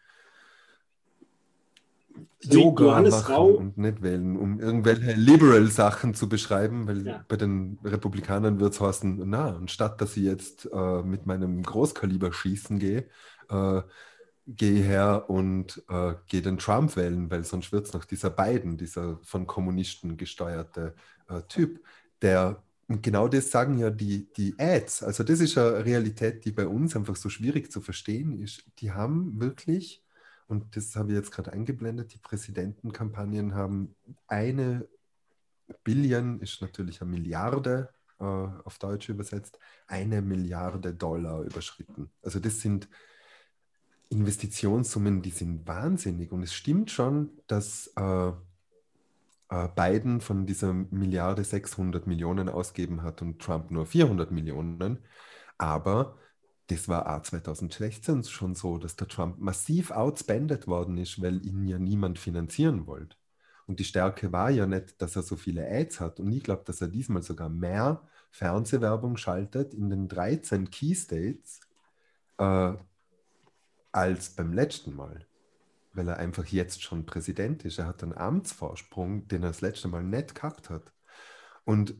Yoga 2.41 2.85
Johannes 2.85 3.11
machen 3.11 3.35
Rau. 3.35 3.47
und 3.49 3.77
nicht 3.77 4.01
wählen, 4.01 4.37
um 4.37 4.59
irgendwelche 4.59 5.11
Liberal-Sachen 5.11 6.13
zu 6.13 6.29
beschreiben, 6.29 6.87
weil 6.87 7.05
ja. 7.05 7.25
bei 7.27 7.35
den 7.35 7.79
Republikanern 7.83 8.59
wird 8.59 8.73
es 8.73 8.81
heißen, 8.81 9.21
na, 9.29 9.55
anstatt 9.55 10.01
dass 10.01 10.15
ich 10.17 10.23
jetzt 10.23 10.69
äh, 10.71 11.03
mit 11.03 11.25
meinem 11.25 11.63
Großkaliber 11.63 12.31
schießen 12.31 12.79
gehe, 12.79 13.05
äh, 13.49 13.81
gehe 14.55 14.83
her 14.83 15.29
und 15.29 15.83
äh, 15.89 16.15
gehe 16.27 16.41
den 16.41 16.57
Trump 16.57 16.95
wählen, 16.95 17.29
weil 17.29 17.43
sonst 17.43 17.71
wird 17.71 17.87
es 17.87 17.93
noch 17.93 18.05
dieser 18.05 18.29
Biden, 18.29 18.77
dieser 18.77 19.19
von 19.23 19.47
Kommunisten 19.47 20.17
gesteuerte 20.17 20.95
äh, 21.27 21.41
Typ, 21.47 21.83
der 22.21 22.63
genau 22.87 23.27
das 23.27 23.51
sagen 23.51 23.77
ja 23.77 23.89
die, 23.89 24.31
die 24.33 24.55
Ads. 24.57 25.03
Also 25.03 25.23
das 25.23 25.39
ist 25.39 25.57
eine 25.57 25.85
Realität, 25.85 26.45
die 26.45 26.51
bei 26.51 26.67
uns 26.67 26.95
einfach 26.95 27.15
so 27.15 27.29
schwierig 27.29 27.71
zu 27.71 27.81
verstehen 27.81 28.31
ist. 28.33 28.63
Die 28.79 28.91
haben 28.91 29.39
wirklich 29.39 30.03
und 30.49 30.75
das 30.75 30.95
habe 30.95 31.11
ich 31.11 31.15
jetzt 31.15 31.31
gerade 31.31 31.53
eingeblendet, 31.53 32.11
die 32.13 32.17
Präsidentenkampagnen 32.17 33.53
haben 33.53 33.95
eine 34.27 34.87
Billion, 35.83 36.39
ist 36.39 36.59
natürlich 36.59 37.01
eine 37.01 37.11
Milliarde 37.11 37.89
äh, 38.19 38.23
auf 38.23 38.79
Deutsch 38.79 39.09
übersetzt, 39.09 39.59
eine 39.85 40.23
Milliarde 40.23 40.95
Dollar 40.95 41.43
überschritten. 41.43 42.09
Also 42.23 42.39
das 42.39 42.61
sind 42.61 42.89
Investitionssummen, 44.09 45.21
die 45.21 45.31
sind 45.31 45.67
wahnsinnig. 45.67 46.31
Und 46.31 46.43
es 46.43 46.53
stimmt 46.53 46.91
schon, 46.91 47.29
dass 47.47 47.87
äh, 47.95 48.31
äh, 49.49 49.67
Biden 49.75 50.21
von 50.21 50.45
dieser 50.45 50.73
Milliarde 50.73 51.43
600 51.43 52.07
Millionen 52.07 52.49
ausgeben 52.49 53.03
hat 53.03 53.21
und 53.21 53.39
Trump 53.39 53.71
nur 53.71 53.85
400 53.85 54.31
Millionen. 54.31 54.99
Aber 55.57 56.17
das 56.67 56.87
war 56.87 57.15
auch 57.15 57.21
2016 57.23 58.23
schon 58.23 58.55
so, 58.55 58.77
dass 58.77 58.95
der 58.95 59.07
Trump 59.07 59.39
massiv 59.39 59.91
outspendet 59.91 60.67
worden 60.67 60.97
ist, 60.97 61.21
weil 61.21 61.45
ihn 61.45 61.67
ja 61.67 61.79
niemand 61.79 62.19
finanzieren 62.19 62.87
wollte. 62.87 63.15
Und 63.65 63.79
die 63.79 63.83
Stärke 63.83 64.31
war 64.31 64.49
ja 64.49 64.65
nicht, 64.65 65.01
dass 65.01 65.15
er 65.15 65.23
so 65.23 65.35
viele 65.35 65.67
Ads 65.69 65.99
hat. 65.99 66.19
Und 66.19 66.31
ich 66.31 66.43
glaube, 66.43 66.63
dass 66.65 66.81
er 66.81 66.87
diesmal 66.87 67.21
sogar 67.23 67.49
mehr 67.49 68.01
Fernsehwerbung 68.31 69.17
schaltet 69.17 69.73
in 69.73 69.89
den 69.89 70.07
13 70.07 70.69
Key 70.69 70.95
States 70.95 71.59
äh, 72.37 72.73
als 73.91 74.29
beim 74.31 74.53
letzten 74.53 74.95
Mal. 74.95 75.25
Weil 75.93 76.07
er 76.07 76.17
einfach 76.17 76.45
jetzt 76.45 76.83
schon 76.83 77.05
Präsident 77.05 77.65
ist. 77.65 77.79
Er 77.79 77.87
hat 77.87 78.03
einen 78.03 78.17
Amtsvorsprung, 78.17 79.27
den 79.27 79.43
er 79.43 79.49
das 79.49 79.61
letzte 79.61 79.87
Mal 79.87 80.03
nicht 80.03 80.35
gehabt 80.35 80.69
hat. 80.69 80.93
Und 81.65 81.95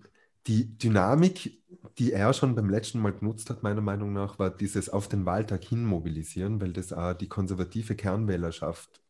die 0.48 0.78
Dynamik, 0.78 1.62
die 1.98 2.12
er 2.12 2.34
schon 2.34 2.56
beim 2.56 2.70
letzten 2.70 3.00
Mal 3.00 3.14
genutzt 3.14 3.50
hat, 3.50 3.62
meiner 3.64 3.82
Meinung 3.82 4.14
nach, 4.14 4.40
war 4.40 4.50
dieses 4.50 4.90
auf 4.90 5.08
den 5.08 5.26
Wahltag 5.26 5.64
hin 5.64 5.86
mobilisieren, 5.86 6.62
weil 6.62 6.74
das 6.74 6.94
auch 6.94 7.14
die 7.14 7.28
konservative 7.28 7.96
Kernwählerschaft 7.96 9.02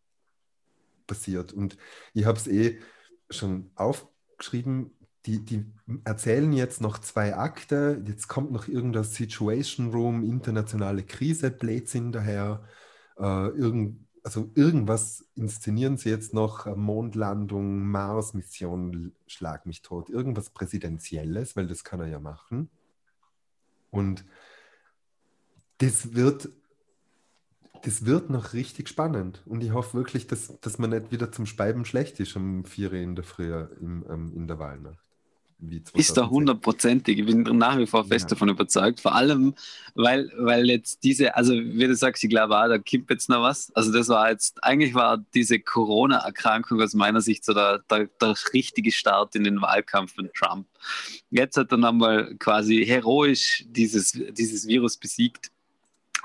passiert. 1.07 1.53
Und 1.53 1.77
ich 2.13 2.25
habe 2.25 2.37
es 2.37 2.47
eh 2.47 2.79
schon 3.29 3.71
aufgeschrieben, 3.75 4.91
die, 5.25 5.43
die 5.43 5.65
erzählen 6.05 6.51
jetzt 6.53 6.81
noch 6.81 6.97
zwei 6.99 7.35
Akte, 7.35 8.03
jetzt 8.07 8.27
kommt 8.27 8.51
noch 8.51 8.67
irgendein 8.67 9.03
Situation 9.03 9.91
Room, 9.91 10.23
internationale 10.23 11.03
Krise, 11.03 11.51
Blödsinn 11.51 12.11
daher, 12.11 12.63
äh, 13.17 13.47
irgend, 13.49 14.07
also 14.23 14.49
irgendwas 14.55 15.25
inszenieren 15.35 15.97
sie 15.97 16.09
jetzt 16.09 16.33
noch, 16.33 16.73
Mondlandung, 16.75 17.85
Mars-Mission, 17.87 19.13
schlag 19.27 19.65
mich 19.65 19.81
tot, 19.81 20.09
irgendwas 20.09 20.51
Präsidentielles, 20.51 21.55
weil 21.55 21.67
das 21.67 21.83
kann 21.83 21.99
er 21.99 22.07
ja 22.07 22.19
machen. 22.19 22.69
Und 23.91 24.23
das 25.79 26.13
wird, 26.13 26.49
das 27.83 28.05
wird 28.05 28.29
noch 28.29 28.53
richtig 28.53 28.87
spannend. 28.87 29.43
Und 29.45 29.63
ich 29.63 29.73
hoffe 29.73 29.97
wirklich, 29.97 30.27
dass, 30.27 30.59
dass 30.59 30.77
man 30.77 30.91
nicht 30.91 31.11
wieder 31.11 31.31
zum 31.31 31.45
Speiben 31.45 31.85
schlecht 31.85 32.19
ist 32.19 32.35
um 32.35 32.65
4 32.65 32.91
Uhr 32.91 32.97
in 32.97 33.15
der 33.15 33.23
Früh 33.23 33.53
im, 33.53 34.05
ähm, 34.09 34.33
in 34.33 34.47
der 34.47 34.59
Wahlnacht 34.59 35.08
wie 35.08 35.08
2010. 35.08 35.08
Ist 35.93 36.15
da 36.15 36.29
hundertprozentig. 36.29 37.19
Ich 37.19 37.25
bin 37.25 37.41
nach 37.57 37.77
wie 37.77 37.85
vor 37.85 38.05
fest 38.05 38.25
ja. 38.25 38.29
davon 38.29 38.47
überzeugt. 38.47 39.01
Vor 39.01 39.13
allem, 39.13 39.55
weil, 39.93 40.31
weil 40.37 40.69
jetzt 40.69 41.03
diese, 41.03 41.35
also 41.35 41.53
wie 41.53 41.85
du 41.85 41.95
sagst, 41.95 42.23
ich 42.23 42.29
glaube 42.29 42.57
auch, 42.57 42.69
da 42.69 42.77
kippt 42.77 43.11
jetzt 43.11 43.27
noch 43.27 43.41
was. 43.41 43.69
Also 43.75 43.91
das 43.91 44.07
war 44.07 44.29
jetzt, 44.29 44.63
eigentlich 44.63 44.93
war 44.93 45.17
diese 45.33 45.59
Corona-Erkrankung 45.59 46.81
aus 46.81 46.93
meiner 46.93 47.19
Sicht 47.19 47.43
so 47.43 47.53
der, 47.53 47.79
der, 47.89 48.07
der 48.21 48.35
richtige 48.53 48.91
Start 48.91 49.35
in 49.35 49.43
den 49.43 49.61
Wahlkampf 49.61 50.15
von 50.15 50.29
Trump. 50.33 50.65
Jetzt 51.29 51.57
hat 51.57 51.65
er 51.65 51.77
dann 51.77 51.83
einmal 51.83 52.35
quasi 52.35 52.85
heroisch 52.85 53.65
dieses, 53.67 54.17
dieses 54.31 54.65
Virus 54.65 54.95
besiegt. 54.95 55.51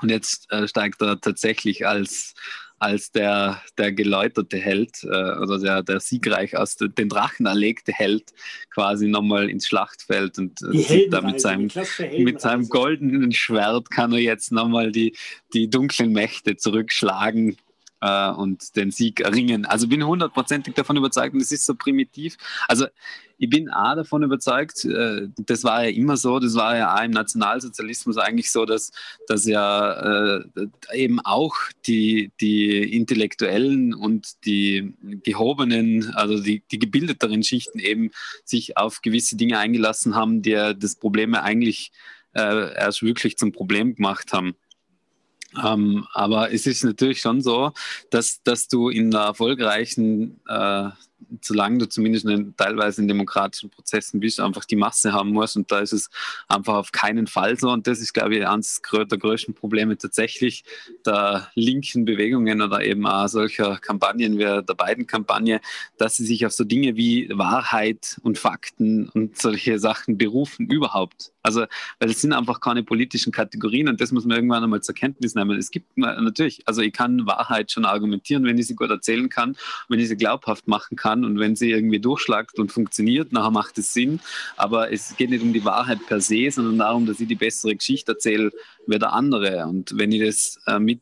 Und 0.01 0.09
jetzt 0.11 0.49
äh, 0.51 0.67
steigt 0.67 1.01
er 1.01 1.19
tatsächlich 1.19 1.85
als 1.85 2.35
als 2.79 3.11
der, 3.11 3.61
der 3.77 3.91
geläuterte 3.93 4.57
Held 4.57 5.03
äh, 5.03 5.07
oder 5.07 5.59
der, 5.59 5.83
der 5.83 5.99
siegreich 5.99 6.57
aus 6.57 6.75
de, 6.75 6.89
den 6.89 7.09
Drachen 7.09 7.45
erlegte 7.45 7.93
Held 7.93 8.33
quasi 8.69 9.07
nochmal 9.07 9.49
ins 9.49 9.67
Schlachtfeld 9.67 10.37
und 10.37 10.61
äh, 10.61 11.07
da 11.09 11.21
mit 11.21 11.39
seinem, 11.39 11.69
mit 12.17 12.41
seinem 12.41 12.67
goldenen 12.67 13.31
Schwert 13.31 13.89
kann 13.89 14.11
er 14.11 14.19
jetzt 14.19 14.51
nochmal 14.51 14.91
die, 14.91 15.15
die 15.53 15.69
dunklen 15.69 16.11
Mächte 16.11 16.57
zurückschlagen 16.57 17.57
äh, 18.01 18.29
und 18.29 18.75
den 18.75 18.91
Sieg 18.91 19.21
erringen. 19.21 19.65
Also 19.65 19.87
bin 19.87 20.05
hundertprozentig 20.05 20.73
davon 20.73 20.97
überzeugt 20.97 21.33
und 21.33 21.41
es 21.41 21.51
ist 21.51 21.65
so 21.65 21.75
primitiv. 21.75 22.37
Also 22.67 22.87
ich 23.37 23.49
bin 23.49 23.69
auch 23.69 23.95
davon 23.95 24.23
überzeugt, 24.23 24.85
äh, 24.85 25.27
das 25.37 25.63
war 25.63 25.83
ja 25.83 25.89
immer 25.89 26.17
so, 26.17 26.39
das 26.39 26.55
war 26.55 26.77
ja 26.77 26.95
auch 26.95 27.03
im 27.03 27.11
Nationalsozialismus 27.11 28.17
eigentlich 28.17 28.51
so, 28.51 28.65
dass, 28.65 28.91
dass 29.27 29.45
ja 29.45 30.37
äh, 30.37 30.45
eben 30.93 31.19
auch 31.19 31.55
die, 31.85 32.31
die 32.39 32.95
Intellektuellen 32.95 33.93
und 33.93 34.45
die 34.45 34.93
gehobenen, 35.23 36.13
also 36.15 36.41
die, 36.41 36.63
die 36.71 36.79
gebildeteren 36.79 37.43
Schichten 37.43 37.79
eben 37.79 38.11
sich 38.43 38.77
auf 38.77 39.01
gewisse 39.01 39.35
Dinge 39.35 39.57
eingelassen 39.59 40.15
haben, 40.15 40.41
die 40.41 40.51
ja 40.51 40.73
das 40.73 40.95
Problem 40.95 41.35
eigentlich 41.35 41.91
äh, 42.33 42.73
erst 42.75 43.01
wirklich 43.01 43.37
zum 43.37 43.51
Problem 43.51 43.95
gemacht 43.95 44.33
haben. 44.33 44.55
Ähm, 45.63 46.07
aber 46.13 46.51
es 46.51 46.65
ist 46.65 46.83
natürlich 46.83 47.19
schon 47.19 47.41
so, 47.41 47.71
dass, 48.09 48.41
dass 48.43 48.67
du 48.67 48.89
in 48.89 49.13
einer 49.13 49.25
erfolgreichen 49.25 50.39
äh, 50.47 50.89
solange 51.41 51.79
du 51.79 51.89
zumindest 51.89 52.25
in, 52.25 52.55
teilweise 52.55 53.01
in 53.01 53.07
demokratischen 53.07 53.69
Prozessen 53.69 54.19
bist, 54.19 54.39
einfach 54.39 54.65
die 54.65 54.75
Masse 54.75 55.13
haben 55.13 55.31
musst. 55.31 55.55
Und 55.55 55.71
da 55.71 55.79
ist 55.79 55.93
es 55.93 56.09
einfach 56.47 56.75
auf 56.75 56.91
keinen 56.91 57.27
Fall 57.27 57.57
so. 57.59 57.69
Und 57.69 57.87
das 57.87 57.99
ist, 57.99 58.13
glaube 58.13 58.35
ich, 58.35 58.47
eines 58.47 58.81
der 58.91 59.17
größten 59.17 59.53
Probleme 59.53 59.97
tatsächlich 59.97 60.63
der 61.05 61.49
linken 61.55 62.05
Bewegungen 62.05 62.61
oder 62.61 62.83
eben 62.83 63.05
auch 63.05 63.27
solcher 63.27 63.77
Kampagnen 63.77 64.37
wie 64.37 64.43
der 64.43 64.61
Biden-Kampagne, 64.61 65.61
dass 65.97 66.15
sie 66.15 66.25
sich 66.25 66.45
auf 66.45 66.51
so 66.51 66.63
Dinge 66.63 66.95
wie 66.95 67.29
Wahrheit 67.33 68.17
und 68.23 68.37
Fakten 68.37 69.09
und 69.09 69.37
solche 69.37 69.79
Sachen 69.79 70.17
berufen 70.17 70.67
überhaupt. 70.67 71.31
Also, 71.45 71.65
weil 71.99 72.09
es 72.09 72.21
sind 72.21 72.33
einfach 72.33 72.59
keine 72.59 72.81
politischen 72.81 73.31
Kategorien 73.31 73.87
und 73.87 74.01
das 74.01 74.11
muss 74.11 74.25
man 74.25 74.37
irgendwann 74.37 74.63
einmal 74.63 74.81
zur 74.81 74.95
Kenntnis 74.95 75.35
nehmen. 75.35 75.59
Es 75.59 75.69
gibt 75.69 75.95
natürlich, 75.95 76.67
also 76.67 76.81
ich 76.81 76.91
kann 76.91 77.27
Wahrheit 77.27 77.71
schon 77.71 77.85
argumentieren, 77.85 78.43
wenn 78.45 78.57
ich 78.57 78.65
sie 78.65 78.75
gut 78.75 78.89
erzählen 78.89 79.29
kann, 79.29 79.55
wenn 79.87 79.99
ich 79.99 80.07
sie 80.07 80.17
glaubhaft 80.17 80.67
machen 80.67 80.97
kann 80.97 81.14
und 81.23 81.39
wenn 81.39 81.55
sie 81.55 81.71
irgendwie 81.71 81.99
durchschlagt 81.99 82.59
und 82.59 82.71
funktioniert, 82.71 83.31
nachher 83.31 83.51
macht 83.51 83.77
es 83.77 83.93
Sinn. 83.93 84.19
Aber 84.57 84.91
es 84.91 85.15
geht 85.15 85.29
nicht 85.29 85.43
um 85.43 85.53
die 85.53 85.63
Wahrheit 85.63 85.99
per 86.07 86.19
se, 86.19 86.49
sondern 86.51 86.79
darum, 86.79 87.05
dass 87.05 87.19
ich 87.19 87.27
die 87.27 87.35
bessere 87.35 87.75
Geschichte 87.75 88.13
erzähle 88.13 88.51
wie 88.87 88.99
der 88.99 89.13
andere. 89.13 89.65
Und 89.67 89.97
wenn 89.97 90.11
ich 90.11 90.21
das 90.21 90.59
äh, 90.67 90.79
mit, 90.79 91.01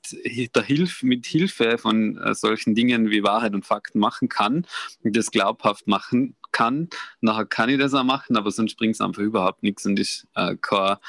der 0.56 0.64
Hilf, 0.64 1.04
mit 1.04 1.26
Hilfe 1.26 1.78
von 1.78 2.18
äh, 2.18 2.36
solchen 2.36 2.76
Dingen 2.76 3.10
wie 3.10 3.24
Wahrheit 3.24 3.54
und 3.54 3.66
Fakten 3.66 4.00
machen 4.00 4.30
kann 4.30 4.66
und 5.04 5.16
das 5.16 5.32
glaubhaft 5.32 5.88
machen 5.88 6.36
kann, 6.52 6.90
nachher 7.22 7.46
kann 7.46 7.70
ich 7.70 7.80
das 7.80 7.94
auch 7.94 8.04
machen, 8.04 8.38
aber 8.38 8.52
sonst 8.52 8.76
bringt 8.76 8.96
es 8.96 9.02
einfach 9.02 9.22
überhaupt 9.22 9.64
nichts 9.64 9.86
und 9.86 10.00
ist 10.00 10.28
äh, 10.36 10.56
keine 10.62 11.00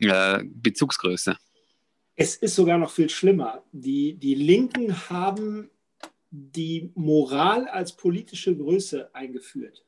äh, 0.00 0.44
Bezugsgröße. 0.44 1.36
Es 2.16 2.36
ist 2.36 2.54
sogar 2.54 2.76
noch 2.76 2.90
viel 2.90 3.08
schlimmer. 3.08 3.62
Die, 3.72 4.14
die 4.14 4.34
Linken 4.34 5.08
haben 5.08 5.70
die 6.30 6.92
Moral 6.94 7.66
als 7.68 7.96
politische 7.96 8.56
Größe 8.56 9.12
eingeführt. 9.14 9.84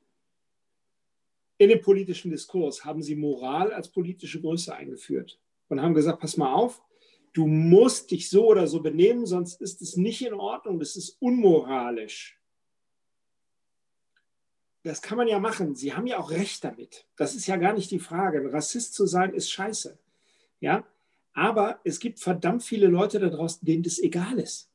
In 1.59 1.69
dem 1.69 1.81
politischen 1.81 2.33
Diskurs 2.33 2.85
haben 2.85 3.03
sie 3.03 3.15
Moral 3.15 3.73
als 3.73 3.89
politische 3.89 4.41
Größe 4.41 4.75
eingeführt 4.75 5.39
und 5.69 5.81
haben 5.81 5.95
gesagt, 5.95 6.21
pass 6.21 6.37
mal 6.37 6.53
auf, 6.53 6.83
du 7.33 7.47
musst 7.47 8.11
dich 8.11 8.29
so 8.29 8.47
oder 8.49 8.67
so 8.67 8.81
benehmen, 8.81 9.25
sonst 9.25 9.61
ist 9.61 9.81
es 9.81 9.97
nicht 9.97 10.27
in 10.27 10.35
Ordnung, 10.35 10.81
das 10.81 10.97
ist 10.97 11.17
unmoralisch. 11.21 12.39
Das 14.83 15.01
kann 15.01 15.17
man 15.17 15.29
ja 15.29 15.39
machen. 15.39 15.77
Sie 15.77 15.95
haben 15.95 16.09
ja 16.09 16.19
auch 16.19 16.33
recht 16.33 16.65
damit. 16.65 17.07
Das 17.15 17.37
ist 17.37 17.47
ja 17.47 17.57
gar 17.57 17.73
nicht 17.73 17.93
die 17.93 18.01
Frage. 18.01 18.53
Rassist 18.53 18.95
zu 18.95 19.07
sein 19.07 19.33
ist 19.33 19.49
scheiße. 19.49 19.97
Ja? 20.59 20.85
Aber 21.35 21.79
es 21.85 22.01
gibt 22.01 22.19
verdammt 22.19 22.65
viele 22.65 22.89
Leute 22.89 23.21
da 23.21 23.29
draußen, 23.29 23.65
denen 23.65 23.85
das 23.85 24.01
egal 24.01 24.41
ist 24.41 24.72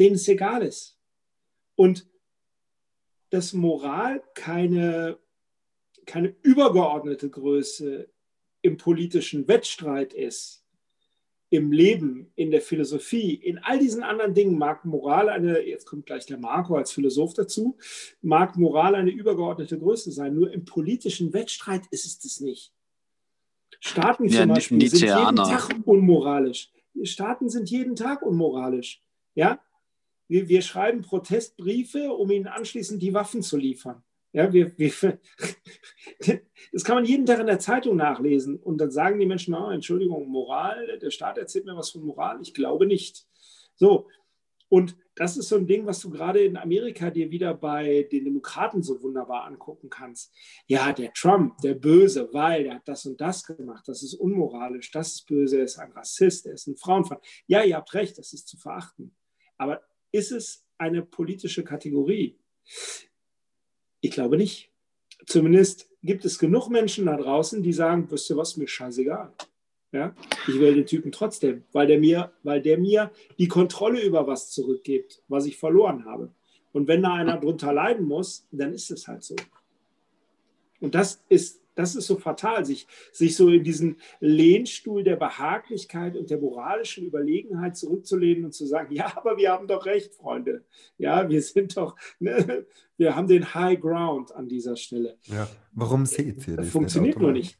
denen 0.00 0.16
es 0.16 0.26
egal 0.26 0.62
ist. 0.62 0.98
Und 1.76 2.08
dass 3.28 3.52
Moral 3.52 4.22
keine, 4.34 5.18
keine 6.06 6.34
übergeordnete 6.42 7.30
Größe 7.30 8.08
im 8.62 8.76
politischen 8.76 9.46
Wettstreit 9.46 10.12
ist, 10.12 10.64
im 11.50 11.72
Leben, 11.72 12.32
in 12.36 12.52
der 12.52 12.60
Philosophie, 12.60 13.34
in 13.34 13.58
all 13.58 13.78
diesen 13.78 14.04
anderen 14.04 14.34
Dingen 14.34 14.56
mag 14.56 14.84
Moral 14.84 15.28
eine, 15.28 15.60
jetzt 15.60 15.84
kommt 15.84 16.06
gleich 16.06 16.24
der 16.26 16.38
Marco 16.38 16.76
als 16.76 16.92
Philosoph 16.92 17.34
dazu, 17.34 17.76
mag 18.22 18.56
Moral 18.56 18.94
eine 18.94 19.10
übergeordnete 19.10 19.78
Größe 19.78 20.12
sein. 20.12 20.34
Nur 20.34 20.52
im 20.52 20.64
politischen 20.64 21.32
Wettstreit 21.32 21.82
ist 21.90 22.06
es 22.06 22.20
das 22.20 22.40
nicht. 22.40 22.72
Staaten 23.80 24.28
zum 24.28 24.38
ja, 24.38 24.46
Beispiel 24.46 24.88
sind 24.88 25.00
jeden 25.02 25.36
Tag 25.36 25.74
unmoralisch. 25.84 26.70
Staaten 27.02 27.48
sind 27.48 27.68
jeden 27.68 27.96
Tag 27.96 28.22
unmoralisch. 28.22 29.02
Ja? 29.34 29.60
Wir, 30.30 30.48
wir 30.48 30.62
schreiben 30.62 31.02
Protestbriefe, 31.02 32.12
um 32.12 32.30
ihnen 32.30 32.46
anschließend 32.46 33.02
die 33.02 33.12
Waffen 33.12 33.42
zu 33.42 33.56
liefern. 33.56 34.04
Ja, 34.32 34.52
wir, 34.52 34.78
wir, 34.78 34.92
das 36.72 36.84
kann 36.84 36.94
man 36.94 37.04
jeden 37.04 37.26
Tag 37.26 37.40
in 37.40 37.48
der 37.48 37.58
Zeitung 37.58 37.96
nachlesen. 37.96 38.56
Und 38.56 38.78
dann 38.78 38.92
sagen 38.92 39.18
die 39.18 39.26
Menschen, 39.26 39.54
oh, 39.54 39.70
Entschuldigung, 39.70 40.28
Moral, 40.28 40.98
der 41.00 41.10
Staat 41.10 41.36
erzählt 41.36 41.64
mir 41.64 41.76
was 41.76 41.90
von 41.90 42.04
Moral. 42.04 42.38
Ich 42.42 42.54
glaube 42.54 42.86
nicht. 42.86 43.26
So, 43.74 44.06
und 44.68 44.96
das 45.16 45.36
ist 45.36 45.48
so 45.48 45.56
ein 45.56 45.66
Ding, 45.66 45.84
was 45.84 45.98
du 45.98 46.10
gerade 46.10 46.44
in 46.44 46.56
Amerika 46.56 47.10
dir 47.10 47.32
wieder 47.32 47.54
bei 47.54 48.06
den 48.12 48.24
Demokraten 48.24 48.84
so 48.84 49.02
wunderbar 49.02 49.46
angucken 49.46 49.90
kannst. 49.90 50.32
Ja, 50.68 50.92
der 50.92 51.12
Trump, 51.12 51.58
der 51.58 51.74
Böse, 51.74 52.28
weil 52.32 52.62
der 52.62 52.74
hat 52.76 52.86
das 52.86 53.04
und 53.04 53.20
das 53.20 53.44
gemacht. 53.44 53.88
Das 53.88 54.04
ist 54.04 54.14
unmoralisch, 54.14 54.92
das 54.92 55.14
ist 55.14 55.26
böse, 55.26 55.58
er 55.58 55.64
ist 55.64 55.76
ein 55.80 55.90
Rassist, 55.90 56.46
er 56.46 56.52
ist 56.52 56.68
ein 56.68 56.76
Frauenfeind. 56.76 57.20
Ja, 57.48 57.64
ihr 57.64 57.74
habt 57.74 57.92
recht, 57.94 58.16
das 58.16 58.32
ist 58.32 58.46
zu 58.46 58.56
verachten. 58.58 59.16
Aber 59.58 59.82
ist 60.12 60.32
es 60.32 60.64
eine 60.78 61.02
politische 61.02 61.64
Kategorie? 61.64 62.38
Ich 64.00 64.10
glaube 64.10 64.36
nicht. 64.36 64.70
Zumindest 65.26 65.90
gibt 66.02 66.24
es 66.24 66.38
genug 66.38 66.68
Menschen 66.68 67.06
da 67.06 67.16
draußen, 67.16 67.62
die 67.62 67.72
sagen, 67.72 68.10
wisst 68.10 68.30
ihr 68.30 68.36
was, 68.36 68.56
mir 68.56 68.66
scheißegal. 68.66 69.32
Ja? 69.92 70.14
Ich 70.48 70.58
will 70.58 70.74
den 70.74 70.86
Typen 70.86 71.12
trotzdem, 71.12 71.64
weil 71.72 71.86
der, 71.86 71.98
mir, 71.98 72.32
weil 72.42 72.62
der 72.62 72.78
mir 72.78 73.10
die 73.38 73.48
Kontrolle 73.48 74.02
über 74.02 74.26
was 74.26 74.50
zurückgibt, 74.50 75.22
was 75.28 75.46
ich 75.46 75.58
verloren 75.58 76.04
habe. 76.04 76.32
Und 76.72 76.88
wenn 76.88 77.02
da 77.02 77.14
einer 77.14 77.38
drunter 77.38 77.72
leiden 77.72 78.06
muss, 78.06 78.46
dann 78.50 78.72
ist 78.72 78.90
es 78.90 79.08
halt 79.08 79.24
so. 79.24 79.36
Und 80.80 80.94
das 80.94 81.22
ist 81.28 81.60
das 81.80 81.94
ist 81.94 82.06
so 82.06 82.16
fatal, 82.16 82.64
sich, 82.64 82.86
sich 83.12 83.34
so 83.36 83.48
in 83.48 83.64
diesen 83.64 83.96
Lehnstuhl 84.20 85.02
der 85.02 85.16
Behaglichkeit 85.16 86.16
und 86.16 86.30
der 86.30 86.38
moralischen 86.38 87.06
Überlegenheit 87.06 87.76
zurückzulehnen 87.76 88.44
und 88.44 88.52
zu 88.52 88.66
sagen, 88.66 88.94
ja, 88.94 89.12
aber 89.16 89.36
wir 89.36 89.50
haben 89.50 89.66
doch 89.66 89.86
recht, 89.86 90.14
Freunde. 90.14 90.64
Ja, 90.98 91.28
wir 91.28 91.42
sind 91.42 91.76
doch, 91.76 91.96
ne, 92.18 92.66
wir 92.96 93.16
haben 93.16 93.26
den 93.26 93.54
High 93.54 93.80
Ground 93.80 94.32
an 94.32 94.48
dieser 94.48 94.76
Stelle. 94.76 95.16
Ja, 95.24 95.48
warum 95.72 96.06
seht 96.06 96.46
ihr 96.46 96.56
das? 96.56 96.66
Das 96.66 96.68
funktioniert 96.70 97.18
nur 97.18 97.32
nicht. 97.32 97.58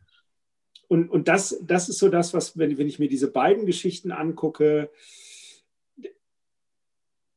Und, 0.89 1.09
und 1.09 1.29
das, 1.29 1.57
das 1.63 1.89
ist 1.89 1.99
so 1.99 2.09
das, 2.09 2.35
was, 2.35 2.59
wenn, 2.59 2.77
wenn 2.77 2.89
ich 2.89 2.99
mir 2.99 3.09
diese 3.09 3.31
beiden 3.31 3.65
Geschichten 3.65 4.11
angucke, 4.11 4.91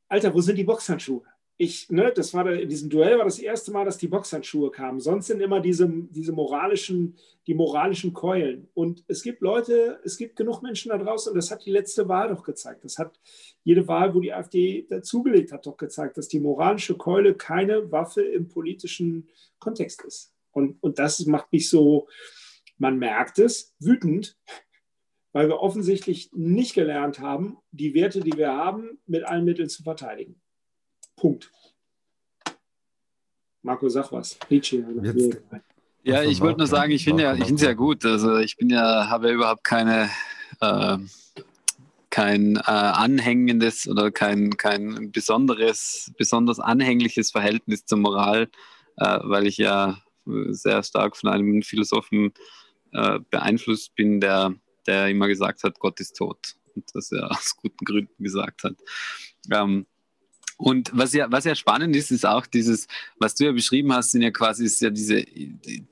Alter, 0.07 0.33
wo 0.33 0.41
sind 0.41 0.57
die 0.57 0.63
Boxhandschuhe? 0.63 1.23
Ich, 1.63 1.89
ne, 1.89 2.11
das 2.13 2.33
war 2.33 2.51
in 2.51 2.67
diesem 2.67 2.89
Duell 2.89 3.17
war 3.17 3.25
das 3.25 3.39
erste 3.39 3.71
Mal, 3.71 3.85
dass 3.85 3.97
die 3.97 4.07
Boxhandschuhe 4.07 4.71
kamen. 4.71 4.99
Sonst 4.99 5.27
sind 5.27 5.41
immer 5.41 5.59
diese, 5.59 5.89
diese 5.89 6.31
moralischen, 6.31 7.15
die 7.47 7.53
moralischen 7.53 8.13
Keulen. 8.13 8.67
Und 8.73 9.03
es 9.07 9.23
gibt 9.23 9.41
Leute, 9.41 9.99
es 10.03 10.17
gibt 10.17 10.35
genug 10.35 10.61
Menschen 10.61 10.89
da 10.89 10.97
draußen, 10.97 11.31
und 11.31 11.37
das 11.37 11.51
hat 11.51 11.65
die 11.65 11.71
letzte 11.71 12.07
Wahl 12.07 12.29
doch 12.29 12.43
gezeigt. 12.43 12.83
Das 12.83 12.97
hat 12.97 13.19
jede 13.63 13.87
Wahl, 13.87 14.13
wo 14.13 14.19
die 14.19 14.33
AfD 14.33 14.85
dazugelegt 14.89 15.51
hat, 15.51 15.65
doch 15.65 15.77
gezeigt, 15.77 16.17
dass 16.17 16.27
die 16.27 16.39
moralische 16.39 16.95
Keule 16.95 17.35
keine 17.35 17.91
Waffe 17.91 18.21
im 18.21 18.49
politischen 18.49 19.29
Kontext 19.59 20.03
ist. 20.03 20.33
Und, 20.51 20.81
und 20.83 20.99
das 20.99 21.25
macht 21.25 21.51
mich 21.51 21.69
so, 21.69 22.07
man 22.77 22.99
merkt 22.99 23.39
es, 23.39 23.73
wütend, 23.79 24.37
weil 25.31 25.47
wir 25.47 25.59
offensichtlich 25.61 26.29
nicht 26.33 26.75
gelernt 26.75 27.19
haben, 27.19 27.57
die 27.71 27.93
Werte, 27.93 28.19
die 28.19 28.37
wir 28.37 28.51
haben, 28.51 28.99
mit 29.07 29.23
allen 29.23 29.45
Mitteln 29.45 29.69
zu 29.69 29.83
verteidigen. 29.83 30.42
Punkt. 31.15 31.51
Marco, 33.61 33.87
sag 33.89 34.11
was. 34.11 34.37
Nietzsche. 34.49 34.85
Ja, 36.03 36.23
ich 36.23 36.41
wollte 36.41 36.57
nur 36.57 36.67
sagen, 36.67 36.91
ich 36.91 37.03
finde 37.05 37.23
ja, 37.23 37.33
ich 37.33 37.45
finde 37.45 37.55
es 37.55 37.61
ja 37.61 37.73
gut. 37.73 38.05
Also 38.05 38.37
ich 38.37 38.57
bin 38.57 38.69
ja, 38.69 39.07
habe 39.09 39.29
ja 39.29 39.33
überhaupt 39.33 39.63
keine 39.63 40.09
äh, 40.59 40.97
kein 42.13 42.57
äh, 42.57 42.61
anhängendes 42.67 43.87
oder 43.87 44.11
kein, 44.11 44.55
kein 44.55 45.11
besonderes, 45.11 46.11
besonders 46.15 46.59
anhängliches 46.59 47.31
Verhältnis 47.31 47.85
zur 47.85 47.97
Moral, 47.97 48.49
äh, 48.97 49.19
weil 49.23 49.47
ich 49.47 49.57
ja 49.57 49.97
sehr 50.49 50.83
stark 50.83 51.17
von 51.17 51.31
einem 51.31 51.63
Philosophen 51.63 52.31
äh, 52.91 53.19
beeinflusst 53.31 53.95
bin, 53.95 54.21
der, 54.21 54.53
der 54.85 55.07
immer 55.07 55.27
gesagt 55.27 55.63
hat, 55.63 55.79
Gott 55.79 55.99
ist 55.99 56.15
tot. 56.15 56.55
Und 56.75 56.85
das 56.93 57.11
er 57.11 57.31
aus 57.31 57.57
guten 57.57 57.83
Gründen 57.83 58.23
gesagt 58.23 58.63
hat. 58.63 58.75
Ähm, 59.51 59.87
und 60.57 60.91
was 60.93 61.13
ja, 61.13 61.31
was 61.31 61.45
ja 61.45 61.55
spannend 61.55 61.95
ist, 61.95 62.11
ist 62.11 62.25
auch 62.25 62.45
dieses, 62.45 62.87
was 63.17 63.35
du 63.35 63.45
ja 63.45 63.51
beschrieben 63.51 63.91
hast, 63.93 64.11
sind 64.11 64.21
ja 64.21 64.31
quasi 64.31 64.65
ist 64.65 64.81
ja 64.81 64.89
diese 64.89 65.25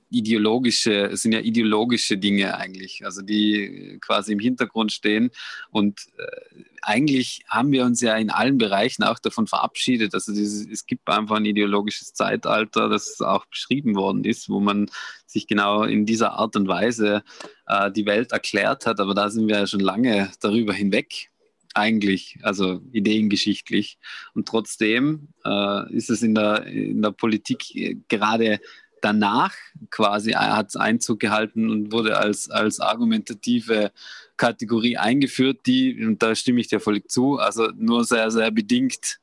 ideologische, 0.10 1.10
sind 1.14 1.32
ja 1.32 1.40
ideologische 1.40 2.18
Dinge 2.18 2.56
eigentlich, 2.56 3.04
also 3.06 3.22
die 3.22 3.98
quasi 4.02 4.34
im 4.34 4.40
Hintergrund 4.40 4.92
stehen. 4.92 5.32
Und 5.72 6.02
äh, 6.18 6.64
eigentlich 6.82 7.44
haben 7.48 7.72
wir 7.72 7.86
uns 7.86 8.02
ja 8.02 8.16
in 8.18 8.30
allen 8.30 8.58
Bereichen 8.58 9.04
auch 9.04 9.20
davon 9.20 9.48
verabschiedet. 9.48 10.14
Also 10.14 10.34
dieses, 10.34 10.68
es 10.68 10.86
gibt 10.86 11.08
einfach 11.10 11.38
ein 11.38 11.46
ideologisches 11.46 12.14
Zeitalter, 12.14 12.90
das 12.90 13.20
auch 13.22 13.46
beschrieben 13.46 13.96
worden 13.96 14.26
ist, 14.26 14.50
wo 14.50 14.60
man 14.60 14.92
sich 15.26 15.48
genau 15.48 15.84
in 15.84 16.06
dieser 16.06 16.34
Art 16.34 16.56
und 16.56 16.68
Weise 16.68 17.24
äh, 17.68 17.90
die 17.92 18.06
Welt 18.06 18.32
erklärt 18.32 18.86
hat. 18.86 19.00
Aber 19.00 19.14
da 19.14 19.30
sind 19.30 19.48
wir 19.48 19.60
ja 19.60 19.68
schon 19.68 19.80
lange 19.80 20.32
darüber 20.42 20.74
hinweg 20.74 21.31
eigentlich, 21.74 22.38
also 22.42 22.82
ideengeschichtlich. 22.92 23.98
Und 24.34 24.48
trotzdem 24.48 25.30
äh, 25.46 25.94
ist 25.94 26.10
es 26.10 26.24
in 26.24 26.36
der, 26.36 26.66
in 26.66 27.02
der 27.02 27.12
Politik 27.12 27.76
äh, 27.76 27.98
gerade 28.08 28.60
danach 29.02 29.54
quasi 29.90 30.32
hat 30.32 30.70
es 30.70 30.76
Einzug 30.76 31.20
gehalten 31.20 31.70
und 31.70 31.92
wurde 31.92 32.18
als, 32.18 32.50
als 32.50 32.80
argumentative 32.80 33.92
Kategorie 34.38 34.98
eingeführt, 34.98 35.60
die, 35.66 36.04
und 36.04 36.24
da 36.24 36.34
stimme 36.34 36.62
ich 36.62 36.68
dir 36.68 36.80
völlig 36.80 37.12
zu, 37.12 37.38
also 37.38 37.70
nur 37.76 38.04
sehr, 38.06 38.32
sehr 38.32 38.50
bedingt 38.52 39.20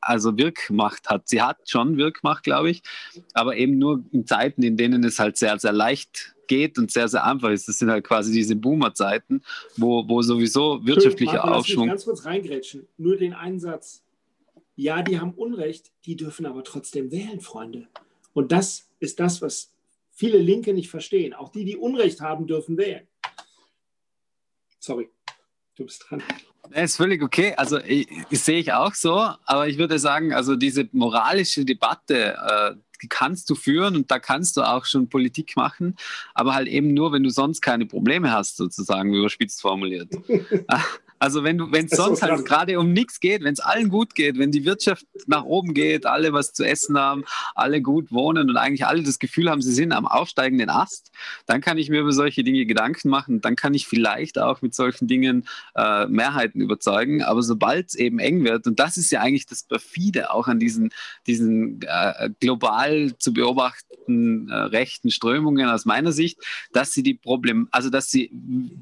also 0.00 0.38
Wirkmacht 0.38 1.08
hat. 1.10 1.28
Sie 1.28 1.42
hat 1.42 1.68
schon 1.68 1.96
Wirkmacht, 1.96 2.44
glaube 2.44 2.70
ich, 2.70 2.82
aber 3.34 3.56
eben 3.56 3.78
nur 3.78 4.04
in 4.12 4.26
Zeiten, 4.26 4.62
in 4.62 4.76
denen 4.76 5.04
es 5.04 5.18
halt 5.18 5.36
sehr, 5.36 5.58
sehr 5.58 5.72
leicht 5.72 6.34
geht 6.46 6.78
und 6.78 6.90
sehr, 6.90 7.08
sehr 7.08 7.24
einfach 7.24 7.50
ist. 7.50 7.68
Das 7.68 7.78
sind 7.78 7.90
halt 7.90 8.04
quasi 8.04 8.32
diese 8.32 8.56
Boomer-Zeiten, 8.56 9.42
wo, 9.76 10.08
wo 10.08 10.22
sowieso 10.22 10.84
wirtschaftlicher 10.84 11.34
Martin, 11.34 11.52
Aufschwung. 11.52 11.88
Lass 11.88 11.96
mich 11.98 12.04
ganz 12.04 12.04
kurz 12.04 12.24
reingrätschen. 12.24 12.88
Nur 12.96 13.16
den 13.16 13.34
Einsatz. 13.34 14.02
Ja, 14.74 15.02
die 15.02 15.20
haben 15.20 15.32
Unrecht, 15.32 15.90
die 16.06 16.16
dürfen 16.16 16.46
aber 16.46 16.64
trotzdem 16.64 17.10
wählen, 17.10 17.40
Freunde. 17.40 17.88
Und 18.32 18.52
das 18.52 18.87
ist 19.00 19.20
das, 19.20 19.42
was 19.42 19.72
viele 20.10 20.38
Linke 20.38 20.74
nicht 20.74 20.90
verstehen. 20.90 21.34
Auch 21.34 21.50
die, 21.50 21.64
die 21.64 21.76
Unrecht 21.76 22.20
haben, 22.20 22.46
dürfen 22.46 22.76
wählen. 22.76 23.06
Sorry, 24.80 25.08
du 25.76 25.84
bist 25.84 26.04
dran. 26.08 26.22
Das 26.70 26.90
ist 26.90 26.96
völlig 26.96 27.22
okay. 27.22 27.54
Also 27.56 27.78
ich, 27.78 28.08
ich 28.30 28.40
sehe 28.40 28.58
ich 28.58 28.72
auch 28.72 28.94
so, 28.94 29.16
aber 29.44 29.68
ich 29.68 29.78
würde 29.78 29.98
sagen, 29.98 30.32
also 30.34 30.56
diese 30.56 30.88
moralische 30.92 31.64
Debatte, 31.64 32.36
äh, 32.36 32.74
die 33.02 33.08
kannst 33.08 33.48
du 33.48 33.54
führen 33.54 33.96
und 33.96 34.10
da 34.10 34.18
kannst 34.18 34.56
du 34.56 34.62
auch 34.62 34.84
schon 34.84 35.08
Politik 35.08 35.56
machen, 35.56 35.96
aber 36.34 36.54
halt 36.54 36.68
eben 36.68 36.94
nur, 36.94 37.12
wenn 37.12 37.22
du 37.22 37.30
sonst 37.30 37.60
keine 37.60 37.86
Probleme 37.86 38.32
hast, 38.32 38.56
sozusagen, 38.56 39.14
überspitzt 39.14 39.60
formuliert. 39.60 40.10
Also 41.18 41.44
wenn 41.44 41.58
du, 41.58 41.72
wenn 41.72 41.86
es 41.86 41.92
sonst 41.92 42.22
halt 42.22 42.44
gerade 42.44 42.78
um 42.78 42.92
nichts 42.92 43.20
geht, 43.20 43.42
wenn 43.42 43.52
es 43.52 43.60
allen 43.60 43.88
gut 43.88 44.14
geht, 44.14 44.38
wenn 44.38 44.52
die 44.52 44.64
Wirtschaft 44.64 45.06
nach 45.26 45.44
oben 45.44 45.74
geht, 45.74 46.06
alle 46.06 46.32
was 46.32 46.52
zu 46.52 46.64
essen 46.64 46.96
haben, 46.98 47.24
alle 47.54 47.82
gut 47.82 48.12
wohnen 48.12 48.48
und 48.48 48.56
eigentlich 48.56 48.86
alle 48.86 49.02
das 49.02 49.18
Gefühl 49.18 49.50
haben, 49.50 49.60
sie 49.62 49.72
sind 49.72 49.92
am 49.92 50.06
aufsteigenden 50.06 50.70
Ast, 50.70 51.10
dann 51.46 51.60
kann 51.60 51.78
ich 51.78 51.90
mir 51.90 52.00
über 52.00 52.12
solche 52.12 52.44
Dinge 52.44 52.66
Gedanken 52.66 53.08
machen. 53.08 53.40
Dann 53.40 53.56
kann 53.56 53.74
ich 53.74 53.86
vielleicht 53.86 54.38
auch 54.38 54.62
mit 54.62 54.74
solchen 54.74 55.08
Dingen 55.08 55.46
äh, 55.74 56.06
Mehrheiten 56.06 56.60
überzeugen. 56.60 57.22
Aber 57.22 57.42
sobald 57.42 57.88
es 57.88 57.94
eben 57.94 58.18
eng 58.18 58.44
wird, 58.44 58.66
und 58.66 58.78
das 58.78 58.96
ist 58.96 59.10
ja 59.10 59.20
eigentlich 59.20 59.46
das 59.46 59.64
perfide 59.64 60.30
auch 60.30 60.46
an 60.46 60.60
diesen, 60.60 60.90
diesen 61.26 61.80
äh, 61.82 62.30
global 62.40 63.16
zu 63.18 63.32
beobachtenden 63.32 64.48
äh, 64.48 64.54
rechten 64.54 65.10
Strömungen 65.10 65.68
aus 65.68 65.84
meiner 65.84 66.12
Sicht, 66.12 66.38
dass 66.72 66.92
sie 66.92 67.02
die 67.02 67.14
Problem, 67.14 67.68
also 67.70 67.90
dass 67.90 68.10
sie 68.10 68.30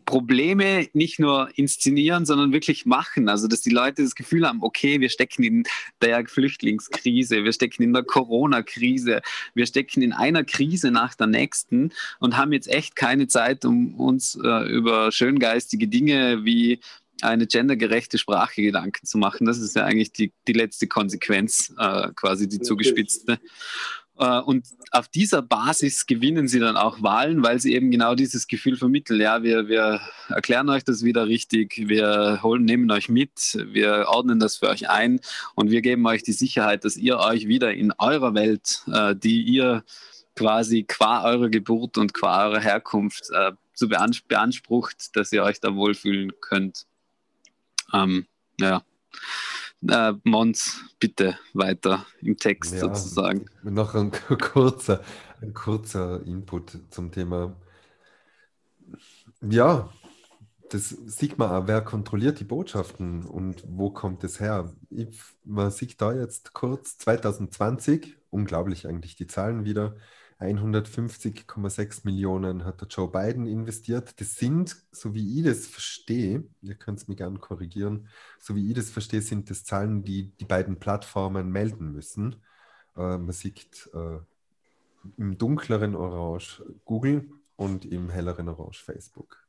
Probleme 0.04 0.88
nicht 0.92 1.18
nur 1.18 1.48
inszenieren, 1.56 2.25
sondern 2.26 2.52
wirklich 2.52 2.84
machen. 2.84 3.28
Also, 3.28 3.48
dass 3.48 3.62
die 3.62 3.70
Leute 3.70 4.02
das 4.02 4.14
Gefühl 4.14 4.46
haben, 4.46 4.62
okay, 4.62 5.00
wir 5.00 5.08
stecken 5.08 5.42
in 5.42 5.64
der 6.02 6.26
Flüchtlingskrise, 6.26 7.44
wir 7.44 7.52
stecken 7.52 7.82
in 7.82 7.92
der 7.92 8.02
Corona-Krise, 8.02 9.22
wir 9.54 9.66
stecken 9.66 10.02
in 10.02 10.12
einer 10.12 10.44
Krise 10.44 10.90
nach 10.90 11.14
der 11.14 11.28
nächsten 11.28 11.92
und 12.18 12.36
haben 12.36 12.52
jetzt 12.52 12.68
echt 12.68 12.96
keine 12.96 13.28
Zeit, 13.28 13.64
um 13.64 13.94
uns 13.94 14.38
äh, 14.42 14.68
über 14.68 15.10
schöngeistige 15.12 15.88
Dinge 15.88 16.44
wie 16.44 16.80
eine 17.22 17.46
gendergerechte 17.46 18.18
Sprache 18.18 18.62
Gedanken 18.62 19.06
zu 19.06 19.18
machen. 19.18 19.46
Das 19.46 19.58
ist 19.58 19.76
ja 19.76 19.84
eigentlich 19.84 20.12
die, 20.12 20.32
die 20.46 20.52
letzte 20.52 20.86
Konsequenz, 20.86 21.72
äh, 21.78 22.08
quasi 22.14 22.48
die 22.48 22.60
zugespitzte. 22.60 23.38
Äh, 24.18 24.40
und 24.40 24.66
auf 24.90 25.08
dieser 25.08 25.42
Basis 25.42 26.06
gewinnen 26.06 26.48
sie 26.48 26.60
dann 26.60 26.76
auch 26.76 27.02
Wahlen, 27.02 27.42
weil 27.42 27.60
sie 27.60 27.74
eben 27.74 27.90
genau 27.90 28.14
dieses 28.14 28.46
Gefühl 28.46 28.76
vermitteln. 28.76 29.20
Ja, 29.20 29.42
wir, 29.42 29.68
wir 29.68 30.00
erklären 30.28 30.68
euch 30.68 30.84
das 30.84 31.02
wieder 31.02 31.26
richtig, 31.26 31.88
wir 31.88 32.40
holen, 32.42 32.64
nehmen 32.64 32.90
euch 32.90 33.08
mit, 33.08 33.58
wir 33.72 34.06
ordnen 34.08 34.38
das 34.38 34.56
für 34.56 34.68
euch 34.68 34.88
ein 34.88 35.20
und 35.54 35.70
wir 35.70 35.82
geben 35.82 36.06
euch 36.06 36.22
die 36.22 36.32
Sicherheit, 36.32 36.84
dass 36.84 36.96
ihr 36.96 37.18
euch 37.18 37.46
wieder 37.46 37.72
in 37.74 37.92
eurer 37.98 38.34
Welt, 38.34 38.82
äh, 38.92 39.14
die 39.14 39.42
ihr 39.42 39.84
quasi 40.34 40.84
qua 40.84 41.24
eurer 41.24 41.48
Geburt 41.48 41.98
und 41.98 42.12
qua 42.14 42.46
eurer 42.46 42.60
Herkunft 42.60 43.30
äh, 43.30 43.52
zu 43.74 43.88
beansprucht, 43.88 45.16
dass 45.16 45.32
ihr 45.32 45.42
euch 45.42 45.60
da 45.60 45.74
wohlfühlen 45.74 46.32
könnt. 46.40 46.86
Ähm, 47.92 48.26
ja. 48.60 48.82
Äh, 49.88 50.14
Mons, 50.24 50.80
bitte 50.98 51.38
weiter 51.52 52.06
im 52.22 52.36
Text 52.36 52.74
ja, 52.74 52.80
sozusagen. 52.80 53.46
Noch 53.62 53.94
ein 53.94 54.10
kurzer, 54.10 55.02
ein 55.40 55.54
kurzer 55.54 56.24
Input 56.24 56.78
zum 56.90 57.12
Thema. 57.12 57.56
Ja, 59.42 59.90
das 60.70 60.88
sieht 60.88 61.38
man 61.38 61.50
auch, 61.50 61.66
wer 61.68 61.80
kontrolliert 61.82 62.40
die 62.40 62.44
Botschaften 62.44 63.24
und 63.24 63.64
wo 63.68 63.90
kommt 63.90 64.24
es 64.24 64.40
her? 64.40 64.72
Ich, 64.90 65.20
man 65.44 65.70
sieht 65.70 66.00
da 66.00 66.12
jetzt 66.12 66.52
kurz 66.52 66.98
2020, 66.98 68.16
unglaublich 68.30 68.88
eigentlich 68.88 69.16
die 69.16 69.26
Zahlen 69.26 69.64
wieder, 69.64 69.96
150,6 70.40 72.00
Millionen 72.04 72.64
hat 72.64 72.80
der 72.82 72.88
Joe 72.88 73.10
Biden 73.10 73.46
investiert. 73.46 74.20
Das 74.20 74.34
sind, 74.34 74.76
so 74.92 75.14
wie 75.14 75.38
ich 75.38 75.44
das 75.46 75.66
verstehe, 75.66 76.44
ihr 76.60 76.74
könnt 76.74 76.98
es 76.98 77.08
mir 77.08 77.16
gerne 77.16 77.38
korrigieren, 77.38 78.08
so 78.38 78.54
wie 78.54 78.68
ich 78.68 78.74
das 78.74 78.90
verstehe, 78.90 79.22
sind 79.22 79.48
das 79.48 79.64
Zahlen, 79.64 80.04
die 80.04 80.32
die 80.38 80.44
beiden 80.44 80.78
Plattformen 80.78 81.50
melden 81.50 81.92
müssen. 81.92 82.36
Äh, 82.96 83.16
man 83.18 83.32
sieht 83.32 83.88
äh, 83.94 84.18
im 85.16 85.38
dunkleren 85.38 85.94
Orange 85.94 86.62
Google 86.84 87.30
und 87.56 87.86
im 87.86 88.10
helleren 88.10 88.48
Orange 88.48 88.82
Facebook. 88.84 89.42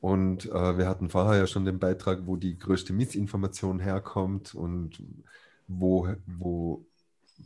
Und 0.00 0.46
äh, 0.46 0.78
wir 0.78 0.88
hatten 0.88 1.10
vorher 1.10 1.38
ja 1.38 1.46
schon 1.46 1.64
den 1.64 1.78
Beitrag, 1.78 2.26
wo 2.26 2.36
die 2.36 2.58
größte 2.58 2.92
Missinformation 2.92 3.78
herkommt 3.78 4.54
und 4.54 5.02
wo, 5.68 6.08
wo 6.26 6.84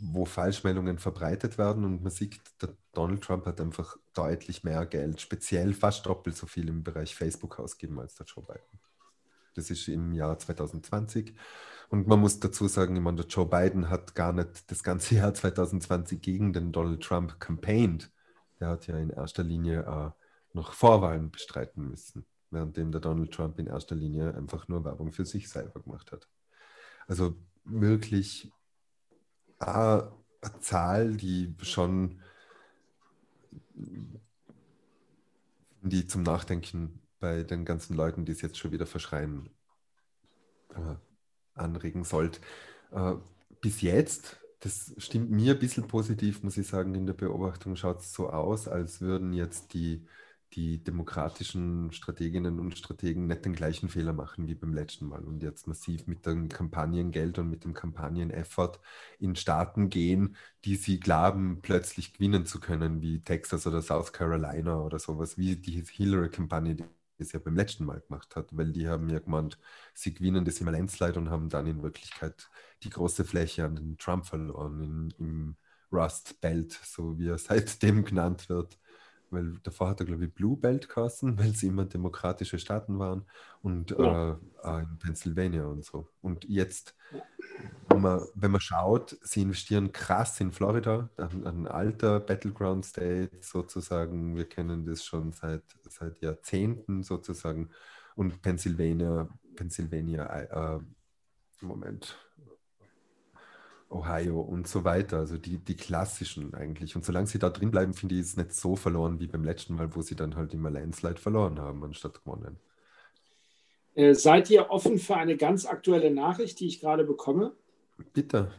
wo 0.00 0.24
Falschmeldungen 0.24 0.98
verbreitet 0.98 1.58
werden 1.58 1.84
und 1.84 2.02
man 2.02 2.10
sieht, 2.10 2.40
der 2.60 2.70
Donald 2.92 3.22
Trump 3.22 3.46
hat 3.46 3.60
einfach 3.60 3.96
deutlich 4.14 4.64
mehr 4.64 4.84
Geld, 4.86 5.20
speziell 5.20 5.74
fast 5.74 6.06
doppelt 6.06 6.36
so 6.36 6.46
viel 6.46 6.68
im 6.68 6.82
Bereich 6.82 7.14
Facebook 7.14 7.58
ausgeben 7.58 7.98
als 7.98 8.14
der 8.14 8.26
Joe 8.26 8.44
Biden. 8.44 8.80
Das 9.54 9.70
ist 9.70 9.88
im 9.88 10.12
Jahr 10.12 10.38
2020. 10.38 11.34
Und 11.88 12.06
man 12.06 12.20
muss 12.20 12.40
dazu 12.40 12.68
sagen, 12.68 12.96
ich 12.96 13.02
meine, 13.02 13.18
der 13.18 13.26
Joe 13.26 13.46
Biden 13.46 13.88
hat 13.88 14.14
gar 14.14 14.32
nicht 14.32 14.70
das 14.70 14.82
ganze 14.82 15.14
Jahr 15.16 15.32
2020 15.34 16.20
gegen 16.20 16.52
den 16.52 16.72
Donald 16.72 17.02
Trump 17.02 17.40
campaigned. 17.40 18.10
Der 18.60 18.68
hat 18.68 18.86
ja 18.86 18.98
in 18.98 19.10
erster 19.10 19.42
Linie 19.42 19.80
äh, 19.80 20.10
noch 20.54 20.72
Vorwahlen 20.72 21.30
bestreiten 21.30 21.88
müssen, 21.88 22.26
währenddem 22.50 22.92
der 22.92 23.00
Donald 23.00 23.32
Trump 23.32 23.58
in 23.58 23.66
erster 23.66 23.94
Linie 23.94 24.34
einfach 24.34 24.68
nur 24.68 24.84
Werbung 24.84 25.12
für 25.12 25.24
sich 25.24 25.48
selber 25.48 25.80
gemacht 25.80 26.12
hat. 26.12 26.28
Also 27.06 27.36
wirklich 27.64 28.50
eine 29.58 30.12
Zahl, 30.60 31.16
die 31.16 31.54
schon 31.62 32.20
die 35.80 36.06
zum 36.06 36.22
Nachdenken 36.22 37.00
bei 37.18 37.42
den 37.42 37.64
ganzen 37.64 37.94
Leuten, 37.96 38.24
die 38.26 38.32
es 38.32 38.42
jetzt 38.42 38.58
schon 38.58 38.72
wieder 38.72 38.86
verschreien, 38.86 39.48
äh, 40.74 40.96
anregen 41.54 42.04
sollte. 42.04 42.40
Äh, 42.92 43.14
bis 43.60 43.80
jetzt, 43.82 44.38
das 44.60 44.94
stimmt 44.98 45.30
mir 45.30 45.54
ein 45.54 45.58
bisschen 45.58 45.88
positiv, 45.88 46.42
muss 46.42 46.56
ich 46.58 46.66
sagen, 46.68 46.94
in 46.94 47.06
der 47.06 47.14
Beobachtung 47.14 47.76
schaut 47.76 48.00
es 48.00 48.12
so 48.12 48.30
aus, 48.30 48.68
als 48.68 49.00
würden 49.00 49.32
jetzt 49.32 49.74
die 49.74 50.06
die 50.56 50.82
demokratischen 50.82 51.92
Strateginnen 51.92 52.58
und 52.58 52.76
Strategen 52.78 53.26
nicht 53.26 53.44
den 53.44 53.52
gleichen 53.52 53.90
Fehler 53.90 54.14
machen 54.14 54.48
wie 54.48 54.54
beim 54.54 54.72
letzten 54.72 55.06
Mal 55.06 55.22
und 55.22 55.42
jetzt 55.42 55.66
massiv 55.66 56.06
mit 56.06 56.24
dem 56.24 56.48
Kampagnengeld 56.48 57.38
und 57.38 57.50
mit 57.50 57.64
dem 57.64 57.74
Kampagneneffort 57.74 58.80
in 59.18 59.36
Staaten 59.36 59.90
gehen, 59.90 60.36
die 60.64 60.76
sie 60.76 60.98
glauben, 60.98 61.60
plötzlich 61.60 62.14
gewinnen 62.14 62.46
zu 62.46 62.58
können, 62.58 63.02
wie 63.02 63.20
Texas 63.22 63.66
oder 63.66 63.82
South 63.82 64.12
Carolina 64.12 64.80
oder 64.80 64.98
sowas, 64.98 65.36
wie 65.36 65.56
die 65.56 65.84
Hillary-Kampagne, 65.84 66.74
die 66.74 66.84
es 67.18 67.32
ja 67.32 67.38
beim 67.38 67.56
letzten 67.56 67.84
Mal 67.84 68.00
gemacht 68.00 68.34
hat, 68.34 68.48
weil 68.56 68.72
die 68.72 68.88
haben 68.88 69.10
ja 69.10 69.18
gemeint, 69.18 69.58
sie 69.94 70.14
gewinnen 70.14 70.44
das 70.46 70.60
im 70.60 70.68
Landslide 70.68 71.18
und 71.18 71.30
haben 71.30 71.50
dann 71.50 71.66
in 71.66 71.82
Wirklichkeit 71.82 72.48
die 72.82 72.90
große 72.90 73.24
Fläche 73.24 73.64
an 73.64 73.76
den 73.76 73.98
Trump 73.98 74.26
verloren, 74.26 74.80
in, 74.80 75.14
im 75.18 75.56
Rust 75.92 76.40
Belt, 76.40 76.72
so 76.72 77.18
wie 77.18 77.28
er 77.28 77.38
seitdem 77.38 78.04
genannt 78.04 78.48
wird 78.48 78.78
weil 79.30 79.58
davor 79.62 79.88
hat 79.88 80.00
er, 80.00 80.06
glaube 80.06 80.26
ich, 80.26 80.34
Blue 80.34 80.56
Belt 80.56 80.88
geheißen, 80.88 81.38
weil 81.38 81.54
sie 81.54 81.68
immer 81.68 81.84
demokratische 81.84 82.58
Staaten 82.58 82.98
waren 82.98 83.24
und 83.62 83.90
ja. 83.90 84.38
äh, 84.64 84.82
in 84.82 84.98
Pennsylvania 84.98 85.64
und 85.66 85.84
so. 85.84 86.08
Und 86.22 86.44
jetzt, 86.44 86.94
wenn 87.88 88.00
man, 88.00 88.22
wenn 88.34 88.50
man 88.50 88.60
schaut, 88.60 89.16
sie 89.22 89.42
investieren 89.42 89.92
krass 89.92 90.40
in 90.40 90.52
Florida, 90.52 91.08
ein, 91.16 91.46
ein 91.46 91.66
alter 91.66 92.20
Battleground 92.20 92.84
State 92.84 93.38
sozusagen. 93.40 94.36
Wir 94.36 94.48
kennen 94.48 94.84
das 94.84 95.04
schon 95.04 95.32
seit, 95.32 95.62
seit 95.88 96.20
Jahrzehnten 96.20 97.02
sozusagen. 97.02 97.70
Und 98.14 98.40
Pennsylvania, 98.42 99.28
Pennsylvania, 99.56 100.26
äh, 100.26 100.80
Moment, 101.60 102.16
Ohio 103.88 104.40
und 104.40 104.66
so 104.66 104.84
weiter, 104.84 105.18
also 105.18 105.38
die, 105.38 105.58
die 105.58 105.76
klassischen 105.76 106.54
eigentlich. 106.54 106.96
Und 106.96 107.04
solange 107.04 107.26
sie 107.26 107.38
da 107.38 107.50
drin 107.50 107.70
bleiben, 107.70 107.94
finde 107.94 108.16
ich 108.16 108.22
es 108.22 108.36
nicht 108.36 108.52
so 108.52 108.76
verloren 108.76 109.20
wie 109.20 109.26
beim 109.26 109.44
letzten 109.44 109.74
Mal, 109.74 109.94
wo 109.94 110.02
sie 110.02 110.16
dann 110.16 110.36
halt 110.36 110.54
immer 110.54 110.70
Landslide 110.70 111.20
verloren 111.20 111.60
haben, 111.60 111.84
anstatt 111.84 112.24
gewonnen. 112.24 112.58
Äh, 113.94 114.14
seid 114.14 114.50
ihr 114.50 114.70
offen 114.70 114.98
für 114.98 115.16
eine 115.16 115.36
ganz 115.36 115.66
aktuelle 115.66 116.10
Nachricht, 116.10 116.60
die 116.60 116.66
ich 116.66 116.80
gerade 116.80 117.04
bekomme? 117.04 117.52
Bitte. 118.12 118.50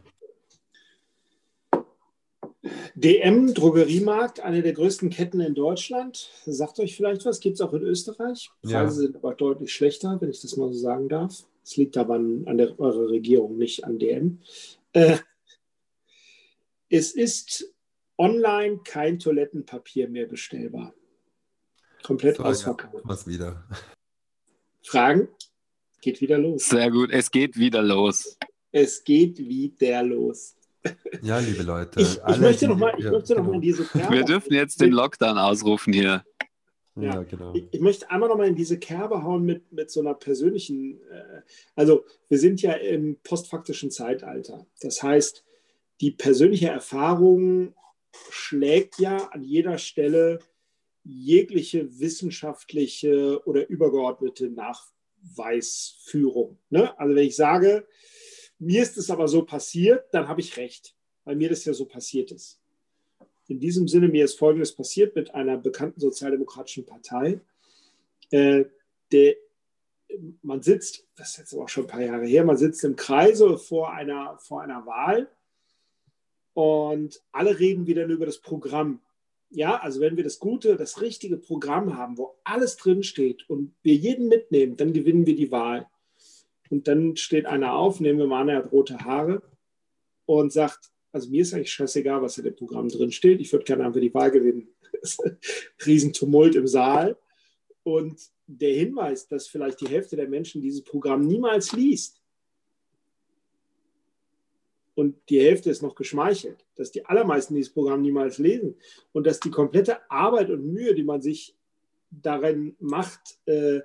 DM, 2.94 3.54
Drogeriemarkt, 3.54 4.40
eine 4.40 4.62
der 4.62 4.72
größten 4.72 5.10
Ketten 5.10 5.40
in 5.40 5.54
Deutschland. 5.54 6.30
Sagt 6.44 6.80
euch 6.80 6.96
vielleicht 6.96 7.24
was, 7.24 7.38
gibt 7.38 7.54
es 7.54 7.60
auch 7.60 7.72
in 7.72 7.82
Österreich. 7.82 8.50
Preise 8.62 8.72
ja. 8.72 8.90
sind 8.90 9.16
aber 9.16 9.34
deutlich 9.34 9.72
schlechter, 9.72 10.20
wenn 10.20 10.30
ich 10.30 10.40
das 10.40 10.56
mal 10.56 10.72
so 10.72 10.78
sagen 10.78 11.08
darf. 11.08 11.44
Es 11.64 11.76
liegt 11.76 11.96
aber 11.96 12.14
an, 12.14 12.42
an 12.46 12.58
der, 12.58 12.78
eurer 12.80 13.08
Regierung, 13.08 13.58
nicht 13.58 13.84
an 13.84 13.98
DM. 13.98 14.40
Äh, 14.92 15.18
es 16.88 17.12
ist 17.12 17.74
online 18.16 18.80
kein 18.84 19.18
Toilettenpapier 19.18 20.08
mehr 20.08 20.26
bestellbar. 20.26 20.94
Komplett 22.02 22.36
so, 22.36 22.44
ausverkauft. 22.44 22.94
Ja, 22.94 23.00
was 23.04 23.26
wieder. 23.26 23.68
Fragen? 24.82 25.28
Geht 26.00 26.20
wieder 26.20 26.38
los. 26.38 26.66
Sehr 26.66 26.90
gut, 26.90 27.10
es 27.10 27.30
geht 27.30 27.56
wieder 27.56 27.82
los. 27.82 28.38
Es 28.70 29.02
geht 29.02 29.38
wieder 29.38 30.02
los. 30.02 30.56
Ja, 31.22 31.38
liebe 31.38 31.64
Leute. 31.64 32.00
Ich, 32.00 32.18
ich 32.26 32.38
möchte 32.38 32.68
nochmal 32.68 32.92
noch, 32.98 33.24
genau. 33.24 33.58
diese 33.60 33.84
Kerbe. 33.84 34.14
Wir 34.14 34.24
dürfen 34.24 34.54
jetzt 34.54 34.80
den 34.80 34.92
Lockdown 34.92 35.36
ausrufen 35.36 35.92
hier. 35.92 36.24
Ja, 37.02 37.14
ja 37.14 37.22
genau. 37.22 37.54
Ich, 37.54 37.64
ich, 37.70 37.80
möchte 37.80 38.10
einmal 38.10 38.28
nochmal 38.28 38.48
in 38.48 38.56
diese 38.56 38.78
Kerbe 38.78 39.22
hauen 39.22 39.44
mit, 39.44 39.72
mit 39.72 39.90
so 39.90 40.00
einer 40.00 40.14
persönlichen, 40.14 41.00
äh, 41.10 41.42
also 41.74 42.04
wir 42.28 42.38
sind 42.38 42.62
ja 42.62 42.72
im 42.72 43.18
postfaktischen 43.22 43.90
Zeitalter. 43.90 44.66
Das 44.80 45.02
heißt, 45.02 45.44
die 46.00 46.10
persönliche 46.10 46.68
Erfahrung 46.68 47.74
schlägt 48.30 48.98
ja 48.98 49.28
an 49.28 49.42
jeder 49.42 49.78
Stelle 49.78 50.38
jegliche 51.04 51.98
wissenschaftliche 51.98 53.42
oder 53.46 53.68
übergeordnete 53.68 54.50
Nachweisführung. 54.50 56.58
Ne? 56.70 56.98
Also 56.98 57.14
wenn 57.14 57.26
ich 57.26 57.36
sage, 57.36 57.86
mir 58.58 58.82
ist 58.82 58.98
es 58.98 59.10
aber 59.10 59.28
so 59.28 59.44
passiert, 59.44 60.06
dann 60.12 60.28
habe 60.28 60.40
ich 60.40 60.56
recht, 60.56 60.94
weil 61.24 61.36
mir 61.36 61.48
das 61.48 61.64
ja 61.64 61.72
so 61.72 61.86
passiert 61.86 62.32
ist. 62.32 62.60
In 63.48 63.60
diesem 63.60 63.88
Sinne, 63.88 64.08
mir 64.08 64.26
ist 64.26 64.38
Folgendes 64.38 64.74
passiert 64.74 65.16
mit 65.16 65.34
einer 65.34 65.56
bekannten 65.56 66.00
sozialdemokratischen 66.00 66.84
Partei. 66.84 67.40
Äh, 68.30 68.66
der, 69.10 69.36
man 70.42 70.62
sitzt, 70.62 71.06
das 71.16 71.30
ist 71.30 71.38
jetzt 71.38 71.54
auch 71.54 71.68
schon 71.68 71.84
ein 71.84 71.88
paar 71.88 72.02
Jahre 72.02 72.26
her, 72.26 72.44
man 72.44 72.58
sitzt 72.58 72.84
im 72.84 72.94
Kreise 72.94 73.58
vor 73.58 73.92
einer, 73.92 74.38
vor 74.38 74.60
einer 74.60 74.84
Wahl 74.86 75.28
und 76.52 77.22
alle 77.32 77.58
reden 77.58 77.86
wieder 77.86 78.04
über 78.06 78.26
das 78.26 78.38
Programm. 78.38 79.00
Ja, 79.50 79.76
also 79.76 80.00
wenn 80.00 80.18
wir 80.18 80.24
das 80.24 80.38
gute, 80.38 80.76
das 80.76 81.00
richtige 81.00 81.38
Programm 81.38 81.96
haben, 81.96 82.18
wo 82.18 82.36
alles 82.44 82.76
drinsteht 82.76 83.48
und 83.48 83.74
wir 83.82 83.94
jeden 83.94 84.28
mitnehmen, 84.28 84.76
dann 84.76 84.92
gewinnen 84.92 85.24
wir 85.24 85.36
die 85.36 85.50
Wahl. 85.50 85.88
Und 86.68 86.86
dann 86.86 87.16
steht 87.16 87.46
einer 87.46 87.72
auf, 87.72 87.98
nehmen 87.98 88.18
wir 88.18 88.26
mal 88.26 88.42
an, 88.42 88.50
er 88.50 88.58
hat 88.58 88.72
rote 88.72 88.98
Haare 88.98 89.40
und 90.26 90.52
sagt, 90.52 90.90
also 91.18 91.30
mir 91.30 91.42
ist 91.42 91.52
eigentlich 91.52 91.72
scheißegal, 91.72 92.22
was 92.22 92.38
in 92.38 92.44
dem 92.44 92.54
Programm 92.54 92.88
drin 92.88 93.10
steht. 93.10 93.40
Ich 93.40 93.52
würde 93.52 93.64
gerne 93.64 93.84
einfach 93.84 94.00
die 94.00 94.14
Wahl 94.14 94.30
gewinnen. 94.30 94.68
Riesentumult 95.84 96.54
im 96.54 96.68
Saal. 96.68 97.18
Und 97.82 98.20
der 98.46 98.74
Hinweis, 98.74 99.26
dass 99.26 99.48
vielleicht 99.48 99.80
die 99.80 99.88
Hälfte 99.88 100.14
der 100.14 100.28
Menschen 100.28 100.62
dieses 100.62 100.82
Programm 100.82 101.26
niemals 101.26 101.72
liest, 101.72 102.22
und 104.94 105.16
die 105.28 105.40
Hälfte 105.40 105.70
ist 105.70 105.80
noch 105.80 105.94
geschmeichelt, 105.94 106.66
dass 106.74 106.90
die 106.90 107.06
allermeisten 107.06 107.54
dieses 107.54 107.72
Programm 107.72 108.02
niemals 108.02 108.38
lesen 108.38 108.74
und 109.12 109.28
dass 109.28 109.38
die 109.38 109.52
komplette 109.52 110.10
Arbeit 110.10 110.50
und 110.50 110.72
Mühe, 110.72 110.92
die 110.92 111.04
man 111.04 111.22
sich 111.22 111.54
darin 112.10 112.74
macht, 112.80 113.38
äh, 113.46 113.82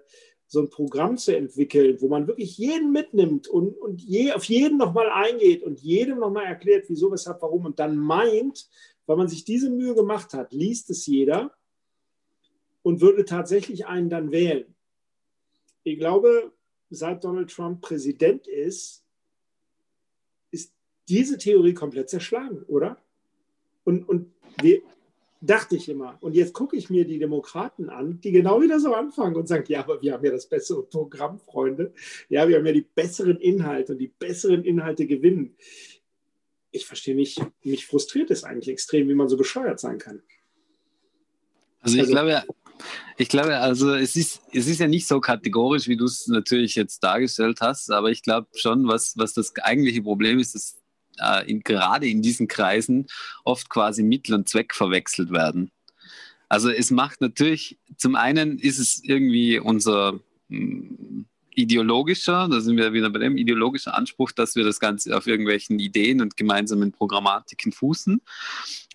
so 0.54 0.62
ein 0.62 0.70
Programm 0.70 1.18
zu 1.18 1.36
entwickeln, 1.36 2.00
wo 2.00 2.10
man 2.10 2.28
wirklich 2.28 2.60
jeden 2.60 2.92
mitnimmt 2.92 3.48
und, 3.48 3.76
und 3.76 4.00
je, 4.04 4.34
auf 4.34 4.44
jeden 4.44 4.78
nochmal 4.78 5.10
eingeht 5.10 5.64
und 5.64 5.80
jedem 5.80 6.20
nochmal 6.20 6.46
erklärt, 6.46 6.86
wieso, 6.90 7.12
weshalb, 7.12 7.42
warum 7.42 7.66
und 7.66 7.80
dann 7.80 7.98
meint, 7.98 8.70
weil 9.08 9.18
man 9.18 9.28
sich 9.28 9.46
diese 9.46 9.72
Mühe 9.72 9.96
gemacht 9.96 10.36
hat, 10.36 10.54
liest 10.54 10.92
es 10.92 11.08
jeder 11.08 11.56
und 12.84 13.02
würde 13.02 13.26
tatsächlich 13.26 13.88
einen 13.88 14.12
dann 14.12 14.32
wählen. 14.32 14.76
Ich 15.82 15.98
glaube, 15.98 16.54
seit 16.92 17.24
Donald 17.24 17.50
Trump 17.50 17.82
Präsident 17.82 18.48
ist, 18.48 19.04
ist 20.52 20.72
diese 21.10 21.40
Theorie 21.40 21.74
komplett 21.74 22.12
zerschlagen, 22.12 22.62
oder? 22.68 23.02
Und, 23.86 24.08
und 24.08 24.32
wir, 24.62 24.84
dachte 25.46 25.76
ich 25.76 25.90
immer. 25.90 26.18
Und 26.22 26.36
jetzt 26.36 26.54
gucke 26.54 26.78
ich 26.78 26.90
mir 26.90 27.06
die 27.06 27.20
Demokraten 27.20 27.90
an, 27.90 28.22
die 28.22 28.32
genau 28.32 28.62
wieder 28.62 28.80
so 28.80 28.94
anfangen 28.94 29.36
und 29.36 29.48
sagen, 29.48 29.66
ja, 29.68 29.82
aber 29.82 30.02
wir 30.02 30.14
haben 30.14 30.24
ja 30.24 30.32
das 30.32 30.48
bessere 30.48 30.84
Programm, 30.84 31.40
Freunde. 31.40 31.94
Ja, 32.30 32.48
wir 32.48 32.58
haben 32.58 32.66
ja 32.66 32.72
die 32.72 32.88
besseren 32.96 33.38
Inhalte 33.38 33.94
und 33.94 34.00
die 34.00 34.08
besseren 34.08 34.64
Inhalte 34.64 35.06
gewinnen. 35.06 35.56
Ich 36.72 36.86
verstehe 36.86 37.16
nicht, 37.16 37.42
mich 37.64 37.86
frustriert 37.86 38.32
es 38.32 38.44
eigentlich 38.44 38.70
extrem, 38.70 39.10
wie 39.10 39.14
man 39.14 39.28
so 39.28 39.38
bescheuert 39.38 39.80
sein 39.80 39.98
kann. 39.98 40.24
Also 41.82 41.98
ich 41.98 42.04
also, 42.04 42.14
glaube, 42.14 42.44
ich 43.18 43.28
glaube, 43.28 43.58
also 43.58 43.94
es 43.94 44.16
ist, 44.16 44.42
es 44.54 44.68
ist 44.68 44.80
ja 44.80 44.88
nicht 44.88 45.08
so 45.08 45.20
kategorisch, 45.20 45.90
wie 45.90 45.98
du 45.98 46.06
es 46.06 46.28
natürlich 46.28 46.76
jetzt 46.76 47.04
dargestellt 47.04 47.60
hast, 47.60 47.92
aber 47.92 48.10
ich 48.10 48.24
glaube 48.24 48.48
schon, 48.56 48.88
was, 48.88 49.18
was 49.18 49.34
das 49.34 49.54
eigentliche 49.58 50.02
Problem 50.02 50.40
ist, 50.40 50.56
dass 50.56 50.83
äh, 51.20 51.50
in, 51.50 51.62
gerade 51.62 52.08
in 52.08 52.22
diesen 52.22 52.48
Kreisen 52.48 53.08
oft 53.44 53.70
quasi 53.70 54.04
Mittel 54.04 54.36
und 54.36 54.50
Zweck 54.50 54.74
verwechselt 54.74 55.32
werden. 55.32 55.72
Also 56.50 56.70
es 56.70 56.92
macht 56.92 57.22
natürlich, 57.22 57.80
zum 57.98 58.16
einen 58.16 58.60
ist 58.60 58.80
es 58.80 59.04
irgendwie 59.04 59.60
unser 59.60 60.20
mh, 60.50 60.60
hm, 60.60 61.26
ideologischer, 61.56 62.48
da 62.50 62.62
sind 62.62 62.78
wir 62.78 62.94
wieder 62.94 63.10
bei 63.10 63.20
dem 63.20 63.38
ideologischen 63.38 63.92
Anspruch, 63.92 64.32
dass 64.32 64.56
wir 64.56 64.64
das 64.64 64.80
Ganze 64.80 65.16
auf 65.16 65.28
irgendwelchen 65.28 65.80
Ideen 65.80 66.22
und 66.22 66.38
gemeinsamen 66.38 66.92
Programmatiken 66.92 67.72
fußen. 67.72 68.22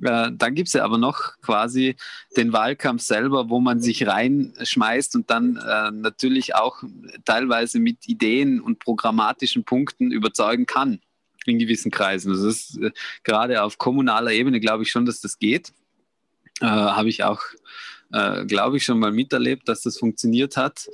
Äh, 0.02 0.30
dann 0.32 0.54
gibt 0.54 0.68
es 0.68 0.74
ja 0.74 0.84
aber 0.84 0.98
noch 0.98 1.40
quasi 1.40 1.96
den 2.36 2.52
Wahlkampf 2.52 3.02
selber, 3.02 3.48
wo 3.48 3.60
man 3.60 3.80
sich 3.80 4.06
reinschmeißt 4.06 5.16
und 5.16 5.30
dann 5.30 5.56
äh, 5.56 5.90
natürlich 5.90 6.54
auch 6.54 6.82
teilweise 7.24 7.80
mit 7.80 8.08
Ideen 8.08 8.60
und 8.60 8.78
programmatischen 8.78 9.64
Punkten 9.64 10.10
überzeugen 10.10 10.66
kann 10.66 11.00
in 11.48 11.58
gewissen 11.58 11.90
Kreisen. 11.90 12.32
Das 12.32 12.42
ist 12.42 12.78
äh, 12.78 12.90
gerade 13.24 13.62
auf 13.62 13.78
kommunaler 13.78 14.32
Ebene 14.32 14.60
glaube 14.60 14.82
ich 14.82 14.90
schon, 14.90 15.06
dass 15.06 15.20
das 15.20 15.38
geht. 15.38 15.72
Äh, 16.60 16.66
Habe 16.66 17.08
ich 17.08 17.24
auch, 17.24 17.42
äh, 18.12 18.44
glaube 18.46 18.76
ich, 18.78 18.84
schon 18.84 18.98
mal 18.98 19.12
miterlebt, 19.12 19.68
dass 19.68 19.82
das 19.82 19.98
funktioniert 19.98 20.56
hat. 20.56 20.88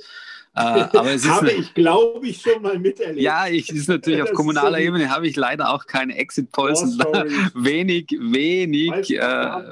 Äh, 0.55 0.59
aber 0.59 1.13
es 1.13 1.23
ist 1.25 1.29
habe 1.29 1.51
ich, 1.51 1.73
glaube 1.73 2.27
ich, 2.27 2.41
schon 2.41 2.61
mal 2.61 2.79
miterlebt. 2.79 3.19
Ja, 3.19 3.47
ich 3.47 3.69
ist 3.69 3.89
natürlich 3.89 4.21
auf 4.21 4.31
kommunaler 4.31 4.77
so 4.77 4.83
Ebene 4.83 5.09
habe 5.09 5.27
ich 5.27 5.35
leider 5.35 5.73
auch 5.73 5.85
keine 5.85 6.15
Exit-Polls 6.17 6.81
und 6.81 6.99
wenig, 7.55 8.07
wenig, 8.19 9.11
äh, 9.11 9.19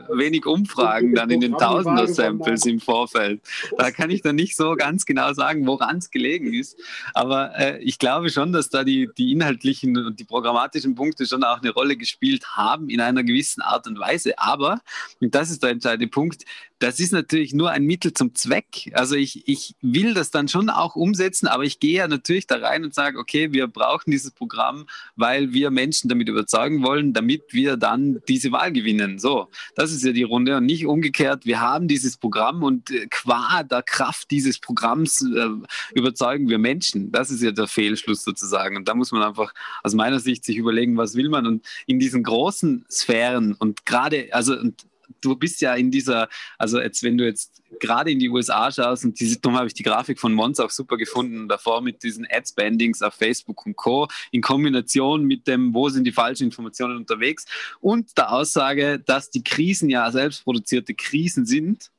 wenig 0.10 0.46
Umfragen 0.46 1.16
dann 1.16 1.30
in 1.30 1.40
den 1.40 1.54
Tausender-Samples 1.54 2.66
im 2.66 2.80
Vorfeld. 2.82 3.42
Da 3.78 3.92
kann 3.92 4.10
ich 4.10 4.22
dann 4.22 4.36
nicht 4.36 4.58
so 4.58 4.76
ganz 4.76 5.06
genau 5.06 5.32
sagen, 5.34 5.66
woran 5.66 5.98
es 5.98 6.12
gelegen 6.12 6.54
ist. 6.54 6.78
Aber 7.14 7.58
äh, 7.58 7.80
ich 7.82 7.98
glaube 7.98 8.30
schon, 8.30 8.52
dass 8.52 8.70
da 8.70 8.84
die, 8.84 9.10
die 9.18 9.32
inhaltlichen 9.32 9.96
und 9.96 10.20
die 10.20 10.26
programmatischen 10.26 10.96
Punkte 10.96 11.26
schon 11.26 11.44
auch 11.46 11.62
eine 11.62 11.72
Rolle 11.72 11.96
gespielt 11.96 12.46
haben 12.58 12.90
in 12.90 13.00
einer 13.00 13.24
gewissen 13.24 13.62
Art 13.62 13.88
und 13.88 14.00
Weise. 14.00 14.38
Aber, 14.38 14.82
und 15.22 15.34
das 15.34 15.50
ist 15.50 15.64
der 15.64 15.70
entscheidende 15.70 16.08
Punkt, 16.08 16.44
das 16.84 17.00
ist 17.00 17.14
natürlich 17.14 17.54
nur 17.54 17.72
ein 17.72 17.86
Mittel 17.86 18.12
zum 18.12 18.36
Zweck. 18.36 18.92
Also 18.94 19.16
ich, 19.16 19.48
ich 19.48 19.76
will 19.82 20.14
das 20.14 20.32
dann 20.32 20.50
schon 20.50 20.70
auch 20.70 20.98
umsetzen, 20.98 21.48
aber 21.48 21.64
ich 21.64 21.80
gehe 21.80 22.00
ja 22.00 22.10
natürlich 22.10 22.46
da 22.46 22.58
rein 22.58 22.84
und 22.84 22.94
sage, 22.94 23.18
okay, 23.18 23.54
wir 23.54 23.68
brauchen 23.68 24.12
dieses 24.12 24.32
Programm, 24.32 24.86
weil 25.16 25.54
wir 25.54 25.72
Menschen 25.72 26.10
damit 26.10 26.28
überzeugen 26.28 26.84
wollen, 26.84 27.14
damit 27.14 27.54
wir 27.54 27.78
dann 27.78 28.20
diese 28.28 28.52
Wahl 28.52 28.74
gewinnen. 28.74 29.18
So, 29.18 29.48
das 29.76 29.94
ist 29.94 30.04
ja 30.04 30.12
die 30.12 30.24
Runde 30.24 30.58
und 30.58 30.66
nicht 30.66 30.86
umgekehrt. 30.86 31.46
Wir 31.46 31.62
haben 31.62 31.88
dieses 31.88 32.18
Programm 32.18 32.64
und 32.64 32.92
äh, 32.92 33.08
qua 33.10 33.64
der 33.64 33.82
Kraft 33.82 34.30
dieses 34.30 34.60
Programms 34.60 35.22
äh, 35.22 35.48
überzeugen 35.96 36.50
wir 36.50 36.58
Menschen. 36.58 37.14
Das 37.14 37.32
ist 37.32 37.42
ja 37.42 37.52
der 37.52 37.68
Fehlschluss 37.68 38.26
sozusagen. 38.26 38.76
Und 38.76 38.90
da 38.90 38.94
muss 38.94 39.14
man 39.14 39.24
einfach 39.24 39.54
aus 39.84 39.94
meiner 39.94 40.20
Sicht 40.20 40.44
sich 40.44 40.58
überlegen, 40.58 40.98
was 40.98 41.16
will 41.16 41.30
man 41.30 41.48
und 41.48 41.66
in 41.88 42.00
diesen 42.00 42.24
großen 42.24 42.84
Sphären 42.92 43.54
und 43.54 43.86
gerade, 43.86 44.28
also 44.34 44.60
und 44.60 44.86
du 45.22 45.36
bist 45.36 45.62
ja 45.62 45.74
in 45.76 45.92
dieser, 45.92 46.30
also 46.58 46.80
jetzt, 46.80 47.04
wenn 47.04 47.18
du 47.18 47.26
jetzt 47.26 47.62
gerade 47.80 48.12
in 48.12 48.20
die 48.20 48.30
USA 48.30 48.72
schaust 48.72 49.06
und 49.06 49.20
diese, 49.20 49.40
darum 49.40 49.58
habe 49.58 49.68
ich 49.68 49.74
die 49.74 49.84
Grafik 49.84 50.20
von 50.20 50.34
Mons 50.34 50.60
auch 50.60 50.70
super 50.70 50.98
gefunden, 50.98 51.48
davor 51.48 51.82
mit 51.82 52.04
diesen 52.04 52.28
Ad-Spendings 52.30 53.02
auf 53.02 53.14
Facebook 53.14 53.66
und 53.66 53.76
Co. 53.76 54.08
in 54.32 54.42
Kombination 54.42 55.24
mit 55.26 55.48
dem, 55.48 55.74
wo 55.74 55.90
sind 55.90 56.06
die 56.06 56.12
falschen 56.12 56.46
Informationen 56.46 56.98
unterwegs 56.98 57.46
und 57.82 58.18
der 58.18 58.32
Aussage, 58.32 59.00
dass 59.00 59.30
die 59.30 59.44
Krisen 59.44 59.90
ja 59.90 60.12
selbstproduzierte 60.12 60.94
Krisen 60.94 61.46
sind 61.46 61.92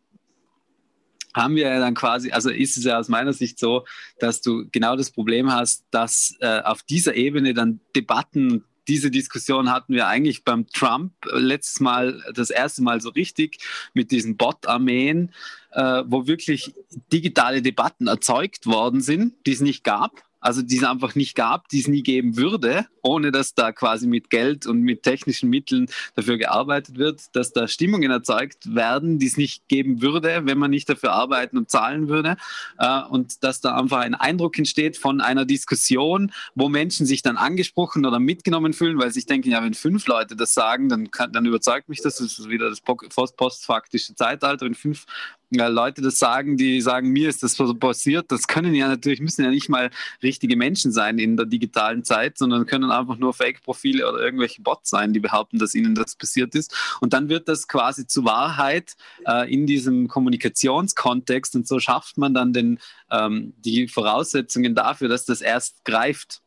haben 1.35 1.57
wir 1.57 1.69
ja 1.69 1.81
dann 1.81 1.95
quasi, 1.95 2.31
also 2.31 2.49
ist 2.49 2.77
es 2.77 2.85
ja 2.85 2.99
aus 2.99 3.09
meiner 3.09 3.33
Sicht 3.33 3.59
so, 3.59 3.85
dass 4.21 4.41
du 4.41 4.67
genau 4.71 4.97
das 4.97 5.11
Problem 5.11 5.53
hast, 5.53 5.85
dass 5.91 6.37
äh, 6.41 6.61
auf 6.63 6.83
dieser 6.85 7.17
Ebene 7.17 7.55
dann 7.55 7.81
Debatten 7.97 8.65
diese 8.89 9.11
Diskussion 9.11 9.71
hatten 9.71 9.95
wir 9.95 10.07
eigentlich 10.07 10.45
beim 10.45 10.67
Trump 10.69 11.13
letztes 11.33 11.81
Mal, 11.81 12.23
das 12.35 12.51
erste 12.51 12.83
Mal 12.83 13.01
so 13.01 13.11
richtig 13.11 13.59
mit 13.95 14.11
diesen 14.11 14.37
Bot-Armeen, 14.37 15.33
äh, 15.73 16.03
wo 16.07 16.27
wirklich 16.27 16.75
digitale 17.13 17.63
Debatten 17.63 18.07
erzeugt 18.07 18.67
worden 18.67 19.01
sind, 19.01 19.35
die 19.47 19.53
es 19.53 19.61
nicht 19.61 19.85
gab 19.85 20.23
also 20.45 20.61
die 20.61 20.77
es 20.77 20.85
einfach 20.85 21.15
nicht 21.15 21.35
gab, 21.35 21.69
die 21.69 21.81
es 21.81 21.89
nie 21.89 22.03
geben 22.03 22.37
würde, 22.37 22.87
ohne 23.03 23.33
dass 23.33 23.55
da 23.55 23.73
quasi 23.73 24.07
mit 24.07 24.29
Geld 24.29 24.67
und 24.67 24.83
mit 24.83 25.03
technischen 25.03 25.49
Mitteln 25.49 25.87
dafür 26.17 26.37
gearbeitet 26.37 26.99
wird, 26.99 27.35
dass 27.35 27.55
da 27.55 27.67
Stimmungen 27.67 28.11
erzeugt 28.11 28.75
werden, 28.75 29.19
die 29.19 29.27
es 29.27 29.39
nicht 29.39 29.69
geben 29.69 30.03
würde, 30.03 30.43
wenn 30.45 30.59
man 30.59 30.71
nicht 30.71 30.87
dafür 30.89 31.13
arbeiten 31.13 31.57
und 31.57 31.71
zahlen 31.71 32.09
würde. 32.09 32.37
Äh, 32.79 33.03
und 33.05 33.43
dass 33.43 33.63
da 33.63 33.75
einfach 33.75 34.01
ein 34.01 34.15
Eindruck 34.15 34.59
entsteht 34.59 34.99
von 34.99 35.23
einer 35.23 35.47
Diskussion, 35.47 36.31
wo 36.55 36.69
Menschen 36.69 37.07
sich 37.07 37.23
dann 37.23 37.39
angesprochen 37.39 38.05
oder 38.05 38.21
mitgenommen 38.21 38.75
fühlen, 38.75 38.99
weil 38.99 39.09
sie 39.09 39.21
sich 39.21 39.27
denken, 39.27 39.51
ja, 39.51 39.65
wenn 39.65 39.73
fünf 39.73 40.07
Leute 40.07 40.37
das 40.37 40.53
sagen, 40.53 40.91
dann, 40.91 41.11
kann, 41.11 41.33
dann 41.33 41.47
überzeugt 41.47 41.89
mich 41.89 42.03
das, 42.03 42.17
das 42.17 42.39
ist 42.39 42.51
wieder 42.51 42.69
das 42.69 42.83
postfaktische 42.83 44.15
Zeitalter, 44.15 44.67
wenn 44.67 44.75
fünf 44.75 45.07
ja, 45.55 45.69
Leute 45.69 46.03
das 46.03 46.19
sagen, 46.19 46.57
die 46.57 46.81
sagen, 46.81 47.11
mir 47.11 47.29
ist 47.29 47.43
das 47.43 47.55
so 47.55 47.75
passiert, 47.75 48.31
das 48.31 48.47
können 48.47 48.75
ja 48.75 48.89
natürlich, 48.89 49.21
müssen 49.21 49.45
ja 49.45 49.51
nicht 49.51 49.69
mal 49.69 49.91
richtige 50.23 50.57
Menschen 50.57 50.93
sein 50.93 51.19
in 51.19 51.37
der 51.37 51.47
digitalen 51.47 52.05
Zeit, 52.05 52.39
sondern 52.39 52.67
können 52.67 52.91
einfach 52.91 53.17
nur 53.17 53.35
Fake-Profile 53.35 54.09
oder 54.09 54.21
irgendwelche 54.21 54.63
Bots 54.63 54.91
sein, 54.91 55.13
die 55.13 55.21
behaupten, 55.21 55.59
dass 55.59 55.75
ihnen 55.75 55.95
das 55.95 56.17
passiert 56.17 56.55
ist. 56.55 56.75
Und 57.01 57.13
dann 57.13 57.29
wird 57.29 57.49
das 57.49 57.69
quasi 57.69 58.07
zu 58.07 58.25
Wahrheit 58.25 58.95
äh, 59.27 59.53
in 59.53 59.67
diesem 59.67 60.09
Kommunikationskontext 60.09 61.57
und 61.57 61.67
so 61.67 61.81
schafft 61.81 62.19
man 62.19 62.35
dann 62.35 62.53
den, 62.53 62.79
ähm, 63.11 63.55
die 63.59 63.89
Voraussetzungen 63.89 64.75
dafür, 64.75 65.09
dass 65.09 65.25
das 65.25 65.41
erst 65.41 65.85
greift. 65.85 66.44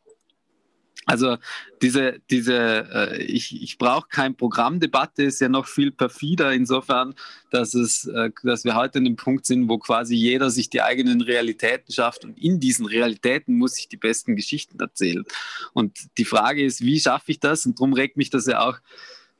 Also 1.08 1.38
diese, 1.80 2.20
diese 2.30 2.86
äh, 2.92 3.22
ich, 3.22 3.62
ich 3.62 3.78
brauche 3.78 4.08
kein 4.08 4.36
Programmdebatte, 4.36 5.22
ist 5.22 5.40
ja 5.40 5.48
noch 5.48 5.66
viel 5.66 5.90
perfider 5.90 6.52
insofern, 6.52 7.14
dass, 7.50 7.72
es, 7.72 8.04
äh, 8.04 8.30
dass 8.42 8.64
wir 8.64 8.74
heute 8.74 8.98
an 8.98 9.06
dem 9.06 9.16
Punkt 9.16 9.46
sind, 9.46 9.70
wo 9.70 9.78
quasi 9.78 10.14
jeder 10.14 10.50
sich 10.50 10.68
die 10.68 10.82
eigenen 10.82 11.22
Realitäten 11.22 11.90
schafft 11.94 12.26
und 12.26 12.38
in 12.38 12.60
diesen 12.60 12.84
Realitäten 12.84 13.56
muss 13.56 13.78
ich 13.78 13.88
die 13.88 13.96
besten 13.96 14.36
Geschichten 14.36 14.78
erzählen. 14.80 15.24
Und 15.72 15.96
die 16.18 16.26
Frage 16.26 16.62
ist, 16.62 16.82
wie 16.82 17.00
schaffe 17.00 17.32
ich 17.32 17.40
das? 17.40 17.64
Und 17.64 17.80
darum 17.80 17.94
regt 17.94 18.18
mich 18.18 18.28
das 18.28 18.44
ja 18.44 18.60
auch 18.60 18.76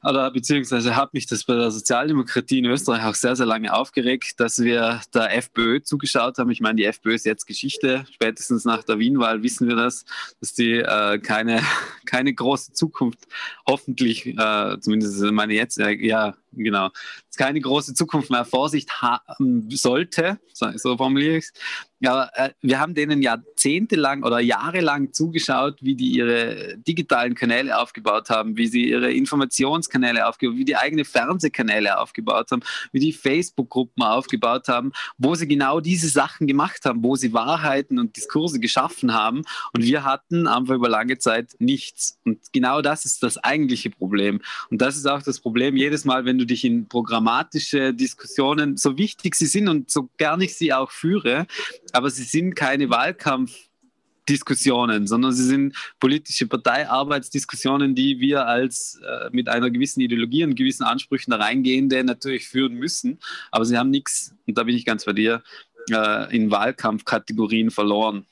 oder 0.02 0.30
beziehungsweise 0.30 0.94
hat 0.96 1.12
mich 1.12 1.26
das 1.26 1.44
bei 1.44 1.54
der 1.54 1.70
Sozialdemokratie 1.70 2.58
in 2.58 2.66
Österreich 2.66 3.04
auch 3.04 3.14
sehr, 3.14 3.34
sehr 3.34 3.46
lange 3.46 3.72
aufgeregt, 3.72 4.38
dass 4.38 4.58
wir 4.58 5.00
der 5.12 5.36
FPÖ 5.36 5.82
zugeschaut 5.82 6.38
haben. 6.38 6.50
Ich 6.50 6.60
meine, 6.60 6.76
die 6.76 6.84
FPÖ 6.84 7.14
ist 7.14 7.26
jetzt 7.26 7.46
Geschichte. 7.46 8.04
Spätestens 8.12 8.64
nach 8.64 8.84
der 8.84 8.98
Wienwahl 8.98 9.42
wissen 9.42 9.66
wir 9.68 9.76
das, 9.76 10.04
dass 10.40 10.54
die 10.54 10.74
äh, 10.74 11.18
keine, 11.18 11.62
keine 12.06 12.32
große 12.32 12.72
Zukunft 12.72 13.26
hoffentlich, 13.66 14.26
äh, 14.26 14.76
zumindest 14.80 15.20
meine 15.32 15.54
jetzt, 15.54 15.78
äh, 15.78 15.92
ja, 15.92 16.34
genau, 16.52 16.90
keine 17.36 17.60
große 17.60 17.94
Zukunft 17.94 18.30
mehr 18.30 18.44
vor 18.44 18.68
sich 18.68 18.86
haben 18.88 19.68
sollte, 19.70 20.38
so 20.52 20.96
formuliere 20.96 21.36
ich 21.36 21.44
es. 21.44 21.52
Ja, 22.00 22.30
äh, 22.34 22.50
wir 22.60 22.78
haben 22.78 22.94
denen 22.94 23.22
jahrzehntelang 23.22 24.22
oder 24.22 24.38
jahrelang 24.38 25.12
zugeschaut, 25.12 25.78
wie 25.82 25.96
die 25.96 26.10
ihre 26.12 26.78
digitalen 26.78 27.34
Kanäle 27.34 27.76
aufgebaut 27.76 28.30
haben, 28.30 28.56
wie 28.56 28.68
sie 28.68 28.88
ihre 28.88 29.10
Informationskanäle 29.12 30.28
aufgebaut 30.28 30.52
haben, 30.54 30.60
wie 30.60 30.64
die 30.64 30.76
eigene 30.76 31.04
Fernsehkanäle 31.04 31.98
aufgebaut 31.98 32.52
haben, 32.52 32.62
wie 32.92 33.00
die 33.00 33.12
Facebook-Gruppen 33.12 34.04
aufgebaut 34.04 34.68
haben, 34.68 34.92
wo 35.16 35.34
sie 35.34 35.48
genau 35.48 35.80
diese 35.80 36.08
Sachen 36.08 36.46
gemacht 36.46 36.84
haben, 36.84 37.02
wo 37.02 37.16
sie 37.16 37.32
Wahrheiten 37.32 37.98
und 37.98 38.16
Diskurse 38.16 38.60
geschaffen 38.60 39.12
haben. 39.12 39.42
Und 39.72 39.82
wir 39.82 40.04
hatten 40.04 40.46
einfach 40.46 40.74
über 40.76 40.88
lange 40.88 41.18
Zeit 41.18 41.56
nichts. 41.58 42.20
Und 42.24 42.38
genau 42.52 42.80
das 42.80 43.06
ist 43.06 43.24
das 43.24 43.38
eigentliche 43.38 43.90
Problem. 43.90 44.40
Und 44.70 44.80
das 44.80 44.96
ist 44.96 45.06
auch 45.06 45.22
das 45.22 45.40
Problem 45.40 45.76
jedes 45.76 46.04
Mal, 46.04 46.24
wenn 46.24 46.37
du 46.38 46.46
dich 46.46 46.64
in 46.64 46.88
programmatische 46.88 47.92
Diskussionen, 47.92 48.76
so 48.76 48.96
wichtig 48.96 49.34
sie 49.34 49.46
sind 49.46 49.68
und 49.68 49.90
so 49.90 50.08
gern 50.16 50.40
ich 50.40 50.56
sie 50.56 50.72
auch 50.72 50.90
führe, 50.90 51.46
aber 51.92 52.10
sie 52.10 52.24
sind 52.24 52.54
keine 52.54 52.88
Wahlkampfdiskussionen, 52.90 55.06
sondern 55.06 55.32
sie 55.32 55.44
sind 55.44 55.76
politische 56.00 56.46
Parteiarbeitsdiskussionen, 56.46 57.94
die 57.94 58.20
wir 58.20 58.46
als 58.46 59.00
äh, 59.04 59.28
mit 59.32 59.48
einer 59.48 59.70
gewissen 59.70 60.00
Ideologie 60.00 60.44
und 60.44 60.54
gewissen 60.54 60.84
Ansprüchen 60.84 61.32
da 61.32 61.38
reingehende 61.38 62.04
natürlich 62.04 62.48
führen 62.48 62.74
müssen. 62.74 63.18
Aber 63.50 63.64
sie 63.64 63.76
haben 63.76 63.90
nichts, 63.90 64.34
und 64.46 64.56
da 64.56 64.62
bin 64.64 64.76
ich 64.76 64.84
ganz 64.84 65.04
bei 65.04 65.12
dir, 65.12 65.42
äh, 65.90 66.34
in 66.34 66.50
Wahlkampfkategorien 66.50 67.70
verloren. 67.70 68.26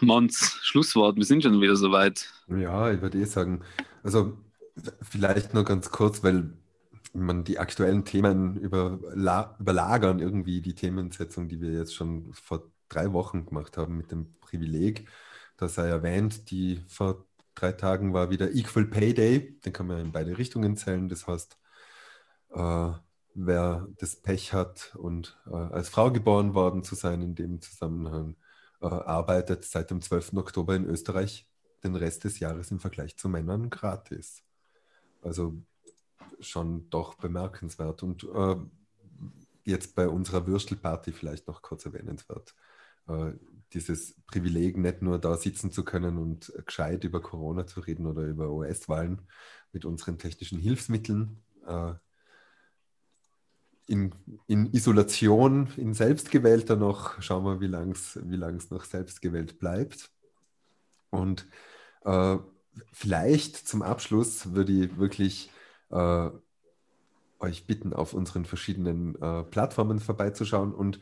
Mons, 0.00 0.58
Schlusswort, 0.62 1.16
wir 1.16 1.24
sind 1.24 1.42
schon 1.42 1.60
wieder 1.60 1.76
soweit. 1.76 2.28
Ja, 2.48 2.90
ich 2.90 3.00
würde 3.00 3.18
eh 3.18 3.24
sagen, 3.24 3.62
also 4.02 4.36
vielleicht 5.02 5.54
nur 5.54 5.64
ganz 5.64 5.90
kurz, 5.90 6.22
weil 6.22 6.52
man 7.12 7.44
die 7.44 7.58
aktuellen 7.58 8.04
Themen 8.04 8.56
überla 8.56 9.56
überlagern 9.58 10.18
irgendwie 10.20 10.60
die 10.60 10.74
Themensetzung, 10.74 11.48
die 11.48 11.60
wir 11.60 11.72
jetzt 11.72 11.94
schon 11.94 12.32
vor 12.34 12.70
drei 12.88 13.12
Wochen 13.12 13.46
gemacht 13.46 13.76
haben 13.76 13.96
mit 13.96 14.10
dem 14.12 14.38
Privileg. 14.40 15.08
Da 15.56 15.68
sei 15.68 15.88
erwähnt, 15.88 16.50
die 16.50 16.82
vor 16.88 17.24
drei 17.54 17.72
Tagen 17.72 18.12
war 18.12 18.30
wieder 18.30 18.54
Equal 18.54 18.86
Pay 18.86 19.14
Day. 19.14 19.58
Den 19.60 19.72
kann 19.72 19.86
man 19.86 20.00
in 20.00 20.12
beide 20.12 20.38
Richtungen 20.38 20.76
zählen. 20.76 21.08
Das 21.08 21.26
heißt, 21.26 21.58
äh, 22.54 22.90
wer 23.34 23.88
das 23.98 24.16
Pech 24.16 24.52
hat 24.52 24.94
und 24.96 25.38
äh, 25.46 25.54
als 25.54 25.88
Frau 25.88 26.10
geboren 26.12 26.54
worden 26.54 26.84
zu 26.84 26.94
sein 26.94 27.22
in 27.22 27.34
dem 27.34 27.60
Zusammenhang, 27.60 28.36
äh, 28.80 28.86
arbeitet 28.86 29.64
seit 29.64 29.90
dem 29.90 30.00
12. 30.02 30.34
Oktober 30.34 30.76
in 30.76 30.84
Österreich 30.84 31.48
den 31.84 31.96
Rest 31.96 32.24
des 32.24 32.40
Jahres 32.40 32.70
im 32.70 32.80
Vergleich 32.80 33.16
zu 33.16 33.28
Männern 33.28 33.70
gratis. 33.70 34.45
Also 35.26 35.60
schon 36.40 36.88
doch 36.90 37.14
bemerkenswert. 37.14 38.02
Und 38.02 38.24
äh, 38.24 38.56
jetzt 39.64 39.94
bei 39.94 40.08
unserer 40.08 40.46
Würstelparty 40.46 41.12
vielleicht 41.12 41.48
noch 41.48 41.62
kurz 41.62 41.84
erwähnenswert. 41.86 42.54
Äh, 43.08 43.32
dieses 43.72 44.14
Privileg, 44.26 44.76
nicht 44.76 45.02
nur 45.02 45.18
da 45.18 45.36
sitzen 45.36 45.72
zu 45.72 45.84
können 45.84 46.18
und 46.18 46.52
gescheit 46.64 47.04
über 47.04 47.20
Corona 47.20 47.66
zu 47.66 47.80
reden 47.80 48.06
oder 48.06 48.22
über 48.22 48.50
US-Wahlen 48.50 49.22
mit 49.72 49.84
unseren 49.84 50.18
technischen 50.18 50.58
Hilfsmitteln. 50.58 51.42
Äh, 51.66 51.94
in, 53.88 54.14
in, 54.46 54.72
Isolation, 54.72 55.68
in 55.76 55.94
selbstgewählter 55.94 56.76
noch, 56.76 57.20
schauen 57.22 57.44
wir, 57.44 57.60
wie 57.60 57.66
lange 57.66 57.92
es 57.92 58.18
wie 58.22 58.36
noch 58.36 58.84
selbstgewählt 58.84 59.58
bleibt. 59.58 60.10
Und 61.10 61.46
äh, 62.04 62.38
vielleicht 62.92 63.56
zum 63.68 63.82
Abschluss 63.82 64.54
würde 64.54 64.72
ich 64.72 64.98
wirklich 64.98 65.50
äh, 65.90 66.30
euch 67.38 67.66
bitten, 67.66 67.92
auf 67.92 68.14
unseren 68.14 68.44
verschiedenen 68.44 69.14
äh, 69.20 69.44
Plattformen 69.44 70.00
vorbeizuschauen. 70.00 70.74
Und 70.74 71.00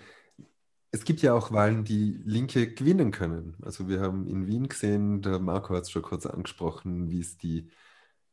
es 0.91 1.05
gibt 1.05 1.23
ja 1.23 1.35
auch 1.35 1.53
Wahlen, 1.53 1.85
die 1.85 2.21
Linke 2.25 2.73
gewinnen 2.73 3.11
können. 3.11 3.57
Also 3.63 3.89
wir 3.89 4.01
haben 4.01 4.27
in 4.29 4.47
Wien 4.47 4.69
gesehen, 4.69 5.23
der 5.23 5.39
Marco 5.39 5.75
hat 5.75 5.85
es 5.85 5.91
schon 5.91 6.03
kurz 6.03 6.27
angesprochen, 6.27 7.11
wie 7.11 7.21
es 7.21 7.37
die 7.37 7.71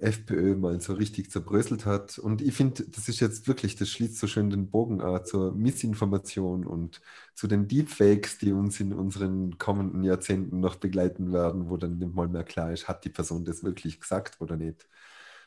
FPÖ 0.01 0.55
mal 0.55 0.81
so 0.81 0.93
richtig 0.93 1.31
zerbröselt 1.31 1.85
hat. 1.85 2.17
Und 2.17 2.41
ich 2.41 2.53
finde, 2.53 2.83
das 2.89 3.07
ist 3.07 3.19
jetzt 3.19 3.47
wirklich, 3.47 3.75
das 3.75 3.89
schließt 3.89 4.17
so 4.17 4.27
schön 4.27 4.49
den 4.49 4.69
Bogen 4.69 5.01
auch 5.01 5.23
zur 5.23 5.53
Missinformation 5.53 6.65
und 6.65 7.01
zu 7.35 7.47
den 7.47 7.67
Deepfakes, 7.67 8.39
die 8.39 8.51
uns 8.51 8.79
in 8.79 8.93
unseren 8.93 9.57
kommenden 9.57 10.03
Jahrzehnten 10.03 10.59
noch 10.59 10.75
begleiten 10.75 11.31
werden, 11.31 11.69
wo 11.69 11.77
dann 11.77 11.99
nicht 11.99 12.13
mal 12.15 12.27
mehr 12.27 12.43
klar 12.43 12.71
ist, 12.73 12.87
hat 12.87 13.05
die 13.05 13.09
Person 13.09 13.45
das 13.45 13.63
wirklich 13.63 13.99
gesagt 13.99 14.41
oder 14.41 14.57
nicht. 14.57 14.87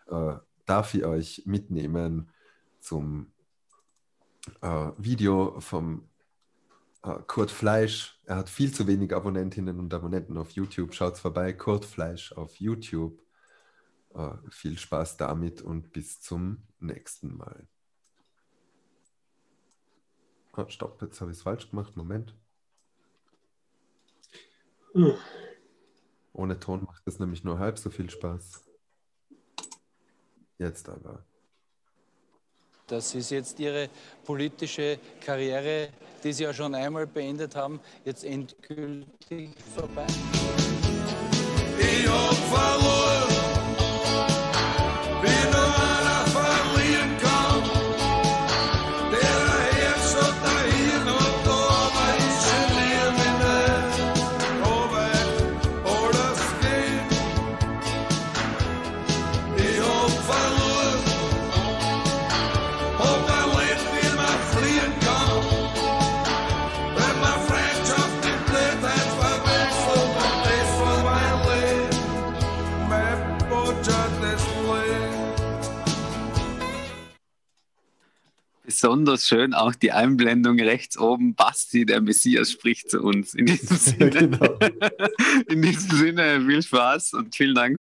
Äh, 0.08 0.34
darf 0.66 0.94
ich 0.94 1.04
euch 1.04 1.42
mitnehmen 1.46 2.30
zum 2.80 3.32
äh, 4.62 4.90
Video 4.98 5.60
vom 5.60 6.08
äh, 7.02 7.16
Kurt 7.26 7.50
Fleisch. 7.50 8.20
Er 8.24 8.36
hat 8.36 8.48
viel 8.48 8.72
zu 8.72 8.86
wenig 8.86 9.14
Abonnentinnen 9.14 9.78
und 9.78 9.92
Abonnenten 9.92 10.36
auf 10.36 10.50
YouTube. 10.50 10.94
Schaut 10.94 11.18
vorbei, 11.18 11.52
Kurt 11.52 11.84
Fleisch 11.84 12.32
auf 12.32 12.56
YouTube. 12.60 13.24
Äh, 14.14 14.30
viel 14.50 14.78
Spaß 14.78 15.16
damit 15.16 15.60
und 15.60 15.92
bis 15.92 16.20
zum 16.20 16.62
nächsten 16.78 17.36
Mal. 17.36 17.66
Oh, 20.56 20.66
stopp, 20.68 21.02
jetzt 21.02 21.20
habe 21.20 21.32
ich 21.32 21.38
es 21.38 21.42
falsch 21.42 21.68
gemacht. 21.70 21.96
Moment. 21.96 22.32
Hm. 24.92 25.14
Ohne 26.32 26.60
Ton 26.60 26.84
macht 26.84 27.02
es 27.06 27.18
nämlich 27.18 27.42
nur 27.42 27.58
halb 27.58 27.76
so 27.76 27.90
viel 27.90 28.08
Spaß. 28.08 28.64
Jetzt 30.58 30.88
aber. 30.88 31.24
Das 32.86 33.14
ist 33.16 33.30
jetzt 33.30 33.58
Ihre 33.58 33.88
politische 34.24 35.00
Karriere, 35.20 35.88
die 36.22 36.32
Sie 36.32 36.44
ja 36.44 36.54
schon 36.54 36.74
einmal 36.74 37.08
beendet 37.08 37.56
haben, 37.56 37.80
jetzt 38.04 38.24
endgültig 38.24 39.50
vorbei. 39.74 40.06
Ich 41.78 42.08
hab 42.08 42.34
verloren. 42.34 42.93
Besonders 78.84 79.26
schön 79.26 79.54
auch 79.54 79.74
die 79.74 79.92
Einblendung 79.92 80.60
rechts 80.60 80.98
oben. 80.98 81.34
Basti, 81.34 81.86
der 81.86 82.02
Messias, 82.02 82.52
spricht 82.52 82.90
zu 82.90 83.00
uns. 83.00 83.32
In 83.32 83.46
diesem 83.46 83.76
Sinne, 83.78 84.10
genau. 84.10 84.58
in 85.48 85.62
diesem 85.62 85.96
Sinne 85.96 86.44
viel 86.46 86.62
Spaß 86.62 87.14
und 87.14 87.34
vielen 87.34 87.54
Dank 87.54 87.76